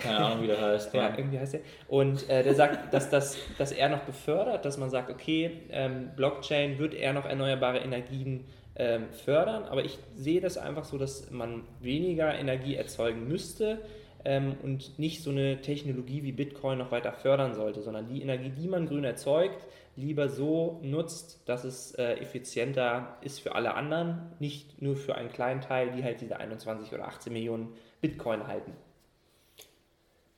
keine 0.01 0.19
Ahnung, 0.19 0.43
wie 0.43 0.47
der 0.47 0.61
heißt. 0.61 0.95
ja, 0.95 1.15
irgendwie 1.17 1.39
heißt 1.39 1.55
er. 1.55 1.61
Und 1.89 2.29
äh, 2.29 2.43
der 2.43 2.55
sagt, 2.55 2.93
dass, 2.93 3.11
das, 3.11 3.37
dass 3.59 3.73
er 3.73 3.89
noch 3.89 4.01
befördert, 4.01 4.65
dass 4.65 4.79
man 4.79 4.91
sagt, 4.91 5.11
okay, 5.11 5.63
ähm, 5.71 6.11
Blockchain 6.17 6.79
wird 6.79 6.95
eher 6.95 7.13
noch 7.13 7.27
erneuerbare 7.27 7.79
Energien 7.79 8.45
ähm, 8.77 9.09
fördern, 9.25 9.65
aber 9.65 9.85
ich 9.85 9.99
sehe 10.17 10.41
das 10.41 10.57
einfach 10.57 10.85
so, 10.85 10.97
dass 10.97 11.31
man 11.31 11.65
weniger 11.81 12.35
Energie 12.35 12.77
erzeugen 12.77 13.29
müsste 13.29 13.79
ähm, 14.25 14.57
und 14.63 14.99
nicht 14.99 15.23
so 15.23 15.31
eine 15.31 15.61
Technologie 15.61 16.23
wie 16.23 16.33
Bitcoin 16.33 16.79
noch 16.79 16.91
weiter 16.91 17.13
fördern 17.13 17.55
sollte, 17.55 17.83
sondern 17.83 18.09
die 18.09 18.23
Energie, 18.23 18.51
die 18.51 18.69
man 18.69 18.87
grün 18.87 19.05
erzeugt, 19.05 19.59
lieber 19.97 20.29
so 20.29 20.81
nutzt, 20.83 21.41
dass 21.47 21.65
es 21.65 21.93
äh, 21.93 22.15
effizienter 22.15 23.19
ist 23.21 23.41
für 23.41 23.55
alle 23.55 23.75
anderen, 23.75 24.33
nicht 24.39 24.81
nur 24.81 24.97
für 24.97 25.15
einen 25.15 25.31
kleinen 25.31 25.61
Teil, 25.61 25.91
die 25.91 26.05
halt 26.05 26.21
diese 26.21 26.39
21 26.39 26.93
oder 26.93 27.07
18 27.07 27.33
Millionen 27.33 27.69
Bitcoin 28.01 28.47
halten. 28.47 28.73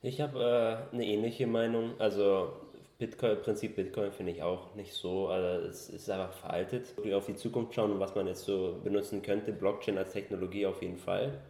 Ich 0.03 0.21
habe 0.21 0.89
äh, 0.93 0.95
eine 0.95 1.07
ähnliche 1.07 1.47
Meinung. 1.47 1.93
Also 2.01 2.53
Bitcoin, 2.99 3.41
Prinzip 3.41 3.77
Bitcoin 3.77 4.13
finde 4.13 4.33
ich 4.33 4.43
auch 4.43 4.75
nicht 4.75 4.93
so. 4.93 5.29
Also 5.29 5.67
es 5.69 5.89
ist 5.91 6.11
einfach 6.11 6.33
veraltet. 6.33 6.95
Auf 7.15 7.27
die 7.27 7.37
Zukunft 7.37 7.75
schauen, 7.75 7.99
was 8.01 8.15
man 8.15 8.27
jetzt 8.27 8.45
so 8.45 8.81
benutzen 8.83 9.23
könnte. 9.23 9.53
Blockchain 9.53 9.97
als 9.99 10.13
Technologie 10.13 10.67
auf 10.67 10.83
jeden 10.83 10.99
Fall. 10.99 11.41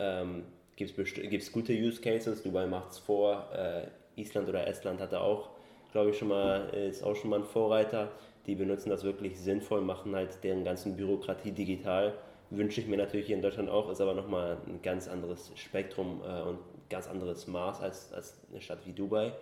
Ähm, 0.00 0.44
Gibt 0.74 0.98
es 0.98 1.52
gute 1.52 1.72
Use 1.72 2.00
Cases? 2.00 2.42
Dubai 2.42 2.66
macht 2.66 2.90
es 2.90 2.98
vor. 2.98 3.48
Äh, 3.54 4.20
Island 4.20 4.48
oder 4.48 4.66
Estland 4.66 5.00
hatte 5.00 5.20
auch, 5.20 5.50
glaube 5.92 6.10
ich, 6.10 6.18
schon 6.18 6.28
mal, 6.28 6.68
ist 6.70 7.04
auch 7.04 7.14
schon 7.14 7.30
mal 7.30 7.40
ein 7.40 7.44
Vorreiter. 7.44 8.10
Die 8.46 8.54
benutzen 8.56 8.90
das 8.90 9.04
wirklich 9.04 9.38
sinnvoll, 9.38 9.80
machen 9.80 10.14
halt 10.14 10.42
deren 10.42 10.64
ganzen 10.64 10.96
Bürokratie 10.96 11.52
digital. 11.52 12.14
Wünsche 12.50 12.80
ich 12.80 12.86
mir 12.88 12.96
natürlich 12.96 13.26
hier 13.26 13.36
in 13.36 13.42
Deutschland 13.42 13.68
auch, 13.70 13.90
ist 13.90 14.00
aber 14.00 14.14
nochmal 14.14 14.58
ein 14.66 14.82
ganz 14.82 15.08
anderes 15.08 15.52
Spektrum 15.56 16.20
äh, 16.24 16.42
und 16.42 16.58
ganz 16.88 17.08
anderes 17.08 17.46
Maß 17.46 17.80
als, 17.80 18.12
als 18.12 18.38
eine 18.50 18.60
Stadt 18.60 18.80
wie 18.84 18.92
Dubai. 18.92 19.32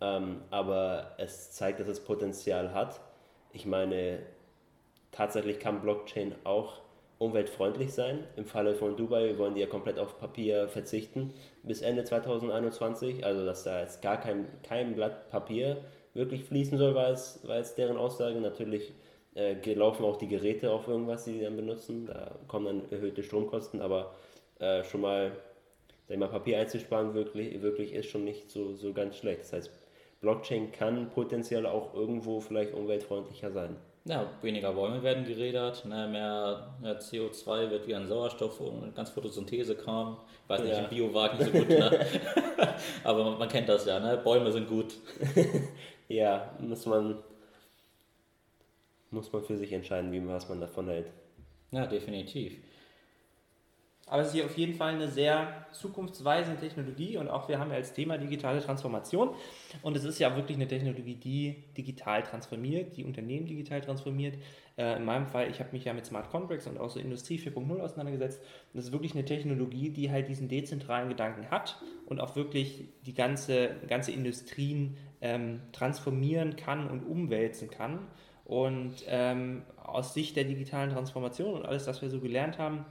Ähm, 0.00 0.42
aber 0.50 1.14
es 1.18 1.52
zeigt, 1.52 1.80
dass 1.80 1.88
es 1.88 2.00
Potenzial 2.00 2.72
hat. 2.72 3.00
Ich 3.52 3.66
meine, 3.66 4.20
tatsächlich 5.12 5.58
kann 5.58 5.80
Blockchain 5.80 6.34
auch 6.44 6.80
umweltfreundlich 7.18 7.92
sein. 7.92 8.24
Im 8.36 8.46
Falle 8.46 8.74
von 8.74 8.96
Dubai 8.96 9.36
wollen 9.36 9.54
die 9.54 9.60
ja 9.60 9.66
komplett 9.66 9.98
auf 9.98 10.18
Papier 10.18 10.68
verzichten 10.68 11.34
bis 11.62 11.82
Ende 11.82 12.02
2021. 12.04 13.24
Also, 13.24 13.44
dass 13.44 13.64
da 13.64 13.80
jetzt 13.80 14.00
gar 14.00 14.18
kein, 14.18 14.46
kein 14.62 14.94
Blatt 14.94 15.28
Papier 15.28 15.76
wirklich 16.14 16.44
fließen 16.44 16.78
soll, 16.78 16.94
war 16.94 17.10
es, 17.10 17.46
war 17.46 17.56
es 17.56 17.74
deren 17.74 17.98
Aussage. 17.98 18.40
Natürlich 18.40 18.94
äh, 19.34 19.74
laufen 19.74 20.04
auch 20.04 20.16
die 20.16 20.28
Geräte 20.28 20.70
auf 20.72 20.88
irgendwas, 20.88 21.24
die 21.24 21.34
sie 21.34 21.42
dann 21.42 21.56
benutzen. 21.56 22.06
Da 22.06 22.36
kommen 22.48 22.64
dann 22.64 22.90
erhöhte 22.90 23.22
Stromkosten, 23.22 23.82
aber 23.82 24.14
äh, 24.58 24.82
schon 24.84 25.02
mal, 25.02 25.32
sag 26.10 26.18
mal, 26.18 26.28
Papier 26.28 26.58
einzusparen 26.58 27.14
wirklich, 27.14 27.62
wirklich 27.62 27.94
ist 27.94 28.10
schon 28.10 28.24
nicht 28.24 28.50
so, 28.50 28.74
so 28.74 28.92
ganz 28.92 29.16
schlecht. 29.16 29.42
Das 29.42 29.52
heißt, 29.52 29.70
Blockchain 30.20 30.72
kann 30.72 31.08
potenziell 31.10 31.64
auch 31.64 31.94
irgendwo 31.94 32.40
vielleicht 32.40 32.74
umweltfreundlicher 32.74 33.50
sein. 33.52 33.76
Ja, 34.06 34.26
weniger 34.42 34.72
Bäume 34.72 35.02
werden 35.02 35.24
gerädert, 35.24 35.84
ne, 35.84 36.08
mehr, 36.08 36.74
mehr 36.80 36.98
CO2 37.00 37.70
wird 37.70 37.86
wieder 37.86 37.98
in 37.98 38.06
Sauerstoff 38.06 38.58
und 38.60 38.94
ganz 38.94 39.10
Photosynthese-Kram. 39.10 40.16
Ich 40.44 40.48
weiß 40.48 40.62
nicht, 40.62 40.72
Ja. 40.72 40.78
im 40.80 40.88
Bio 40.88 41.14
war 41.14 41.32
ich 41.32 41.38
nicht 41.38 41.52
so 41.52 41.58
gut, 41.58 41.68
ne? 41.68 42.06
aber 43.04 43.24
man, 43.24 43.38
man 43.38 43.48
kennt 43.48 43.68
das 43.68 43.84
ja, 43.86 44.00
ne? 44.00 44.16
Bäume 44.22 44.50
sind 44.52 44.68
gut. 44.68 44.94
Ja, 46.08 46.56
muss 46.58 46.86
man, 46.86 47.18
muss 49.12 49.32
man 49.32 49.44
für 49.44 49.56
sich 49.56 49.72
entscheiden, 49.72 50.10
wie 50.10 50.26
was 50.26 50.48
man 50.48 50.60
davon 50.60 50.88
hält. 50.88 51.06
Ja, 51.70 51.86
definitiv. 51.86 52.56
Aber 54.10 54.22
es 54.22 54.28
ist 54.28 54.34
hier 54.34 54.44
auf 54.44 54.58
jeden 54.58 54.74
Fall 54.74 54.94
eine 54.94 55.06
sehr 55.06 55.66
zukunftsweisende 55.70 56.58
Technologie 56.58 57.16
und 57.16 57.28
auch 57.28 57.48
wir 57.48 57.60
haben 57.60 57.70
ja 57.70 57.76
als 57.76 57.92
Thema 57.92 58.18
digitale 58.18 58.60
Transformation 58.60 59.30
und 59.82 59.96
es 59.96 60.02
ist 60.02 60.18
ja 60.18 60.34
wirklich 60.34 60.56
eine 60.56 60.66
Technologie, 60.66 61.14
die 61.14 61.62
digital 61.76 62.24
transformiert, 62.24 62.96
die 62.96 63.04
Unternehmen 63.04 63.46
digital 63.46 63.80
transformiert. 63.80 64.36
Äh, 64.76 64.96
in 64.96 65.04
meinem 65.04 65.28
Fall, 65.28 65.48
ich 65.48 65.60
habe 65.60 65.70
mich 65.70 65.84
ja 65.84 65.92
mit 65.92 66.06
Smart 66.06 66.28
Contracts 66.28 66.66
und 66.66 66.76
auch 66.78 66.90
so 66.90 66.98
Industrie 66.98 67.38
4.0 67.38 67.78
auseinandergesetzt. 67.78 68.40
Und 68.40 68.78
das 68.78 68.86
ist 68.86 68.92
wirklich 68.92 69.14
eine 69.14 69.24
Technologie, 69.24 69.90
die 69.90 70.10
halt 70.10 70.26
diesen 70.26 70.48
dezentralen 70.48 71.08
Gedanken 71.08 71.48
hat 71.48 71.80
und 72.06 72.20
auch 72.20 72.34
wirklich 72.34 72.88
die 73.06 73.14
ganze, 73.14 73.76
ganze 73.86 74.10
Industrien 74.10 74.96
ähm, 75.20 75.60
transformieren 75.70 76.56
kann 76.56 76.90
und 76.90 77.04
umwälzen 77.04 77.70
kann. 77.70 78.08
Und 78.44 79.04
ähm, 79.06 79.62
aus 79.76 80.14
Sicht 80.14 80.34
der 80.34 80.42
digitalen 80.42 80.90
Transformation 80.90 81.54
und 81.54 81.64
alles, 81.64 81.86
was 81.86 82.02
wir 82.02 82.10
so 82.10 82.18
gelernt 82.18 82.58
haben, 82.58 82.84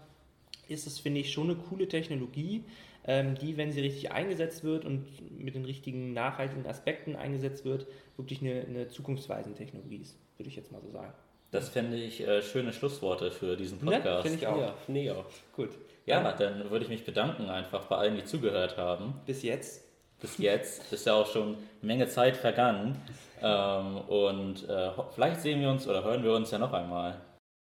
ist 0.69 0.87
es, 0.87 0.99
finde 0.99 1.19
ich, 1.21 1.31
schon 1.31 1.49
eine 1.49 1.55
coole 1.55 1.87
Technologie, 1.87 2.63
ähm, 3.05 3.35
die, 3.35 3.57
wenn 3.57 3.71
sie 3.71 3.81
richtig 3.81 4.11
eingesetzt 4.11 4.63
wird 4.63 4.85
und 4.85 5.05
mit 5.39 5.55
den 5.55 5.65
richtigen 5.65 6.13
nachhaltigen 6.13 6.65
Aspekten 6.65 7.15
eingesetzt 7.15 7.65
wird, 7.65 7.87
wirklich 8.17 8.41
eine, 8.41 8.61
eine 8.61 8.87
zukunftsweisende 8.87 9.57
Technologie 9.57 9.97
ist, 9.97 10.17
würde 10.37 10.49
ich 10.49 10.55
jetzt 10.55 10.71
mal 10.71 10.81
so 10.81 10.91
sagen. 10.91 11.13
Das 11.51 11.69
fände 11.69 11.97
ich 11.97 12.21
äh, 12.21 12.41
schöne 12.41 12.73
Schlussworte 12.73 13.31
für 13.31 13.55
diesen 13.57 13.83
Ne? 13.83 13.91
Podcast. 13.91 14.27
Finde 14.27 14.37
ich 14.37 14.47
auch. 14.47 14.57
Ja, 14.87 14.95
ich 14.95 15.11
auch. 15.11 15.25
Gut. 15.55 15.69
Ja, 16.05 16.31
dann 16.33 16.69
würde 16.69 16.85
ich 16.85 16.89
mich 16.89 17.05
bedanken 17.05 17.49
einfach 17.49 17.85
bei 17.85 17.97
allen, 17.97 18.15
die 18.15 18.23
zugehört 18.23 18.77
haben. 18.77 19.15
Bis 19.25 19.43
jetzt. 19.43 19.85
Bis 20.19 20.37
jetzt 20.37 20.91
ist 20.91 21.05
ja 21.05 21.13
auch 21.13 21.27
schon 21.27 21.55
eine 21.55 21.57
Menge 21.81 22.07
Zeit 22.07 22.37
vergangen. 22.37 22.95
Ähm, 23.41 23.99
und 24.09 24.67
äh, 24.67 24.89
vielleicht 25.15 25.39
sehen 25.39 25.61
wir 25.61 25.69
uns 25.69 25.87
oder 25.87 26.03
hören 26.03 26.25
wir 26.25 26.33
uns 26.33 26.51
ja 26.51 26.57
noch 26.57 26.73
einmal. 26.73 27.21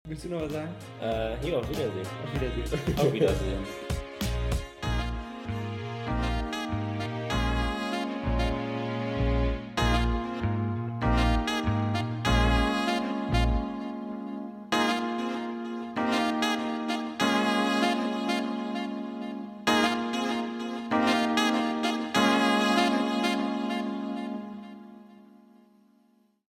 Willst 0.09 0.25
du 0.25 0.31
noch 0.31 0.43
was 0.43 0.53
sagen? 0.53 0.75
Äh, 1.01 1.37
hier, 1.45 1.59
auf 1.59 1.69
Wiedersehen. 1.71 2.07
Auf 2.25 2.35
Wiedersehen. 2.35 2.99
Auf 2.99 3.13
Wiedersehen. 3.13 3.82